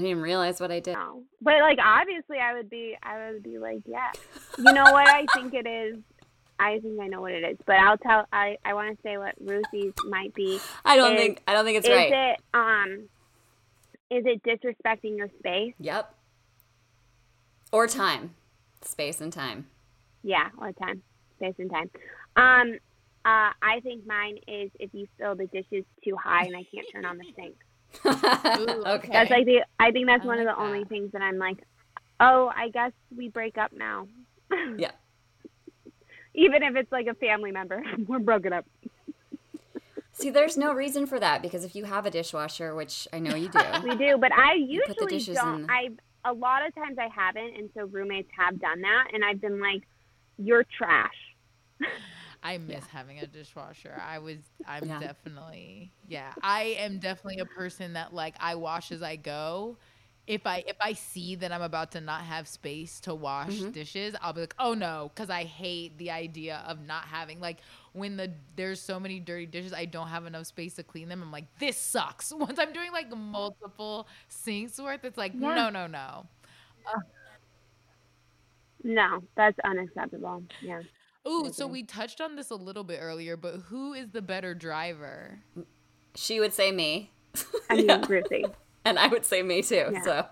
didn't 0.01 0.21
realize 0.21 0.59
what 0.59 0.71
I 0.71 0.79
did. 0.79 0.93
know. 0.93 1.23
But 1.41 1.59
like 1.61 1.77
obviously 1.83 2.37
I 2.39 2.53
would 2.53 2.69
be 2.69 2.97
I 3.01 3.29
would 3.31 3.43
be 3.43 3.57
like, 3.59 3.81
yeah. 3.85 4.11
You 4.57 4.73
know 4.73 4.83
what 4.91 5.07
I 5.07 5.25
think 5.33 5.53
it 5.53 5.67
is? 5.67 5.97
I 6.59 6.79
think 6.79 6.99
I 7.01 7.07
know 7.07 7.21
what 7.21 7.31
it 7.31 7.43
is. 7.43 7.57
But 7.65 7.77
I'll 7.77 7.97
tell 7.97 8.25
I, 8.31 8.57
I 8.65 8.73
wanna 8.73 8.95
say 9.03 9.17
what 9.17 9.35
Ruthie's 9.39 9.93
might 10.07 10.33
be. 10.33 10.59
I 10.85 10.95
don't 10.95 11.13
Is- 11.13 11.19
think 11.19 11.41
I 11.47 11.53
don't 11.53 11.65
think 11.65 11.77
it's 11.77 11.87
is 11.87 11.93
right. 11.95 12.07
Is 12.07 12.13
it 12.13 12.39
um 12.53 13.09
is 14.09 14.23
it 14.25 14.43
disrespecting 14.43 15.17
your 15.17 15.29
space? 15.39 15.73
Yep. 15.79 16.13
Or 17.71 17.87
time, 17.87 18.35
space 18.81 19.19
and 19.21 19.33
time. 19.33 19.67
Yeah, 20.21 20.49
or 20.59 20.71
time. 20.73 21.01
Space 21.37 21.55
and 21.57 21.71
time. 21.71 21.89
Um 22.35 22.77
uh 23.25 23.51
I 23.61 23.79
think 23.81 24.05
mine 24.05 24.37
is 24.47 24.69
if 24.79 24.89
you 24.93 25.07
fill 25.17 25.35
the 25.35 25.47
dishes 25.47 25.85
too 26.03 26.15
high 26.15 26.45
and 26.45 26.55
I 26.55 26.63
can't 26.73 26.87
turn 26.91 27.05
on 27.05 27.17
the 27.17 27.25
sink. 27.35 27.55
okay. 28.05 29.09
That's 29.11 29.29
like 29.29 29.45
the 29.45 29.63
I 29.79 29.91
think 29.91 30.07
that's 30.07 30.23
I 30.23 30.27
one 30.27 30.39
of 30.39 30.45
like 30.45 30.55
the 30.55 30.61
only 30.61 30.83
things 30.85 31.11
that 31.13 31.21
I'm 31.21 31.37
like, 31.37 31.57
Oh, 32.19 32.51
I 32.55 32.69
guess 32.69 32.91
we 33.15 33.29
break 33.29 33.57
up 33.57 33.71
now. 33.73 34.07
yeah. 34.77 34.91
Even 36.35 36.63
if 36.63 36.75
it's 36.75 36.91
like 36.91 37.07
a 37.07 37.13
family 37.15 37.51
member. 37.51 37.83
We're 38.07 38.19
broken 38.19 38.53
up. 38.53 38.65
See, 40.13 40.29
there's 40.29 40.57
no 40.57 40.73
reason 40.73 41.05
for 41.07 41.19
that 41.19 41.41
because 41.41 41.63
if 41.63 41.75
you 41.75 41.85
have 41.85 42.05
a 42.05 42.11
dishwasher, 42.11 42.75
which 42.75 43.07
I 43.11 43.19
know 43.19 43.35
you 43.35 43.49
do, 43.49 43.59
We 43.83 43.95
do, 43.95 44.17
but 44.17 44.31
I 44.31 44.53
You 44.53 44.83
the 44.87 44.95
usually 45.09 45.35
don't. 45.35 45.61
in- 45.63 45.69
I 45.69 45.89
a 46.25 46.31
lot 46.33 46.65
of 46.65 46.73
times 46.75 46.97
I 46.99 47.09
haven't, 47.13 47.57
and 47.57 47.69
so 47.75 47.85
roommates 47.85 48.29
have 48.37 48.59
done 48.59 48.81
that, 48.81 49.07
and 49.13 49.25
I've 49.25 49.41
been 49.41 49.59
like, 49.59 49.83
"You're 50.37 50.63
trash." 50.63 51.15
I 52.43 52.57
miss 52.59 52.87
having 52.87 53.19
a 53.19 53.27
dishwasher. 53.27 53.99
I 54.05 54.19
was 54.19 54.39
I'm 54.65 54.91
Yeah. 54.91 54.99
definitely 54.99 55.93
yeah. 56.07 56.33
I 56.41 56.77
am 56.79 56.99
definitely 56.99 57.39
a 57.39 57.45
person 57.45 57.93
that 57.93 58.13
like 58.13 58.35
I 58.39 58.55
wash 58.55 58.91
as 58.91 59.03
I 59.03 59.17
go. 59.17 59.77
If 60.27 60.47
I 60.47 60.63
if 60.67 60.77
I 60.81 60.93
see 60.93 61.35
that 61.35 61.51
I'm 61.51 61.61
about 61.61 61.91
to 61.93 62.01
not 62.01 62.21
have 62.21 62.47
space 62.47 62.99
to 63.01 63.15
wash 63.15 63.63
Mm-hmm. 63.63 63.71
dishes, 63.73 64.15
I'll 64.21 64.33
be 64.33 64.41
like, 64.41 64.55
"Oh 64.59 64.73
no," 64.73 65.11
cuz 65.15 65.29
I 65.29 65.43
hate 65.45 65.97
the 65.97 66.11
idea 66.11 66.63
of 66.67 66.81
not 66.85 67.05
having 67.05 67.39
like 67.41 67.59
when 67.93 68.17
the 68.17 68.31
there's 68.55 68.81
so 68.81 68.99
many 68.99 69.19
dirty 69.19 69.45
dishes, 69.47 69.73
I 69.73 69.85
don't 69.85 70.07
have 70.09 70.25
enough 70.25 70.47
space 70.47 70.75
to 70.75 70.83
clean 70.83 71.09
them. 71.09 71.21
I'm 71.23 71.31
like, 71.31 71.47
"This 71.59 71.77
sucks." 71.77 72.31
Once 72.37 72.59
I'm 72.59 72.73
doing 72.73 72.91
like 72.93 73.09
multiple 73.15 74.07
sinks 74.29 74.79
worth, 74.79 75.03
it's 75.05 75.17
like, 75.17 75.33
Yeah. 75.33 75.55
"No, 75.55 75.69
no, 75.69 75.87
no." 75.87 76.27
No, 78.83 79.23
that's 79.35 79.57
unacceptable. 79.63 80.43
Yeah. 80.61 80.83
Ooh, 81.27 81.49
so 81.51 81.67
we 81.67 81.83
touched 81.83 82.21
on 82.21 82.35
this 82.35 82.49
a 82.49 82.55
little 82.55 82.83
bit 82.83 82.99
earlier, 83.01 83.35
but 83.37 83.55
who 83.67 83.93
is 83.93 84.09
the 84.11 84.21
better 84.21 84.53
driver? 84.53 85.43
she 86.15 86.39
would 86.39 86.53
say 86.53 86.71
me, 86.71 87.11
I 87.69 87.75
mean, 87.75 88.03
Yeah. 88.07 88.07
Ruthie. 88.07 88.53
and 88.85 88.99
I 88.99 89.07
would 89.07 89.25
say 89.25 89.41
me 89.43 89.61
too. 89.61 89.93
Yeah. 89.93 90.01
So 90.01 90.25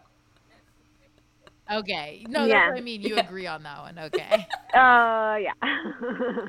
Okay. 1.71 2.25
No, 2.27 2.47
Yeah. 2.47 2.47
that's 2.47 2.67
what 2.67 2.77
I 2.77 2.81
mean. 2.81 3.01
You 3.01 3.15
Yeah. 3.15 3.23
agree 3.23 3.47
on 3.47 3.63
that 3.63 3.79
one. 3.79 3.99
Okay. 3.99 4.47
Uh, 4.73 5.37
yeah. 5.39 5.53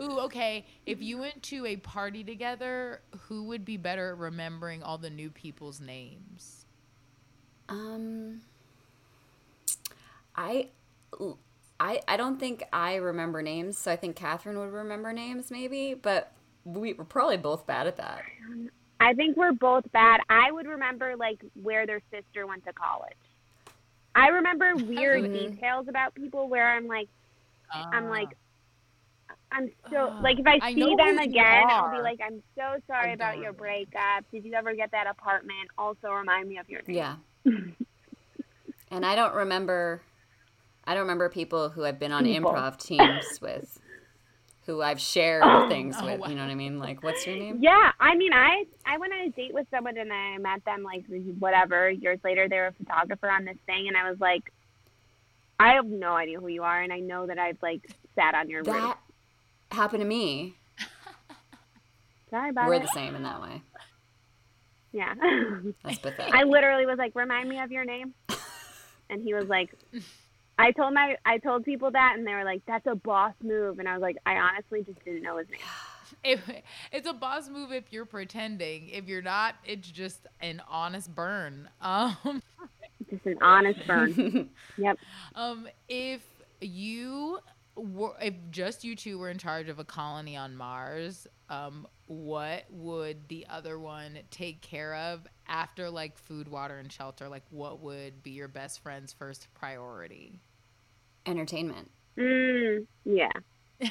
Ooh, 0.00 0.18
okay. 0.20 0.66
If 0.86 1.02
you 1.02 1.18
went 1.18 1.42
to 1.44 1.66
a 1.66 1.76
party 1.76 2.24
together, 2.24 3.02
who 3.28 3.44
would 3.44 3.64
be 3.64 3.76
better 3.76 4.10
at 4.12 4.18
remembering 4.18 4.82
all 4.82 4.98
the 4.98 5.10
new 5.10 5.30
people's 5.30 5.80
names? 5.80 6.66
Um, 7.68 8.40
I, 10.36 10.68
I, 11.80 12.00
I 12.06 12.16
don't 12.16 12.38
think 12.38 12.64
I 12.72 12.96
remember 12.96 13.42
names, 13.42 13.78
so 13.78 13.90
I 13.90 13.96
think 13.96 14.16
Catherine 14.16 14.58
would 14.58 14.72
remember 14.72 15.12
names, 15.12 15.50
maybe. 15.50 15.94
But 15.94 16.32
we 16.64 16.92
were 16.94 17.04
probably 17.04 17.36
both 17.36 17.66
bad 17.66 17.86
at 17.86 17.96
that. 17.96 18.24
I 19.00 19.12
think 19.14 19.36
we're 19.36 19.52
both 19.52 19.84
bad. 19.92 20.20
I 20.28 20.50
would 20.52 20.66
remember 20.66 21.16
like 21.16 21.40
where 21.60 21.86
their 21.86 22.00
sister 22.12 22.46
went 22.46 22.64
to 22.64 22.72
college. 22.72 23.16
I 24.14 24.28
remember 24.28 24.76
weird 24.86 25.24
Mhm. 25.24 25.32
details 25.32 25.88
about 25.88 26.14
people 26.14 26.48
where 26.48 26.68
I'm 26.70 26.86
like, 26.86 27.08
I'm 27.92 28.04
Ah. 28.04 28.10
like, 28.10 28.28
I'm 29.52 29.70
so 29.90 30.10
Ah, 30.10 30.20
like 30.20 30.38
if 30.38 30.46
I 30.46 30.60
I 30.60 30.74
see 30.74 30.80
know 30.80 30.96
them 30.96 31.18
again, 31.18 31.70
I'll 31.70 31.88
be 31.90 32.02
like, 32.02 32.20
I'm 32.24 32.42
so 32.56 32.80
sorry 32.86 33.10
I 33.10 33.14
about 33.14 33.38
your 33.38 33.52
breakup. 33.52 34.24
Did 34.32 34.44
you 34.44 34.54
ever 34.54 34.74
get 34.74 34.90
that 34.92 35.06
apartment? 35.06 35.70
Also 35.78 36.08
remind 36.12 36.48
me 36.48 36.58
of 36.58 36.68
your 36.68 36.82
name. 36.86 36.96
Yeah. 36.96 37.16
and 38.90 39.04
I 39.04 39.14
don't 39.16 39.34
remember. 39.34 40.02
I 40.86 40.94
don't 40.94 41.02
remember 41.02 41.28
people 41.28 41.70
who 41.70 41.84
I've 41.84 41.98
been 41.98 42.12
on 42.12 42.24
People. 42.24 42.52
improv 42.52 42.78
teams 42.78 43.24
with, 43.40 43.78
who 44.66 44.82
I've 44.82 45.00
shared 45.00 45.42
oh. 45.44 45.68
things 45.68 45.96
Oh, 45.98 46.04
with. 46.04 46.20
wow. 46.20 46.28
You 46.28 46.34
know 46.34 46.42
what 46.42 46.50
I 46.50 46.54
mean? 46.54 46.78
Like, 46.78 47.02
what's 47.02 47.26
your 47.26 47.36
name? 47.36 47.58
Yeah, 47.60 47.92
I 48.00 48.14
mean, 48.16 48.32
I 48.32 48.64
I 48.86 48.98
went 48.98 49.12
on 49.12 49.20
a 49.20 49.30
date 49.30 49.54
with 49.54 49.66
someone 49.70 49.96
and 49.96 50.12
I 50.12 50.38
met 50.38 50.64
them 50.64 50.82
like 50.82 51.04
whatever 51.38 51.90
years 51.90 52.18
later. 52.24 52.48
They 52.48 52.56
were 52.56 52.66
a 52.68 52.72
photographer 52.72 53.30
on 53.30 53.44
this 53.44 53.56
thing, 53.66 53.88
and 53.88 53.96
I 53.96 54.08
was 54.10 54.20
like, 54.20 54.52
I 55.58 55.74
have 55.74 55.86
no 55.86 56.14
idea 56.14 56.38
who 56.40 56.48
you 56.48 56.62
are, 56.62 56.80
and 56.82 56.92
I 56.92 56.98
know 57.00 57.26
that 57.26 57.38
I've 57.38 57.58
like 57.62 57.82
sat 58.14 58.34
on 58.34 58.48
your 58.50 58.62
roof. 58.62 58.74
That 58.76 58.98
happened 59.70 60.00
to 60.02 60.06
me. 60.06 60.56
Sorry 62.30 62.50
about 62.50 62.66
We're 62.68 62.74
it. 62.74 62.82
the 62.82 62.88
same 62.88 63.14
in 63.14 63.22
that 63.22 63.40
way. 63.40 63.62
yeah. 64.92 65.14
That's 65.84 65.98
pathetic. 66.02 66.34
I 66.34 66.42
literally 66.44 66.84
was 66.86 66.98
like, 66.98 67.14
remind 67.14 67.48
me 67.48 67.58
of 67.60 67.70
your 67.72 67.84
name, 67.84 68.12
and 69.10 69.22
he 69.22 69.32
was 69.34 69.46
like. 69.48 69.74
I 70.58 70.70
told 70.72 70.94
my 70.94 71.16
I 71.24 71.38
told 71.38 71.64
people 71.64 71.90
that 71.90 72.14
and 72.16 72.26
they 72.26 72.32
were 72.32 72.44
like, 72.44 72.62
"That's 72.66 72.86
a 72.86 72.94
boss 72.94 73.34
move," 73.42 73.78
and 73.78 73.88
I 73.88 73.94
was 73.94 74.02
like, 74.02 74.16
"I 74.24 74.36
honestly 74.36 74.82
just 74.82 75.04
didn't 75.04 75.22
know 75.22 75.38
his 75.38 75.48
name." 75.48 75.60
If, 76.22 76.48
it's 76.92 77.08
a 77.08 77.12
boss 77.12 77.48
move 77.48 77.72
if 77.72 77.92
you're 77.92 78.04
pretending. 78.04 78.88
If 78.88 79.08
you're 79.08 79.22
not, 79.22 79.56
it's 79.66 79.90
just 79.90 80.26
an 80.40 80.62
honest 80.68 81.14
burn. 81.14 81.68
Um, 81.80 82.42
Just 83.10 83.26
an 83.26 83.38
honest 83.42 83.86
burn. 83.86 84.48
yep. 84.78 84.98
um, 85.34 85.66
if 85.88 86.22
you 86.60 87.40
were, 87.40 87.40
if 87.76 88.34
just 88.50 88.84
you 88.84 88.96
two 88.96 89.18
were 89.18 89.30
in 89.30 89.38
charge 89.38 89.68
of 89.68 89.78
a 89.78 89.84
colony 89.84 90.36
on 90.36 90.56
Mars, 90.56 91.26
um, 91.48 91.86
what 92.06 92.64
would 92.70 93.28
the 93.28 93.46
other 93.48 93.78
one 93.78 94.18
take 94.30 94.60
care 94.60 94.94
of 94.94 95.26
after 95.48 95.90
like 95.90 96.18
food, 96.18 96.48
water, 96.48 96.78
and 96.78 96.90
shelter? 96.90 97.28
Like, 97.28 97.44
what 97.50 97.80
would 97.80 98.22
be 98.22 98.30
your 98.30 98.48
best 98.48 98.80
friend's 98.80 99.12
first 99.12 99.48
priority? 99.54 100.40
Entertainment. 101.26 101.90
Mm, 102.16 102.86
yeah. 103.04 103.32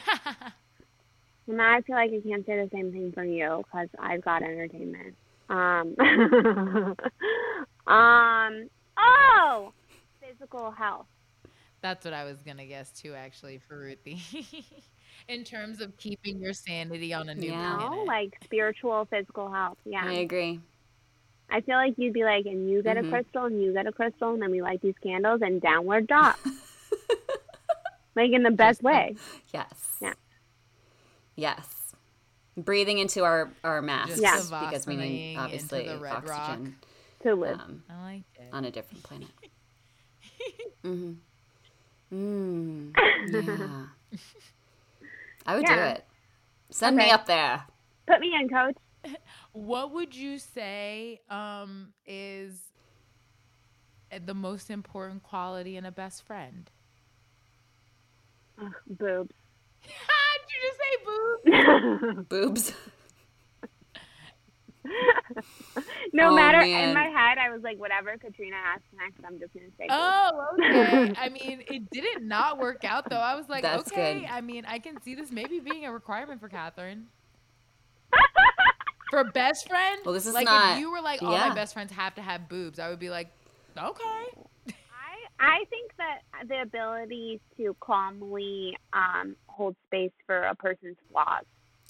And 1.48 1.58
now 1.58 1.76
I 1.76 1.82
feel 1.82 1.96
like 1.96 2.12
I 2.12 2.22
can't 2.28 2.46
say 2.46 2.56
the 2.56 2.70
same 2.72 2.92
thing 2.92 3.12
for 3.12 3.24
you 3.24 3.64
because 3.66 3.90
I've 4.00 4.24
got 4.24 4.44
entertainment. 4.44 5.16
Um, 5.50 5.96
um, 7.88 8.70
oh, 8.98 9.74
physical 10.22 10.72
health. 10.72 11.06
That's 11.84 12.06
what 12.06 12.14
I 12.14 12.24
was 12.24 12.42
gonna 12.42 12.66
guess 12.66 12.90
too, 12.92 13.14
actually, 13.14 13.60
for 13.60 13.78
Ruthie. 13.78 14.22
in 15.28 15.44
terms 15.44 15.82
of 15.82 15.96
keeping 15.98 16.40
your 16.42 16.54
sanity 16.54 17.14
on 17.14 17.28
a 17.30 17.36
new 17.36 17.52
Yeah. 17.52 17.76
Planet. 17.78 18.06
like 18.08 18.38
spiritual, 18.44 19.06
physical 19.06 19.52
health. 19.52 19.78
Yeah. 19.86 20.06
I 20.06 20.14
agree. 20.14 20.62
I 21.50 21.60
feel 21.60 21.76
like 21.76 21.96
you'd 21.98 22.14
be 22.14 22.24
like, 22.24 22.46
and 22.46 22.70
you 22.70 22.82
get 22.82 22.96
Mhm. 22.98 23.08
a 23.08 23.10
crystal, 23.12 23.46
and 23.46 23.62
you 23.62 23.74
get 23.74 23.86
a 23.86 23.92
crystal, 23.92 24.32
and 24.34 24.42
then 24.42 24.50
we 24.50 24.62
light 24.62 24.82
these 24.82 24.98
candles 25.04 25.42
and 25.42 25.62
downward 25.62 26.08
dog. 26.08 26.36
like 28.16 28.32
in 28.32 28.44
the 28.44 28.50
best 28.52 28.78
Just 28.80 28.84
way. 28.84 29.16
Yes. 29.54 29.98
Yeah. 30.02 30.14
Yes. 31.36 31.94
Breathing 32.56 33.00
into 33.00 33.24
our 33.26 33.52
our 33.64 33.82
masks 33.82 34.20
Just 34.22 34.52
Yeah. 34.52 34.66
because 34.70 34.88
we 34.88 34.96
need 34.96 35.38
obviously 35.38 35.86
the 35.88 35.98
red 36.00 36.28
rock. 36.30 36.40
oxygen 36.50 36.76
To 37.24 37.36
live. 37.36 37.60
um, 37.60 37.84
I 37.90 38.04
like 38.04 38.24
it. 38.36 38.50
on 38.54 38.64
a 38.66 38.72
different 38.72 39.04
planet. 39.04 39.28
mm-hmm. 40.84 41.14
Mm. 42.14 42.94
Yeah. 43.32 43.86
I 45.46 45.56
would 45.56 45.66
do 45.66 45.74
it. 45.74 46.06
Send 46.70 46.98
me 46.98 47.10
up 47.10 47.26
there. 47.26 47.64
Put 48.08 48.20
me 48.20 48.34
in, 48.40 48.48
coach. 48.50 48.76
What 49.52 49.92
would 49.92 50.16
you 50.16 50.40
say 50.40 51.20
um, 51.30 51.94
is 52.06 52.54
the 54.26 54.34
most 54.34 54.70
important 54.70 55.24
quality 55.24 55.78
in 55.78 55.86
a 55.86 55.92
best 55.92 56.26
friend? 56.26 56.70
Ugh, 58.62 58.72
boobs. 58.88 59.36
Did 59.84 59.92
you 60.50 60.60
just 60.64 60.80
say 60.80 60.94
boo? 61.06 62.26
Boobs. 62.30 62.74
No 66.14 66.30
Oh, 66.32 66.36
matter 66.36 66.60
man. 66.60 66.90
in 66.90 66.94
my 66.94 67.04
head, 67.06 67.38
I 67.38 67.50
was 67.52 67.62
like, 67.64 67.80
whatever 67.80 68.18
Katrina 68.18 68.56
asks 68.58 68.84
next, 68.98 69.20
I'm 69.26 69.40
just 69.40 69.54
gonna 69.54 69.66
say. 69.78 69.88
Oh, 69.90 70.48
okay. 70.60 71.14
I 71.18 71.30
mean, 71.30 71.64
it 71.68 71.90
didn't 71.90 72.28
not 72.28 72.60
work 72.60 72.84
out 72.84 73.10
though. 73.10 73.18
I 73.18 73.36
was 73.36 73.48
like, 73.50 73.64
That's 73.64 73.92
okay. 73.92 74.22
good. 74.22 74.30
I 74.30 74.42
mean, 74.42 74.66
I 74.68 74.80
can 74.80 75.02
see 75.02 75.16
this 75.16 75.32
maybe 75.32 75.60
being 75.60 75.86
a 75.86 75.92
requirement 75.92 76.40
for 76.42 76.50
Catherine. 76.50 77.08
For 79.10 79.24
best 79.26 79.68
friend, 79.70 80.02
Well, 80.04 80.14
this 80.16 80.26
is 80.26 80.34
like 80.34 80.46
not- 80.46 80.74
if 80.74 80.80
you 80.80 80.90
were 80.92 81.00
like, 81.02 81.22
all 81.22 81.32
yeah. 81.34 81.50
my 81.50 81.54
best 81.54 81.74
friends 81.76 81.92
have 81.92 82.16
to 82.16 82.22
have 82.24 82.50
boobs, 82.50 82.80
I 82.80 82.90
would 82.90 82.98
be 83.00 83.12
like, 83.12 83.28
okay. 83.78 83.94
I 84.68 84.74
I 85.40 85.66
think 85.70 85.92
that 85.98 86.22
the 86.48 86.62
ability 86.64 87.40
to 87.58 87.76
calmly 87.80 88.76
um, 88.92 89.36
hold 89.46 89.76
space 89.86 90.12
for 90.26 90.42
a 90.42 90.56
person's 90.56 90.98
flaws. 91.12 91.44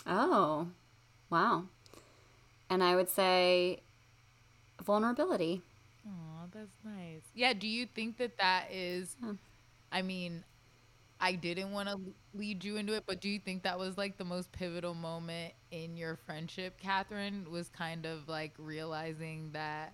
Oh, 0.05 0.67
wow. 1.29 1.63
And 2.73 2.83
I 2.83 2.95
would 2.95 3.09
say 3.09 3.81
vulnerability. 4.83 5.61
Oh, 6.07 6.47
that's 6.53 6.75
nice. 6.83 7.21
Yeah, 7.33 7.53
do 7.53 7.67
you 7.67 7.85
think 7.85 8.17
that 8.17 8.37
that 8.37 8.67
is 8.71 9.15
Huh. 9.21 9.33
I 9.91 10.01
mean, 10.01 10.43
I 11.19 11.33
didn't 11.33 11.71
want 11.71 11.89
to 11.89 11.99
lead 12.33 12.63
you 12.63 12.77
into 12.77 12.93
it, 12.93 13.05
but 13.07 13.21
do 13.21 13.29
you 13.29 13.39
think 13.39 13.63
that 13.63 13.79
was 13.79 13.97
like 13.97 14.17
the 14.17 14.25
most 14.25 14.51
pivotal 14.51 14.95
moment 14.95 15.53
in 15.71 15.97
your 15.97 16.15
friendship, 16.15 16.79
Catherine? 16.79 17.45
Was 17.51 17.69
kind 17.69 18.05
of 18.05 18.27
like 18.29 18.53
realizing 18.57 19.51
that 19.53 19.93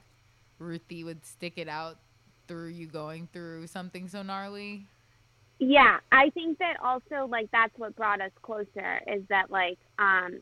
Ruthie 0.59 1.03
would 1.03 1.25
stick 1.25 1.53
it 1.57 1.69
out 1.69 1.97
through 2.47 2.69
you 2.69 2.87
going 2.87 3.27
through 3.33 3.67
something 3.67 4.07
so 4.09 4.23
gnarly? 4.23 4.87
Yeah, 5.59 5.99
I 6.11 6.29
think 6.31 6.59
that 6.59 6.77
also 6.83 7.27
like 7.29 7.49
that's 7.51 7.77
what 7.77 7.95
brought 7.95 8.21
us 8.21 8.31
closer 8.41 9.01
is 9.07 9.23
that 9.29 9.51
like 9.51 9.79
um 9.99 10.41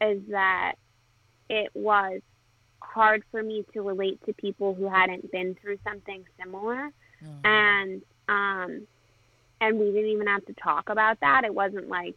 is 0.00 0.22
that 0.30 0.74
it 1.50 1.70
was 1.74 2.20
hard 2.80 3.22
for 3.30 3.42
me 3.42 3.64
to 3.74 3.82
relate 3.82 4.18
to 4.24 4.32
people 4.32 4.74
who 4.74 4.88
hadn't 4.88 5.30
been 5.30 5.54
through 5.60 5.78
something 5.86 6.24
similar 6.42 6.90
Oh. 7.22 7.28
and 7.44 8.00
um 8.28 8.86
and 9.60 9.78
we 9.78 9.86
didn't 9.92 10.08
even 10.10 10.26
have 10.26 10.46
to 10.46 10.54
talk 10.54 10.88
about 10.88 11.20
that. 11.20 11.44
It 11.44 11.54
wasn't 11.54 11.88
like 11.88 12.14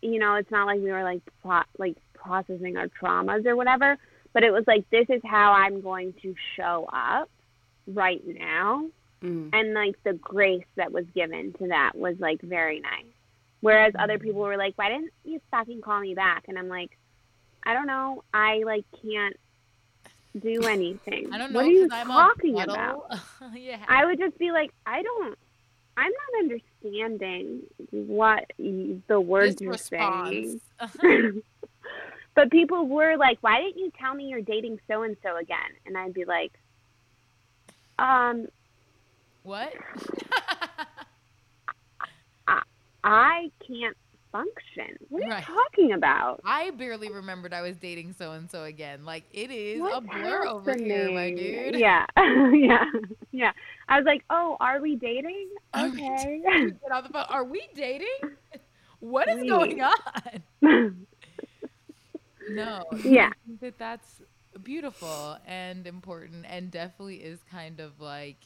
you 0.00 0.18
know, 0.18 0.36
it's 0.36 0.50
not 0.50 0.66
like 0.66 0.80
we 0.80 0.90
were 0.92 1.02
like 1.02 1.20
pro- 1.42 1.62
like 1.78 1.96
processing 2.14 2.76
our 2.78 2.88
traumas 2.88 3.44
or 3.44 3.54
whatever, 3.56 3.98
but 4.32 4.44
it 4.44 4.50
was 4.52 4.64
like 4.66 4.88
this 4.90 5.06
is 5.10 5.20
how 5.24 5.52
I'm 5.52 5.80
going 5.82 6.14
to 6.22 6.34
show 6.56 6.88
up 6.92 7.28
right 7.86 8.22
now 8.26 8.86
Mm. 9.20 9.50
and 9.52 9.74
like 9.74 9.96
the 10.04 10.12
grace 10.12 10.64
that 10.76 10.92
was 10.92 11.04
given 11.12 11.52
to 11.54 11.66
that 11.68 11.92
was 11.96 12.14
like 12.20 12.40
very 12.40 12.78
nice. 12.78 13.12
Whereas 13.60 13.92
other 13.98 14.16
people 14.16 14.42
were 14.42 14.56
like, 14.56 14.74
"Why 14.76 14.90
didn't 14.90 15.10
you 15.24 15.40
fucking 15.50 15.80
call 15.80 16.00
me 16.00 16.14
back?" 16.14 16.44
And 16.46 16.56
I'm 16.56 16.68
like, 16.68 16.96
"I 17.64 17.74
don't 17.74 17.86
know. 17.86 18.24
I 18.32 18.62
like 18.64 18.84
can't 19.02 19.36
do 20.38 20.62
anything. 20.66 21.32
I 21.32 21.38
don't 21.38 21.52
know 21.52 21.58
What 21.60 21.66
are 21.66 21.70
you 21.70 21.88
I'm 21.90 22.06
talking 22.06 22.60
about?" 22.60 23.10
yeah. 23.54 23.78
I 23.88 24.04
would 24.06 24.18
just 24.18 24.38
be 24.38 24.50
like, 24.50 24.72
"I 24.86 25.02
don't. 25.02 25.38
I'm 25.96 26.12
not 26.12 26.38
understanding 26.40 27.62
what 27.90 28.44
the 29.08 29.20
words 29.20 29.56
this 29.56 29.62
you're 29.62 29.72
response. 29.72 30.56
saying." 31.00 31.42
but 32.34 32.50
people 32.50 32.86
were 32.86 33.16
like, 33.16 33.38
"Why 33.40 33.60
didn't 33.60 33.78
you 33.78 33.90
tell 33.98 34.14
me 34.14 34.28
you're 34.28 34.40
dating 34.40 34.80
so 34.88 35.02
and 35.02 35.16
so 35.22 35.36
again?" 35.36 35.70
And 35.86 35.96
I'd 35.98 36.14
be 36.14 36.24
like, 36.24 36.52
"Um, 37.98 38.46
what? 39.42 39.72
I, 42.46 42.62
I 43.02 43.50
can't 43.66 43.96
function. 44.32 44.96
What 45.08 45.22
are 45.22 45.28
Right. 45.28 45.44
you 45.48 45.54
talking 45.54 45.92
about? 45.92 46.40
I 46.44 46.70
barely 46.70 47.10
remembered 47.10 47.52
I 47.52 47.62
was 47.62 47.76
dating 47.76 48.14
so 48.18 48.32
and 48.32 48.50
so 48.50 48.64
again. 48.64 49.04
Like 49.04 49.24
it 49.32 49.50
is 49.50 49.88
a 49.90 50.00
What's 50.00 50.06
blur 50.06 50.46
over 50.46 50.74
here, 50.76 51.10
my 51.10 51.30
dude. 51.30 51.76
Yeah, 51.76 52.06
yeah, 52.16 52.84
yeah. 53.32 53.52
I 53.88 53.96
was 53.98 54.06
like, 54.06 54.24
oh, 54.30 54.56
are 54.60 54.80
we 54.80 54.96
dating? 54.96 55.48
Okay. 55.76 56.40
Get 56.44 56.92
off 56.92 57.04
the 57.06 57.10
phone. 57.12 57.26
Are 57.28 57.44
we 57.44 57.68
dating? 57.74 58.08
What 59.00 59.28
is 59.28 59.42
Wait. 59.42 59.48
going 59.48 59.80
on? 59.82 61.06
No. 62.46 62.84
Yeah. 63.04 63.30
That 63.60 63.78
that's 63.78 64.22
beautiful 64.62 65.36
and 65.46 65.86
important 65.86 66.44
and 66.48 66.70
definitely 66.70 67.16
is 67.16 67.40
kind 67.50 67.80
of 67.80 68.00
like 68.00 68.38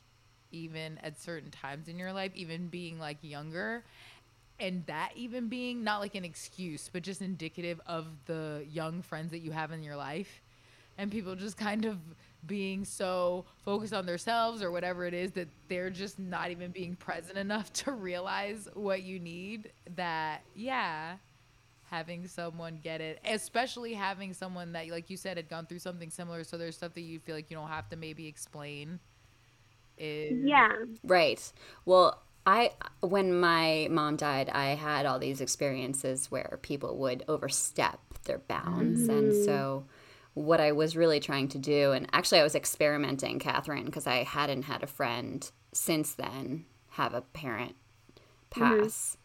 even 0.50 0.98
at 1.02 1.18
certain 1.20 1.50
times 1.50 1.88
in 1.88 1.98
your 1.98 2.12
life, 2.12 2.32
even 2.34 2.68
being 2.68 2.98
like 2.98 3.18
younger 3.22 3.84
and 4.62 4.86
that 4.86 5.10
even 5.16 5.48
being 5.48 5.84
not 5.84 6.00
like 6.00 6.14
an 6.14 6.24
excuse, 6.24 6.88
but 6.92 7.02
just 7.02 7.20
indicative 7.20 7.80
of 7.86 8.06
the 8.26 8.64
young 8.70 9.02
friends 9.02 9.32
that 9.32 9.40
you 9.40 9.50
have 9.50 9.72
in 9.72 9.82
your 9.82 9.96
life 9.96 10.40
and 10.98 11.10
people 11.10 11.34
just 11.34 11.56
kind 11.56 11.84
of 11.84 11.98
being 12.46 12.84
so 12.84 13.44
focused 13.64 13.92
on 13.92 14.06
themselves 14.06 14.62
or 14.62 14.70
whatever 14.70 15.04
it 15.04 15.14
is 15.14 15.32
that 15.32 15.48
they're 15.68 15.90
just 15.90 16.18
not 16.18 16.50
even 16.50 16.70
being 16.70 16.96
present 16.96 17.38
enough 17.38 17.72
to 17.72 17.92
realize 17.92 18.68
what 18.74 19.02
you 19.02 19.18
need 19.18 19.70
that 19.96 20.42
yeah 20.54 21.14
having 21.90 22.26
someone 22.26 22.78
get 22.82 23.00
it 23.00 23.20
especially 23.24 23.92
having 23.94 24.32
someone 24.32 24.72
that 24.72 24.88
like 24.88 25.08
you 25.10 25.16
said 25.16 25.36
had 25.36 25.48
gone 25.48 25.66
through 25.66 25.78
something 25.78 26.10
similar 26.10 26.42
so 26.42 26.56
there's 26.56 26.74
stuff 26.76 26.94
that 26.94 27.02
you 27.02 27.18
feel 27.20 27.34
like 27.34 27.50
you 27.50 27.56
don't 27.56 27.68
have 27.68 27.88
to 27.88 27.96
maybe 27.96 28.26
explain 28.26 28.98
is 29.98 30.44
yeah. 30.44 30.72
Right. 31.04 31.52
Well, 31.84 32.22
I 32.46 32.72
when 33.00 33.38
my 33.38 33.88
mom 33.90 34.16
died, 34.16 34.48
I 34.48 34.70
had 34.70 35.06
all 35.06 35.18
these 35.18 35.40
experiences 35.40 36.30
where 36.30 36.58
people 36.62 36.96
would 36.98 37.24
overstep 37.28 38.00
their 38.24 38.38
bounds, 38.38 39.08
and 39.08 39.32
mm. 39.32 39.44
so 39.44 39.84
what 40.34 40.60
I 40.60 40.72
was 40.72 40.96
really 40.96 41.20
trying 41.20 41.48
to 41.48 41.58
do, 41.58 41.92
and 41.92 42.08
actually 42.12 42.40
I 42.40 42.42
was 42.42 42.54
experimenting, 42.54 43.38
Catherine, 43.38 43.84
because 43.86 44.06
I 44.06 44.22
hadn't 44.24 44.62
had 44.62 44.82
a 44.82 44.86
friend 44.86 45.48
since 45.72 46.14
then 46.14 46.64
have 46.90 47.14
a 47.14 47.20
parent 47.20 47.76
mm-hmm. 48.50 48.80
pass. 48.82 49.16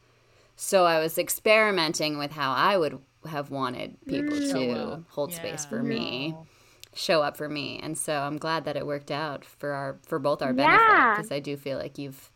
So 0.56 0.86
I 0.86 1.00
was 1.00 1.18
experimenting 1.18 2.18
with 2.18 2.32
how 2.32 2.52
I 2.52 2.78
would 2.78 3.00
have 3.28 3.52
wanted 3.52 3.98
people 4.06 4.38
mm. 4.38 4.52
Show 4.52 4.74
to 4.74 4.80
up. 4.94 5.04
hold 5.10 5.34
space 5.34 5.64
Yeah. 5.64 5.70
for 5.70 5.84
me 5.84 6.30
No. 6.30 6.48
show 6.96 7.22
up 7.22 7.36
for 7.36 7.50
me 7.50 7.80
and 7.82 7.98
so 7.98 8.14
i'm 8.14 8.38
glad 8.38 8.64
that 8.66 8.78
it 8.78 8.86
worked 8.86 9.12
out 9.12 9.44
for 9.44 9.74
our 9.74 10.00
for 10.04 10.18
both 10.20 10.42
our 10.42 10.54
benefit 10.54 10.80
Yeah. 10.80 11.16
because 11.16 11.32
i 11.32 11.40
do 11.40 11.58
feel 11.58 11.78
like 11.78 11.98
you've 11.98 12.32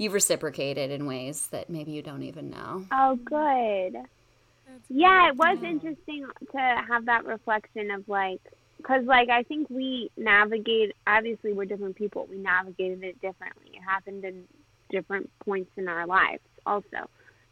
you've 0.00 0.14
reciprocated 0.14 0.90
in 0.90 1.06
ways 1.06 1.48
that 1.48 1.68
maybe 1.68 1.92
you 1.92 2.02
don't 2.02 2.22
even 2.22 2.50
know 2.50 2.82
Oh, 2.92 3.16
good. 3.16 3.94
That's 3.94 4.84
Yeah, 4.88 5.28
it 5.28 5.36
was 5.36 5.58
beautiful. 5.58 5.68
interesting 5.70 6.26
to 6.52 6.82
have 6.88 7.06
that 7.06 7.24
reflection 7.26 7.90
of 7.90 8.08
like, 8.08 8.40
because 8.78 9.04
like 9.04 9.28
I 9.28 9.42
think 9.42 9.68
we 9.68 10.10
navigate. 10.16 10.96
Obviously, 11.06 11.52
we're 11.52 11.66
different 11.66 11.96
people. 11.96 12.26
We 12.30 12.38
navigated 12.38 13.02
it 13.04 13.20
differently. 13.20 13.72
It 13.74 13.82
happened 13.86 14.24
in 14.24 14.44
different 14.90 15.30
points 15.44 15.70
in 15.76 15.86
our 15.86 16.06
lives, 16.06 16.40
also, 16.64 17.10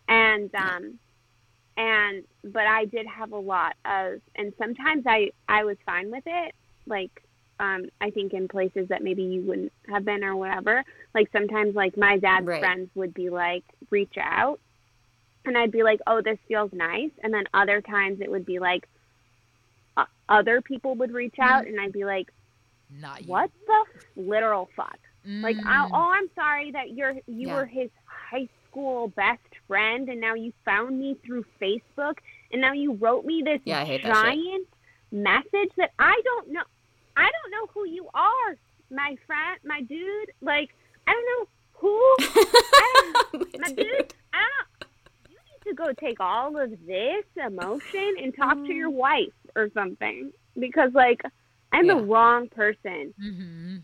and 0.09 0.51
um, 0.55 0.99
and 1.77 2.25
but 2.45 2.67
I 2.67 2.87
did 2.87 3.07
have 3.07 3.33
a 3.33 3.39
lot 3.39 3.75
of, 3.85 4.21
and 4.37 4.55
sometimes 4.59 5.05
I 5.07 5.33
I 5.49 5.65
was 5.65 5.77
fine 5.85 6.11
with 6.11 6.25
it. 6.27 6.55
Like, 6.87 7.23
um, 7.61 7.87
I 8.01 8.11
think 8.11 8.33
in 8.35 8.49
places 8.49 8.89
that 8.89 9.03
maybe 9.03 9.23
you 9.23 9.43
wouldn't 9.43 9.73
have 9.89 10.05
been 10.05 10.23
or 10.25 10.37
whatever. 10.37 10.85
Like 11.15 11.29
sometimes, 11.33 11.75
like 11.75 11.97
my 11.97 12.17
dad's 12.19 12.47
Right. 12.47 12.61
friends 12.61 12.91
would 12.95 13.15
be 13.15 13.31
like, 13.31 13.65
reach 13.91 14.15
out 14.21 14.61
and 15.45 15.57
I'd 15.57 15.73
be 15.73 15.83
like, 15.83 16.01
"Oh, 16.07 16.21
this 16.23 16.39
feels 16.47 16.71
nice," 16.73 17.11
and 17.23 17.33
then 17.33 17.45
other 17.55 17.81
times 17.81 18.21
it 18.21 18.31
would 18.31 18.45
be 18.45 18.59
like, 18.59 18.87
uh, 19.97 20.05
other 20.29 20.61
people 20.61 20.95
would 20.97 21.13
reach 21.13 21.37
out, 21.41 21.67
and 21.67 21.81
I'd 21.81 21.93
be 21.93 22.05
like, 22.05 22.29
not 22.91 23.23
you 23.23 23.29
"What 23.29 23.51
the 23.67 23.85
f- 23.97 24.03
literal 24.17 24.69
fuck?" 24.77 24.99
Like, 25.43 25.57
I, 25.65 25.85
Mm. 25.87 25.91
"Oh, 25.93 26.11
I'm 26.15 26.29
sorry 26.35 26.71
that 26.73 26.91
you're 26.91 27.15
you 27.27 27.49
Yeah. 27.49 27.55
were 27.55 27.67
his 27.67 27.91
high 28.31 28.49
school 28.67 29.09
best 29.09 29.55
friend, 29.67 30.09
and 30.09 30.21
now 30.21 30.35
you 30.35 30.53
found 30.65 30.99
me 30.99 31.15
through 31.25 31.45
Facebook, 31.61 32.19
and 32.53 32.61
now 32.61 32.73
you 32.73 32.93
wrote 32.95 33.25
me 33.25 33.43
this 33.43 33.61
Yeah, 33.65 33.85
hate 33.85 34.03
that 34.03 34.13
giant 34.15 34.67
message 35.11 35.71
that 35.77 35.93
I 35.99 36.21
don't 36.25 36.49
know. 36.51 36.65
I 37.19 37.31
don't 37.31 37.51
know 37.51 37.67
who 37.75 37.85
you 37.87 38.09
are, 38.15 38.57
my 38.91 39.17
friend, 39.27 39.59
my 39.65 39.81
dude. 39.83 40.31
Like, 40.41 40.71
I 41.07 41.13
don't 41.13 41.27
know 41.27 41.49
who. 41.75 42.17
I 42.19 43.13
don't, 43.33 43.61
my 43.61 43.69
dude, 43.73 44.15
I 44.33 44.45
don't. 44.49 44.91
You 45.31 45.37
need 45.37 45.71
to 45.71 45.75
go 45.75 45.93
take 45.93 46.21
all 46.21 46.57
of 46.59 46.71
this 46.87 47.25
emotion 47.45 48.15
and 48.23 48.35
talk 48.37 48.55
to 48.67 48.73
your 48.73 48.91
wife 48.91 49.33
or 49.57 49.69
something 49.75 50.33
because, 50.59 50.93
like, 50.95 51.21
I'm 51.73 51.87
the 51.87 51.97
wrong 51.97 52.49
person 52.49 53.13
Mhm. 53.23 53.83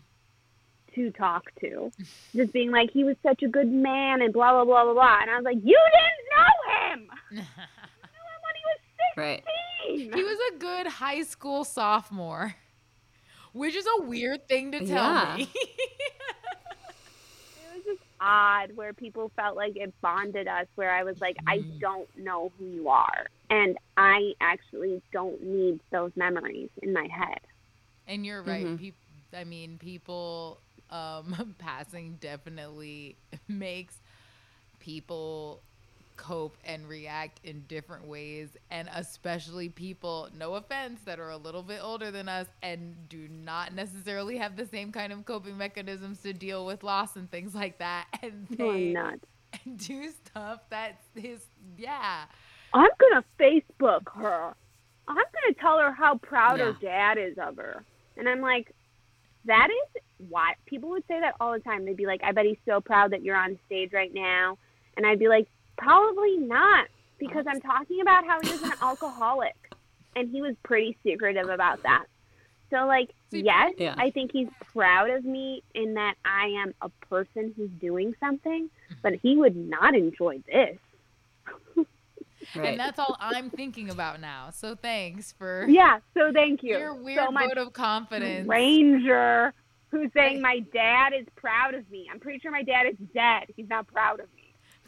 to 0.95 1.11
talk 1.11 1.43
to. 1.61 1.91
Just 2.35 2.51
being 2.53 2.71
like, 2.71 2.89
he 2.91 3.03
was 3.03 3.15
such 3.21 3.43
a 3.43 3.47
good 3.47 3.67
man 3.71 4.21
and 4.21 4.33
blah 4.33 4.51
blah 4.53 4.65
blah 4.65 4.83
blah 4.85 4.93
blah. 4.93 5.19
And 5.21 5.29
I 5.29 5.35
was 5.35 5.43
like, 5.45 5.57
you 5.63 5.79
didn't 5.93 6.25
know 6.35 6.93
him. 6.93 7.09
You 7.31 7.37
knew 7.37 7.41
him 7.41 8.41
when 8.45 8.55
he 8.55 8.63
was 8.65 9.17
right 9.17 9.43
sixteen. 9.87 10.13
he 10.13 10.23
was 10.23 10.37
a 10.53 10.57
good 10.57 10.87
high 10.87 11.21
school 11.23 11.63
sophomore 11.63 12.55
which 13.55 13.75
is 13.75 13.85
a 13.99 14.03
weird 14.03 14.47
thing 14.47 14.71
to 14.73 14.81
tell 14.81 15.13
Yeah. 15.15 15.35
me 15.37 15.49
It 17.55 17.75
was 17.75 17.83
just 17.85 18.01
odd 18.19 18.71
where 18.75 18.93
people 18.93 19.31
felt 19.35 19.55
like 19.55 19.73
it 19.75 19.93
bonded 20.01 20.47
us. 20.47 20.67
Where 20.75 20.91
I 20.91 21.03
was 21.03 21.15
like, 21.21 21.37
I 21.47 21.59
Mm. 21.59 21.79
don't 21.79 22.09
know 22.17 22.51
who 22.57 22.65
you 22.65 22.89
are, 22.89 23.27
and 23.49 23.77
I 23.97 24.33
actually 24.41 25.01
don't 25.11 25.41
need 25.41 25.79
those 25.91 26.11
memories 26.15 26.69
in 26.81 26.93
my 26.93 27.07
head. 27.11 27.39
And 28.07 28.25
you're 28.25 28.41
right. 28.43 28.65
Mhm. 28.65 28.77
Peop 28.77 28.95
I 29.35 29.43
mean, 29.43 29.77
people 29.77 30.61
um, 30.89 31.55
passing 31.59 32.17
definitely 32.19 33.17
makes 33.47 33.97
people 34.79 35.63
cope 36.15 36.57
and 36.65 36.87
react 36.87 37.39
in 37.43 37.63
different 37.67 38.07
ways, 38.07 38.49
and 38.71 38.89
especially 38.93 39.69
people, 39.69 40.29
no 40.37 40.55
offense, 40.55 41.01
that 41.05 41.19
are 41.19 41.29
a 41.29 41.37
little 41.37 41.63
bit 41.63 41.79
older 41.81 42.11
than 42.11 42.27
us 42.29 42.47
and 42.61 42.95
do 43.09 43.27
not 43.27 43.73
necessarily 43.73 44.37
have 44.37 44.55
the 44.55 44.65
same 44.65 44.91
kind 44.91 45.11
of 45.13 45.25
coping 45.25 45.57
mechanisms 45.57 46.19
to 46.21 46.33
deal 46.33 46.65
with 46.65 46.83
loss 46.83 47.15
and 47.15 47.29
things 47.31 47.53
like 47.55 47.79
that, 47.79 48.07
and 48.23 48.47
oh, 48.59 48.73
they 48.73 48.85
nuts. 48.85 49.25
do 49.77 50.09
stuff 50.09 50.61
that 50.69 50.99
is 51.15 51.41
yeah. 51.77 52.25
I'm 52.73 52.89
gonna 52.99 53.23
Facebook 53.39 54.09
her. 54.15 54.53
I'm 55.07 55.15
gonna 55.15 55.55
tell 55.59 55.79
her 55.79 55.91
how 55.91 56.17
proud 56.17 56.59
her 56.59 56.73
dad 56.73 57.17
is 57.17 57.37
of 57.37 57.57
her. 57.57 57.83
And 58.17 58.27
I'm 58.27 58.41
like, 58.41 58.73
that 59.45 59.69
is 59.69 60.01
why 60.29 60.53
people 60.65 60.89
would 60.89 61.03
say 61.07 61.19
that 61.19 61.35
all 61.39 61.53
the 61.53 61.59
time. 61.59 61.85
They'd 61.85 61.97
be 61.97 62.05
like, 62.05 62.21
I 62.23 62.31
bet 62.31 62.45
he's 62.45 62.57
so 62.65 62.81
proud 62.81 63.11
that 63.11 63.23
you're 63.23 63.35
on 63.35 63.57
stage 63.65 63.91
right 63.93 64.13
now. 64.13 64.57
And 64.97 65.05
I'd 65.05 65.19
be 65.19 65.27
like, 65.27 65.47
probably 65.77 66.37
not, 66.37 66.87
because 67.19 67.45
I'm 67.47 67.61
talking 67.61 68.01
about 68.01 68.25
how 68.25 68.39
he 68.41 68.51
was 68.51 68.61
an 68.63 68.73
alcoholic, 68.81 69.55
and 70.15 70.29
he 70.29 70.41
was 70.41 70.55
pretty 70.63 70.97
secretive 71.03 71.49
about 71.49 71.83
that. 71.83 72.05
So 72.71 72.85
like, 72.87 73.11
See, 73.31 73.43
yes, 73.43 73.73
Yeah. 73.77 73.95
I 73.97 74.09
think 74.11 74.31
he's 74.31 74.47
proud 74.73 75.09
of 75.09 75.23
me 75.23 75.63
in 75.73 75.93
that 75.95 76.15
I 76.25 76.47
am 76.63 76.73
a 76.81 76.89
person 77.07 77.53
who's 77.55 77.69
doing 77.79 78.15
something, 78.19 78.69
mm-hmm. 78.69 78.95
but 79.01 79.13
he 79.21 79.37
would 79.37 79.55
not 79.55 79.95
enjoy 79.95 80.41
this. 80.47 80.77
Right. 82.55 82.67
And 82.67 82.79
that's 82.79 82.99
all 82.99 83.17
I'm 83.19 83.49
thinking 83.49 83.89
about 83.89 84.21
now. 84.21 84.51
So 84.51 84.75
thanks 84.75 85.31
for 85.31 85.65
Yeah, 85.67 85.99
so 86.13 86.31
thank 86.31 86.61
you. 86.61 86.77
your 86.77 86.93
weird 86.93 87.25
so 87.25 87.31
my 87.31 87.47
vote 87.47 87.57
of 87.57 87.73
confidence. 87.73 88.47
ranger 88.47 89.51
who's 89.89 90.11
saying 90.13 90.41
my 90.41 90.59
dad 90.73 91.13
is 91.17 91.25
proud 91.35 91.73
of 91.73 91.89
me. 91.89 92.07
I'm 92.11 92.19
pretty 92.19 92.39
sure 92.39 92.51
my 92.51 92.63
dad 92.63 92.85
is 92.87 92.97
dead. 93.13 93.45
He's 93.55 93.69
not 93.69 93.87
proud 93.87 94.19
of 94.19 94.27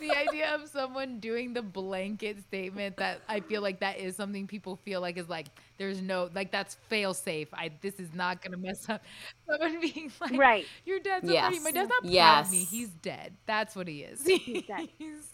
the 0.00 0.10
idea 0.16 0.54
of 0.54 0.68
someone 0.68 1.18
doing 1.20 1.52
the 1.54 1.62
blanket 1.62 2.42
statement 2.42 2.96
that 2.98 3.20
I 3.28 3.40
feel 3.40 3.62
like 3.62 3.80
that 3.80 3.98
is 3.98 4.16
something 4.16 4.46
people 4.46 4.76
feel 4.76 5.00
like 5.00 5.16
is 5.16 5.28
like 5.28 5.46
there's 5.78 6.00
no 6.02 6.30
like 6.34 6.50
that's 6.52 6.74
fail 6.88 7.14
safe. 7.14 7.48
I 7.52 7.70
this 7.80 7.98
is 7.98 8.08
not 8.14 8.42
gonna 8.42 8.56
mess 8.58 8.88
up. 8.88 9.02
Someone 9.48 9.80
being 9.80 10.10
like, 10.20 10.36
Right. 10.38 10.66
Your 10.84 10.98
dad's. 11.00 11.30
Yes. 11.30 11.62
My 11.62 11.70
dad's 11.70 11.88
not 11.88 12.02
proud 12.02 12.10
Yes. 12.12 12.46
of 12.46 12.52
me. 12.52 12.64
He's 12.64 12.88
dead. 12.88 13.32
That's 13.46 13.76
what 13.76 13.88
he 13.88 14.02
is. 14.02 14.24
He's 14.26 14.62
dead. 14.66 14.88
He's- 14.98 15.28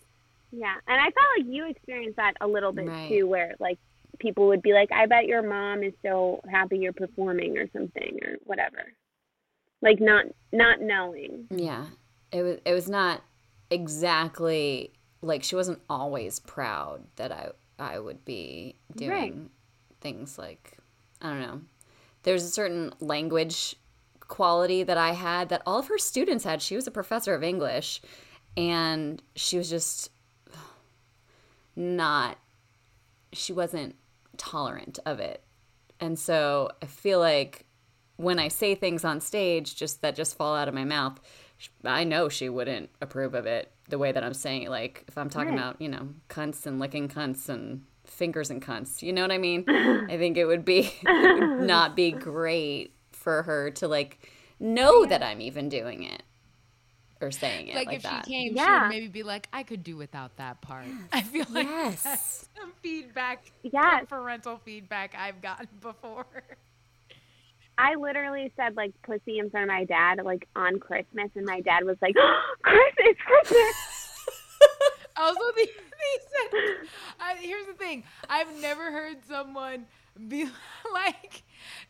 Yeah, 0.51 0.75
and 0.87 1.01
I 1.01 1.05
felt 1.05 1.27
like 1.39 1.47
you 1.47 1.67
experienced 1.69 2.17
that 2.17 2.35
a 2.41 2.47
little 2.47 2.73
bit 2.73 2.87
Right. 2.89 3.09
too, 3.09 3.27
where 3.27 3.55
like 3.59 3.79
people 4.19 4.49
would 4.49 4.61
be 4.63 4.73
like, 4.75 4.93
"I 4.93 5.07
bet 5.07 5.27
your 5.27 5.43
mom 5.43 5.83
is 5.83 5.95
so 6.03 6.41
happy 6.51 6.79
you're 6.79 6.93
performing 6.93 7.57
or 7.59 7.67
something 7.73 8.19
or 8.23 8.37
whatever," 8.45 8.93
like 9.81 9.99
not 10.01 10.27
not 10.53 10.81
knowing. 10.83 11.47
Yeah. 11.51 11.87
It 12.31 12.43
was 12.43 12.59
it 12.67 12.73
was 12.75 12.89
not 12.89 13.23
exactly 13.73 14.93
like 15.23 15.43
she 15.43 15.55
wasn't 15.57 15.81
always 15.89 16.39
proud 16.41 17.03
that 17.17 17.33
I 17.33 17.51
I 17.79 17.99
would 17.99 18.25
be 18.25 18.77
doing 18.95 19.11
Right. 19.11 19.35
things 20.01 20.39
like 20.39 20.77
I 21.21 21.29
don't 21.31 21.41
know. 21.41 21.61
There's 22.25 22.45
a 22.45 22.51
certain 22.51 22.93
language 23.01 23.75
quality 24.21 24.83
that 24.83 24.97
I 24.97 25.13
had 25.13 25.49
that 25.51 25.63
all 25.67 25.79
of 25.79 25.89
her 25.89 25.99
students 25.99 26.45
had. 26.45 26.63
She 26.63 26.77
was 26.77 26.87
a 26.87 26.91
professor 26.91 27.35
of 27.35 27.43
English 27.43 28.01
and 28.57 29.23
she 29.35 29.59
was 29.59 29.69
just 29.71 30.11
not 31.75 32.39
she 33.33 33.53
wasn't 33.53 33.95
tolerant 34.37 34.99
of 35.07 35.19
it. 35.21 35.43
And 36.01 36.19
so 36.19 36.71
I 36.83 36.87
feel 36.87 37.19
like 37.19 37.65
when 38.17 38.39
I 38.39 38.49
say 38.49 38.75
things 38.75 39.05
on 39.05 39.21
stage 39.21 39.75
just 39.77 40.03
that 40.03 40.15
just 40.15 40.37
fall 40.37 40.55
out 40.55 40.69
of 40.69 40.75
my 40.75 40.85
mouth, 40.85 41.19
I 41.85 42.05
know 42.05 42.29
she 42.29 42.49
wouldn't 42.49 42.91
approve 43.01 43.35
of 43.35 43.47
it 43.47 43.73
the 43.89 43.99
way 43.99 44.13
that 44.13 44.23
I'm 44.25 44.35
saying 44.35 44.63
it. 44.65 44.71
Like 44.71 45.05
if 45.09 45.19
I'm 45.19 45.31
talking 45.31 45.51
Right. 45.51 45.55
about, 45.55 45.81
you 45.81 45.89
know, 45.89 46.09
cunts 46.29 46.67
and 46.67 46.79
licking 46.79 47.09
cunts 47.09 47.49
and 47.49 47.85
fingers 48.05 48.51
and 48.51 48.63
cunts, 48.63 49.03
you 49.03 49.13
know 49.13 49.23
what 49.23 49.33
I 49.33 49.39
mean? 49.39 49.69
I 50.09 50.17
think 50.19 50.37
it 50.37 50.47
would 50.47 50.65
be 50.65 50.93
it 51.19 51.33
would 51.35 51.59
not 51.59 51.97
be 51.97 52.13
great 52.13 52.95
for 53.13 53.43
her 53.45 53.71
to 53.73 53.89
like 53.89 54.31
know 54.61 55.07
that 55.07 55.23
I'm 55.23 55.41
even 55.41 55.69
doing 55.69 56.03
it 56.05 56.23
or 57.21 57.31
saying 57.31 57.69
it 57.69 57.85
like, 57.85 57.87
like, 57.87 57.99
if 57.99 58.03
that. 58.03 58.27
she 58.27 58.33
came, 58.33 58.57
she 58.57 58.73
would 58.73 58.87
maybe 58.87 59.09
be 59.09 59.23
like, 59.23 59.49
I 59.53 59.63
could 59.63 59.83
do 59.83 59.97
without 59.97 60.37
that 60.37 60.61
part. 60.61 60.97
I 61.13 61.23
feel 61.23 61.47
like 61.55 61.69
Yes. 61.69 62.05
that's 62.05 62.49
some 62.59 62.73
feedback, 62.83 63.53
Yes. 63.63 64.07
parental 64.09 64.59
feedback 64.65 65.15
I've 65.17 65.41
gotten 65.41 65.69
before. 65.81 66.27
I 67.83 67.97
literally 67.97 68.53
said 68.57 68.77
like 68.77 68.93
pussy 69.03 69.41
in 69.41 69.51
front 69.51 69.65
of 69.65 69.69
my 69.69 69.85
dad 69.85 70.21
like 70.25 70.47
on 70.55 70.79
Christmas, 70.79 71.31
and 71.35 71.45
my 71.45 71.61
dad 71.61 71.85
was 71.85 71.97
like, 72.01 72.15
"Chris, 72.63 72.79
oh, 72.79 72.93
it's 72.99 73.21
Christmas." 73.21 73.75
Also, 75.15 75.41
the, 75.57 75.67
they 75.67 76.25
said, 76.51 76.89
I, 77.21 77.35
here's 77.37 77.67
the 77.67 77.75
thing: 77.75 78.03
I've 78.31 78.49
never 78.63 78.91
heard 78.91 79.19
someone 79.29 79.85
be 80.29 80.45
like 80.93 81.43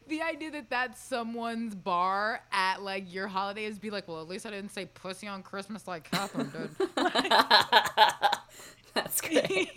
the 0.09 0.23
idea 0.23 0.51
that 0.53 0.71
that's 0.71 1.01
someone's 1.01 1.75
bar 1.75 2.43
at 2.53 2.83
like 2.83 3.13
your 3.13 3.29
holidays. 3.29 3.79
Be 3.79 3.91
like, 3.91 4.09
well, 4.09 4.21
at 4.21 4.29
least 4.29 4.47
I 4.47 4.51
didn't 4.51 4.71
say 4.71 4.87
pussy 4.87 5.29
on 5.29 5.43
Christmas 5.43 5.87
like 5.87 6.11
Catherine 6.11 6.51
did. 6.51 6.71
That's 8.95 9.21
great. 9.21 9.71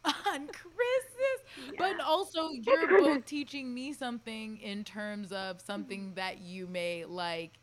on 0.04 0.46
Christmas. 0.48 1.76
But 1.78 2.00
also, 2.00 2.50
you're 2.50 3.00
both 3.00 3.24
teaching 3.24 3.72
me 3.72 3.92
something 3.92 4.58
in 4.58 4.84
terms 4.84 5.32
of 5.32 5.60
something 5.60 6.06
mm-hmm. 6.06 6.14
that 6.14 6.40
you 6.40 6.66
may 6.66 7.04
like. 7.04 7.58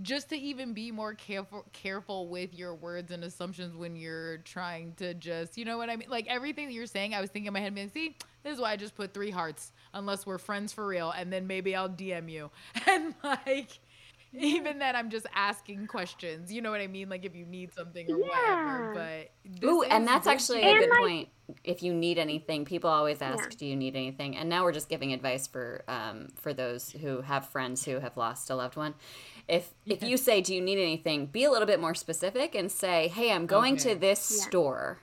Just 0.00 0.28
to 0.28 0.36
even 0.36 0.74
be 0.74 0.92
more 0.92 1.14
careful 1.14 1.66
careful 1.72 2.28
with 2.28 2.54
your 2.54 2.72
words 2.72 3.10
and 3.10 3.24
assumptions 3.24 3.76
when 3.76 3.96
you're 3.96 4.38
trying 4.38 4.92
to 4.94 5.12
just 5.14 5.58
you 5.58 5.64
know 5.64 5.76
what 5.76 5.90
I 5.90 5.96
mean? 5.96 6.08
Like 6.08 6.28
everything 6.28 6.66
that 6.66 6.72
you're 6.72 6.86
saying, 6.86 7.14
I 7.14 7.20
was 7.20 7.30
thinking 7.30 7.48
in 7.48 7.52
my 7.52 7.58
head, 7.58 7.74
being 7.74 7.90
see, 7.90 8.16
this 8.44 8.54
is 8.54 8.60
why 8.60 8.70
I 8.70 8.76
just 8.76 8.94
put 8.94 9.12
three 9.12 9.30
hearts, 9.30 9.72
unless 9.92 10.24
we're 10.24 10.38
friends 10.38 10.72
for 10.72 10.86
real, 10.86 11.10
and 11.10 11.32
then 11.32 11.48
maybe 11.48 11.74
I'll 11.74 11.88
DM 11.88 12.30
you. 12.30 12.50
And 12.86 13.14
like 13.24 13.80
even 14.38 14.78
then 14.78 14.94
I'm 14.96 15.10
just 15.10 15.26
asking 15.34 15.86
questions. 15.86 16.52
You 16.52 16.60
know 16.62 16.70
what 16.70 16.80
I 16.80 16.86
mean? 16.86 17.08
Like 17.08 17.24
if 17.24 17.34
you 17.34 17.46
need 17.46 17.72
something 17.72 18.10
or 18.10 18.18
whatever. 18.18 18.94
Yeah. 18.94 19.28
But 19.44 19.60
this 19.60 19.70
Ooh, 19.70 19.82
and 19.82 20.06
that's 20.06 20.26
good 20.26 20.32
actually 20.32 20.62
shit. 20.62 20.76
a 20.76 20.78
good 20.80 20.90
like- 20.90 20.98
point. 21.00 21.28
If 21.64 21.82
you 21.82 21.94
need 21.94 22.18
anything, 22.18 22.66
people 22.66 22.90
always 22.90 23.22
ask, 23.22 23.42
Yeah. 23.52 23.56
"Do 23.58 23.64
you 23.66 23.74
need 23.74 23.96
anything?" 23.96 24.36
And 24.36 24.50
now 24.50 24.64
we're 24.64 24.72
just 24.72 24.90
giving 24.90 25.14
advice 25.14 25.46
for 25.46 25.82
um, 25.88 26.28
for 26.34 26.52
those 26.52 26.90
who 26.90 27.22
have 27.22 27.48
friends 27.48 27.86
who 27.86 28.00
have 28.00 28.18
lost 28.18 28.50
a 28.50 28.54
loved 28.54 28.76
one. 28.76 28.92
If 29.48 29.72
if 29.86 30.02
you 30.02 30.18
say, 30.18 30.42
"Do 30.42 30.54
you 30.54 30.60
need 30.60 30.78
anything?" 30.78 31.24
Be 31.24 31.44
a 31.44 31.50
little 31.50 31.66
bit 31.66 31.80
more 31.80 31.94
specific 31.94 32.54
and 32.54 32.70
say, 32.70 33.08
"Hey, 33.08 33.32
I'm 33.32 33.46
going 33.46 33.74
Okay. 33.76 33.94
to 33.94 33.98
this 33.98 34.30
Yeah. 34.36 34.44
store, 34.46 34.98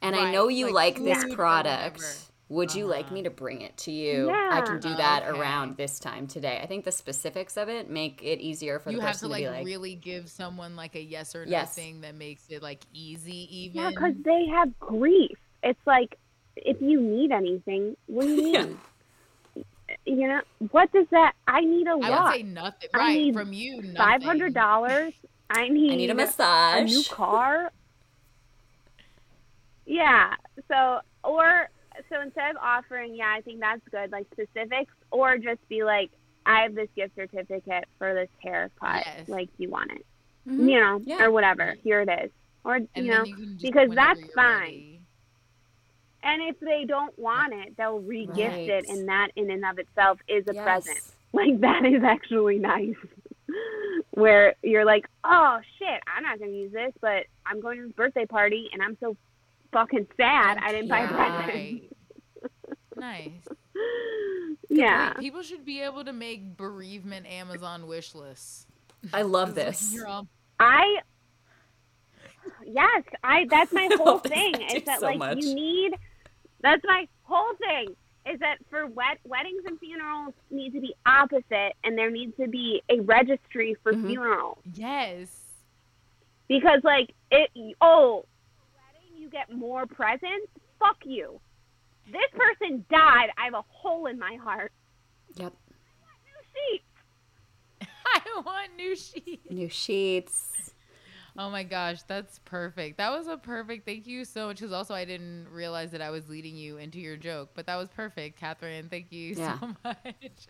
and 0.00 0.16
I 0.16 0.32
know 0.32 0.48
you 0.48 0.72
like 0.72 0.98
like, 0.98 1.04
this 1.04 1.22
food 1.24 1.32
or 1.32 1.36
product. 1.36 2.27
Whatever." 2.48 2.58
Would 2.60 2.74
you 2.74 2.86
like 2.86 3.10
me 3.10 3.22
to 3.22 3.30
ah. 3.30 3.32
bring 3.36 3.62
it 3.62 3.76
to 3.78 3.92
you? 3.92 4.30
I 4.30 4.60
can 4.62 4.80
do 4.80 4.94
that 4.96 5.24
Okay. 5.26 5.38
around 5.38 5.76
this 5.76 5.98
time 5.98 6.26
today." 6.26 6.60
I 6.62 6.66
think 6.66 6.84
the 6.84 6.92
specifics 6.92 7.56
of 7.56 7.68
it 7.68 7.88
make 7.90 8.22
it 8.22 8.40
easier 8.40 8.78
for 8.78 8.90
you 8.90 8.96
the 8.98 9.02
have 9.02 9.20
to 9.20 9.28
person 9.28 9.28
to, 9.28 9.32
like, 9.32 9.44
be 9.44 9.48
like, 9.48 9.66
really 9.66 9.94
give 9.94 10.28
someone 10.28 10.76
like 10.76 10.94
a 10.96 11.02
yes 11.02 11.34
or 11.34 11.44
no 11.44 11.50
Yes. 11.50 11.74
thing 11.74 12.00
that 12.02 12.14
makes 12.14 12.44
it 12.48 12.62
like 12.62 12.84
easy 12.94 13.48
even 13.64 13.82
Yeah, 13.82 13.90
because 13.90 14.14
they 14.24 14.46
have 14.46 14.78
grief. 14.78 15.38
It's 15.62 15.80
like 15.86 16.16
if 16.56 16.80
you 16.80 17.00
need 17.00 17.32
anything, 17.32 17.96
what 18.06 18.24
do 18.24 18.30
you 18.30 18.42
Yeah. 18.52 18.64
need? 18.64 18.78
You 20.04 20.28
know, 20.28 20.40
what 20.70 20.92
does 20.92 21.06
that? 21.10 21.32
I 21.46 21.60
need 21.60 21.86
a 21.86 21.92
i 21.92 21.94
would 21.94 22.10
lot. 22.10 22.34
say 22.34 22.42
nothing 22.42 22.88
I 22.94 22.98
right 22.98 23.16
need 23.18 23.34
from 23.34 23.52
you 23.52 23.76
nothing. 23.76 23.96
Five 23.96 24.22
hundred 24.22 24.54
dollars. 24.54 25.12
I 25.50 25.68
need. 25.68 25.92
"I 25.92 25.96
need 25.96 26.10
a 26.10 26.14
massage. 26.14 26.80
a 26.80 26.84
new 26.84 27.02
car. 27.04 27.72
Yeah. 29.86 30.34
So 30.70 31.00
or 31.24 31.70
so 32.10 32.20
instead 32.20 32.50
of 32.50 32.56
offering, 32.62 33.14
yeah, 33.14 33.32
I 33.36 33.40
think 33.42 33.60
that's 33.60 33.82
good, 33.90 34.10
like 34.12 34.26
specifics, 34.32 34.92
or 35.10 35.38
just 35.38 35.66
be 35.68 35.84
like, 35.84 36.10
I 36.46 36.62
have 36.62 36.74
this 36.74 36.88
gift 36.96 37.14
certificate 37.14 37.84
for 37.98 38.14
this 38.14 38.28
haircut. 38.42 39.02
Yes. 39.06 39.28
Like, 39.28 39.48
do 39.56 39.62
you 39.64 39.70
want 39.70 39.90
it? 39.92 40.06
Mhm. 40.48 40.70
You 40.70 40.80
know, 40.80 41.00
Yeah. 41.04 41.24
or 41.24 41.30
whatever. 41.30 41.76
Here 41.82 42.00
it 42.00 42.08
is. 42.24 42.30
Or 42.64 42.76
and 42.76 42.88
you 42.96 43.04
know, 43.10 43.24
you 43.24 43.56
because 43.60 43.90
that's 43.94 44.20
fine. 44.34 44.60
ready. 44.62 45.00
and 46.24 46.42
if 46.42 46.58
they 46.60 46.84
don't 46.86 47.16
want 47.18 47.54
it, 47.54 47.76
they'll 47.76 48.00
re-gift 48.00 48.38
Right. 48.38 48.68
it, 48.68 48.86
and 48.88 49.08
that 49.08 49.28
in 49.36 49.50
and 49.50 49.64
of 49.64 49.78
itself 49.78 50.18
is 50.28 50.44
a 50.48 50.54
Yes. 50.54 50.64
present. 50.64 50.98
Like 51.32 51.60
that 51.60 51.84
is 51.84 52.02
actually 52.02 52.58
nice. 52.74 52.96
Where 54.10 54.54
you're 54.62 54.84
like, 54.84 55.06
oh 55.24 55.60
shit, 55.78 56.02
I'm 56.06 56.22
not 56.24 56.38
gonna 56.38 56.50
use 56.50 56.72
this, 56.72 56.92
but 57.00 57.26
I'm 57.46 57.60
going 57.60 57.78
to 57.78 57.84
this 57.86 57.92
birthday 57.92 58.26
party, 58.26 58.68
and 58.72 58.82
I'm 58.82 58.96
so 59.00 59.16
fucking 59.72 60.06
sad 60.16 60.58
I 60.62 60.72
didn't 60.72 60.88
buy 60.88 61.00
a 61.00 61.08
present. 61.08 61.46
Right. 61.48 61.82
nice 62.96 63.30
yeah. 64.68 65.08
Wait, 65.10 65.18
people 65.18 65.42
should 65.42 65.64
be 65.64 65.80
able 65.82 66.04
to 66.04 66.12
make 66.12 66.56
bereavement 66.56 67.26
amazon 67.26 67.86
wish 67.86 68.14
lists 68.14 68.66
I 69.12 69.22
love 69.22 69.54
this. 69.54 69.96
all 70.06 70.26
I 70.60 70.98
yes, 72.64 73.02
I 73.22 73.46
that's 73.48 73.72
my 73.72 73.88
whole 73.96 74.18
thing. 74.18 74.54
Is 74.74 74.82
that 74.84 75.00
so 75.00 75.06
like 75.06 75.18
much. 75.18 75.38
you 75.44 75.54
need 75.54 75.94
that's 76.60 76.82
my 76.84 77.06
whole 77.22 77.54
thing. 77.58 77.94
Is 78.30 78.40
that 78.40 78.56
for 78.68 78.86
wed- 78.88 79.18
weddings 79.24 79.62
and 79.66 79.78
funerals 79.78 80.34
need 80.50 80.72
to 80.74 80.80
be 80.80 80.94
opposite, 81.06 81.72
and 81.84 81.96
there 81.96 82.10
needs 82.10 82.36
to 82.40 82.48
be 82.48 82.82
a 82.90 83.00
registry 83.00 83.76
for 83.82 83.92
Mhm. 83.92 84.06
funerals 84.08 84.58
yes 84.74 85.28
because 86.48 86.80
like 86.82 87.14
it. 87.30 87.50
Oh, 87.80 88.24
wedding 88.26 88.26
you 89.28 89.38
get 89.38 89.54
more 89.54 89.86
presents. 89.86 90.48
Fuck 90.78 90.98
you. 91.04 91.40
This 92.06 92.30
person 92.32 92.84
died. 92.90 93.28
I 93.38 93.44
have 93.44 93.54
a 93.54 93.64
hole 93.68 94.06
in 94.06 94.18
my 94.18 94.36
heart. 94.42 94.72
Yep. 95.36 95.52
New 96.24 96.70
sheets. 96.72 97.90
i 98.06 98.40
want 98.44 98.76
new 98.76 98.96
sheets 98.96 99.50
New 99.50 99.68
sheets. 99.68 100.72
Oh 101.36 101.50
my 101.50 101.62
gosh, 101.62 102.02
that's 102.02 102.40
perfect. 102.40 102.96
That 102.98 103.12
was 103.12 103.28
a 103.28 103.36
perfect. 103.36 103.84
Thank 103.86 104.08
you 104.08 104.24
so 104.24 104.48
much. 104.48 104.56
Because 104.56 104.72
also, 104.72 104.92
I 104.94 105.04
didn't 105.04 105.46
realize 105.52 105.92
that 105.92 106.00
I 106.02 106.10
was 106.10 106.28
leading 106.28 106.56
you 106.56 106.78
into 106.78 106.98
your 106.98 107.16
joke, 107.16 107.50
but 107.54 107.66
that 107.66 107.76
was 107.76 107.88
perfect, 107.90 108.40
Catherine. 108.40 108.88
Thank 108.88 109.12
you 109.12 109.34
Yeah. 109.36 109.58
so 109.60 109.76
much. 109.84 110.46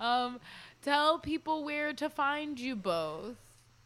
Um, 0.00 0.40
tell 0.80 1.18
people 1.20 1.62
where 1.62 1.92
to 1.92 2.08
find 2.10 2.58
you 2.58 2.74
both. 2.74 3.36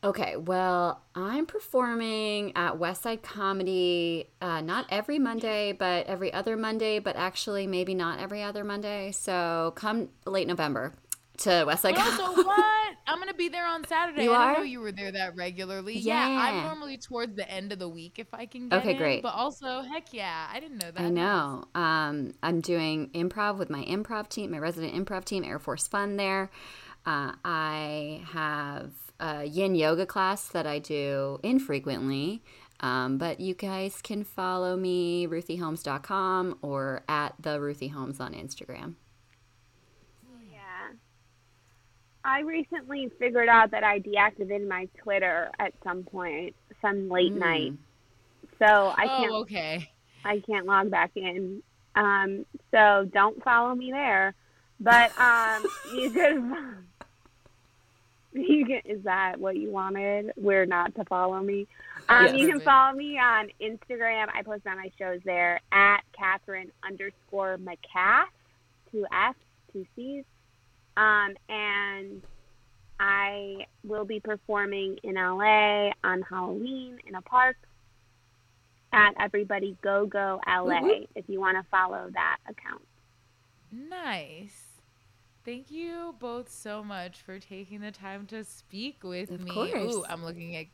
Okay, 0.07 0.37
well, 0.37 1.03
I'm 1.17 1.47
performing 1.47 2.53
at 2.57 2.75
Westside 2.75 3.23
Comedy 3.23 4.31
uh, 4.41 4.61
not 4.61 4.87
every 4.89 5.19
Monday, 5.19 5.73
but 5.73 6.07
every 6.07 6.33
other 6.33 6.57
Monday, 6.57 7.01
but 7.01 7.17
actually 7.17 7.67
maybe 7.67 7.93
not 7.93 8.21
every 8.21 8.41
other 8.41 8.63
Monday. 8.63 9.11
So 9.11 9.73
come 9.75 10.11
late 10.25 10.47
November 10.47 10.95
to 11.39 11.51
Westside 11.51 11.97
Comedy. 11.97 12.23
also, 12.23 12.43
what? 12.45 12.95
I'm 13.09 13.19
gonna 13.19 13.35
be 13.35 13.49
there 13.49 13.67
on 13.67 13.85
Saturday. 13.85 14.23
You 14.23 14.33
I 14.33 14.53
are? 14.53 14.59
know 14.59 14.63
you 14.63 14.79
were 14.79 14.93
there 14.93 15.11
that 15.11 15.35
regularly. 15.35 15.99
Yeah. 15.99 16.29
Yeah. 16.29 16.39
I'm 16.41 16.63
normally 16.63 16.99
towards 16.99 17.35
the 17.35 17.51
end 17.51 17.73
of 17.73 17.81
the 17.81 17.89
week 17.89 18.21
if 18.21 18.33
I 18.33 18.47
can 18.47 18.69
get 18.69 18.79
Okay, 18.79 18.93
in, 18.93 18.99
great. 18.99 19.23
But 19.25 19.35
also, 19.35 19.83
heck 19.83 20.13
yeah, 20.15 20.47
I 20.53 20.61
didn't 20.61 20.79
know 20.79 20.93
that. 20.93 21.01
I 21.03 21.09
know. 21.11 21.65
Um, 21.75 22.33
I'm 22.45 22.61
doing 22.61 23.11
improv 23.13 23.59
with 23.59 23.71
my 23.71 23.85
improv 23.85 24.29
team, 24.29 24.53
my 24.53 24.59
resident 24.61 24.95
improv 24.95 25.25
team, 25.25 25.43
Air 25.43 25.59
Force 25.59 25.89
Fun 25.89 26.17
there. 26.17 26.49
Uh, 27.05 27.33
I 27.45 28.23
have 28.33 28.93
a 29.21 29.45
yin 29.45 29.75
yoga 29.75 30.07
class 30.07 30.49
that 30.49 30.67
I 30.67 30.79
do 30.79 31.41
infrequently. 31.43 32.43
Um, 32.81 33.17
but 33.17 33.41
you 33.41 33.55
guys 33.55 34.03
can 34.03 34.23
follow 34.23 34.77
me, 34.77 35.27
ruthieholmes.com 35.27 36.59
or 36.61 37.03
at 37.09 37.35
the 37.41 37.59
Ruthie 37.61 37.89
Holmes 37.89 38.21
on 38.21 38.35
Instagram. 38.35 38.95
Yeah. 40.53 40.93
I 42.25 42.41
recently 42.41 43.11
figured 43.19 43.49
out 43.49 43.71
that 43.71 43.83
I 43.83 44.01
deactivated 44.01 44.69
my 44.69 44.89
Twitter 44.99 45.51
at 45.59 45.73
some 45.83 46.03
point, 46.03 46.55
some 46.83 47.09
late 47.09 47.33
Mm. 47.33 47.39
night. 47.39 47.73
So 48.59 48.67
I 48.67 49.05
oh, 49.05 49.17
can't 49.21 49.33
okay. 49.33 49.91
I 50.25 50.41
can't 50.41 50.67
log 50.67 50.91
back 50.91 51.13
in. 51.15 51.63
Um, 51.95 52.45
so 52.71 53.09
don't 53.11 53.43
follow 53.43 53.75
me 53.75 53.91
there. 53.91 54.35
But 54.81 55.19
um, 55.19 55.65
you 55.95 56.11
can. 56.11 56.77
You 58.49 58.67
can, 58.67 58.81
is 58.85 59.03
that 59.05 59.39
what 59.39 59.57
you 59.57 59.71
wanted? 59.71 60.33
Where 60.37 60.67
not 60.67 60.95
to 60.97 61.05
follow 61.05 61.41
me? 61.41 61.67
Um, 62.09 62.27
Yes. 62.27 62.35
You 62.37 62.49
can 62.49 62.61
follow 62.61 62.95
me 62.97 63.19
on 63.19 63.49
Instagram. 63.61 64.27
I 64.35 64.43
post 64.43 64.67
on 64.67 64.77
my 64.77 64.91
shows 64.99 65.21
there 65.25 65.61
at 65.73 66.01
Catherine 66.17 66.71
underscore 66.87 67.59
McCaff, 67.59 68.27
two 68.93 69.07
F's, 69.13 69.39
two 69.73 69.87
C's. 69.97 70.25
Um, 70.97 71.35
and 71.49 72.23
I 73.01 73.67
will 73.85 74.05
be 74.05 74.21
performing 74.21 74.99
in 75.03 75.15
LA 75.15 75.91
on 76.05 76.23
Halloween 76.23 76.99
in 77.07 77.15
a 77.15 77.23
park 77.23 77.57
at 78.93 79.15
Everybody 79.21 79.77
Go 79.83 80.07
Go 80.07 80.41
LA 80.47 80.81
whoop. 80.81 81.09
if 81.15 81.25
you 81.29 81.41
want 81.41 81.57
to 81.57 81.69
follow 81.71 82.09
that 82.15 82.39
account. 82.49 82.83
Nice. 83.73 84.66
Thank 85.47 85.71
you 85.71 86.17
both 86.19 86.51
so 86.51 86.83
much 86.83 87.23
for 87.23 87.39
taking 87.39 87.81
the 87.81 87.93
time 87.93 88.27
to 88.27 88.43
speak 88.43 89.05
with 89.05 89.31
Of 89.31 89.43
me. 89.43 89.53
course. 89.53 89.95
Ooh, 89.95 90.05
I'm 90.09 90.25
looking 90.25 90.57
at 90.57 90.67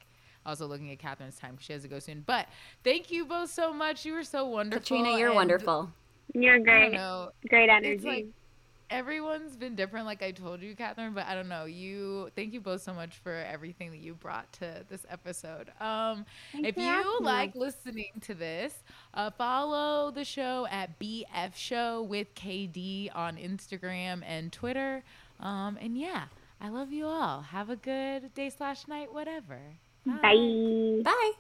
also 0.47 0.67
looking 0.67 0.91
at 0.91 0.99
Catherine's 0.99 1.37
time. 1.37 1.59
She 1.61 1.75
has 1.75 1.83
to 1.83 1.89
go 1.89 1.99
soon. 1.99 2.23
But 2.27 2.49
thank 2.83 3.11
you 3.13 3.27
both 3.27 3.51
so 3.51 3.73
much. 3.73 4.07
You 4.07 4.15
were 4.15 4.25
so 4.25 4.47
wonderful. 4.47 4.81
Katrina, 4.81 5.19
you're 5.19 5.29
and 5.29 5.37
wonderful. 5.37 5.91
You're 6.35 6.55
I 6.55 6.59
great. 6.59 6.93
know. 6.93 7.33
Great 7.49 7.69
It's 7.69 8.03
energy. 8.03 8.29
Like 8.93 8.99
everyone's 8.99 9.57
been 9.57 9.75
different, 9.75 10.07
like 10.07 10.23
I 10.23 10.31
told 10.31 10.63
you, 10.63 10.75
Catherine. 10.75 11.15
But 11.15 11.27
I 11.27 11.35
don't 11.35 11.49
know. 11.49 11.65
You 11.65 12.31
thank 12.37 12.53
you 12.53 12.61
both 12.61 12.83
so 12.83 12.93
much 12.93 13.17
for 13.17 13.33
everything 13.33 13.91
that 13.91 13.99
you 13.99 14.15
brought 14.15 14.53
to 14.55 14.85
this 14.89 15.05
episode. 15.09 15.71
Um, 15.81 16.25
Thanks 16.53 16.69
if 16.69 16.77
you 16.77 17.19
like 17.21 17.55
listening 17.55 18.13
to 18.23 18.35
this, 18.35 18.75
uh, 19.15 19.31
follow 19.31 20.11
the 20.11 20.25
show 20.25 20.67
at 20.71 20.99
BF 20.99 21.55
Show 21.55 22.03
with 22.03 22.35
KD 22.35 23.11
on 23.15 23.37
Instagram 23.37 24.23
and 24.27 24.53
Twitter. 24.53 25.03
Um, 25.41 25.79
and 25.81 25.97
yeah, 25.97 26.25
I 26.61 26.69
love 26.69 26.93
you 26.93 27.07
all. 27.07 27.43
Have 27.43 27.71
a 27.71 27.77
good 27.77 28.35
day 28.35 28.51
slash 28.51 28.87
night, 28.89 29.13
whatever. 29.13 29.59
Bye. 30.05 31.01
Bye. 31.05 31.33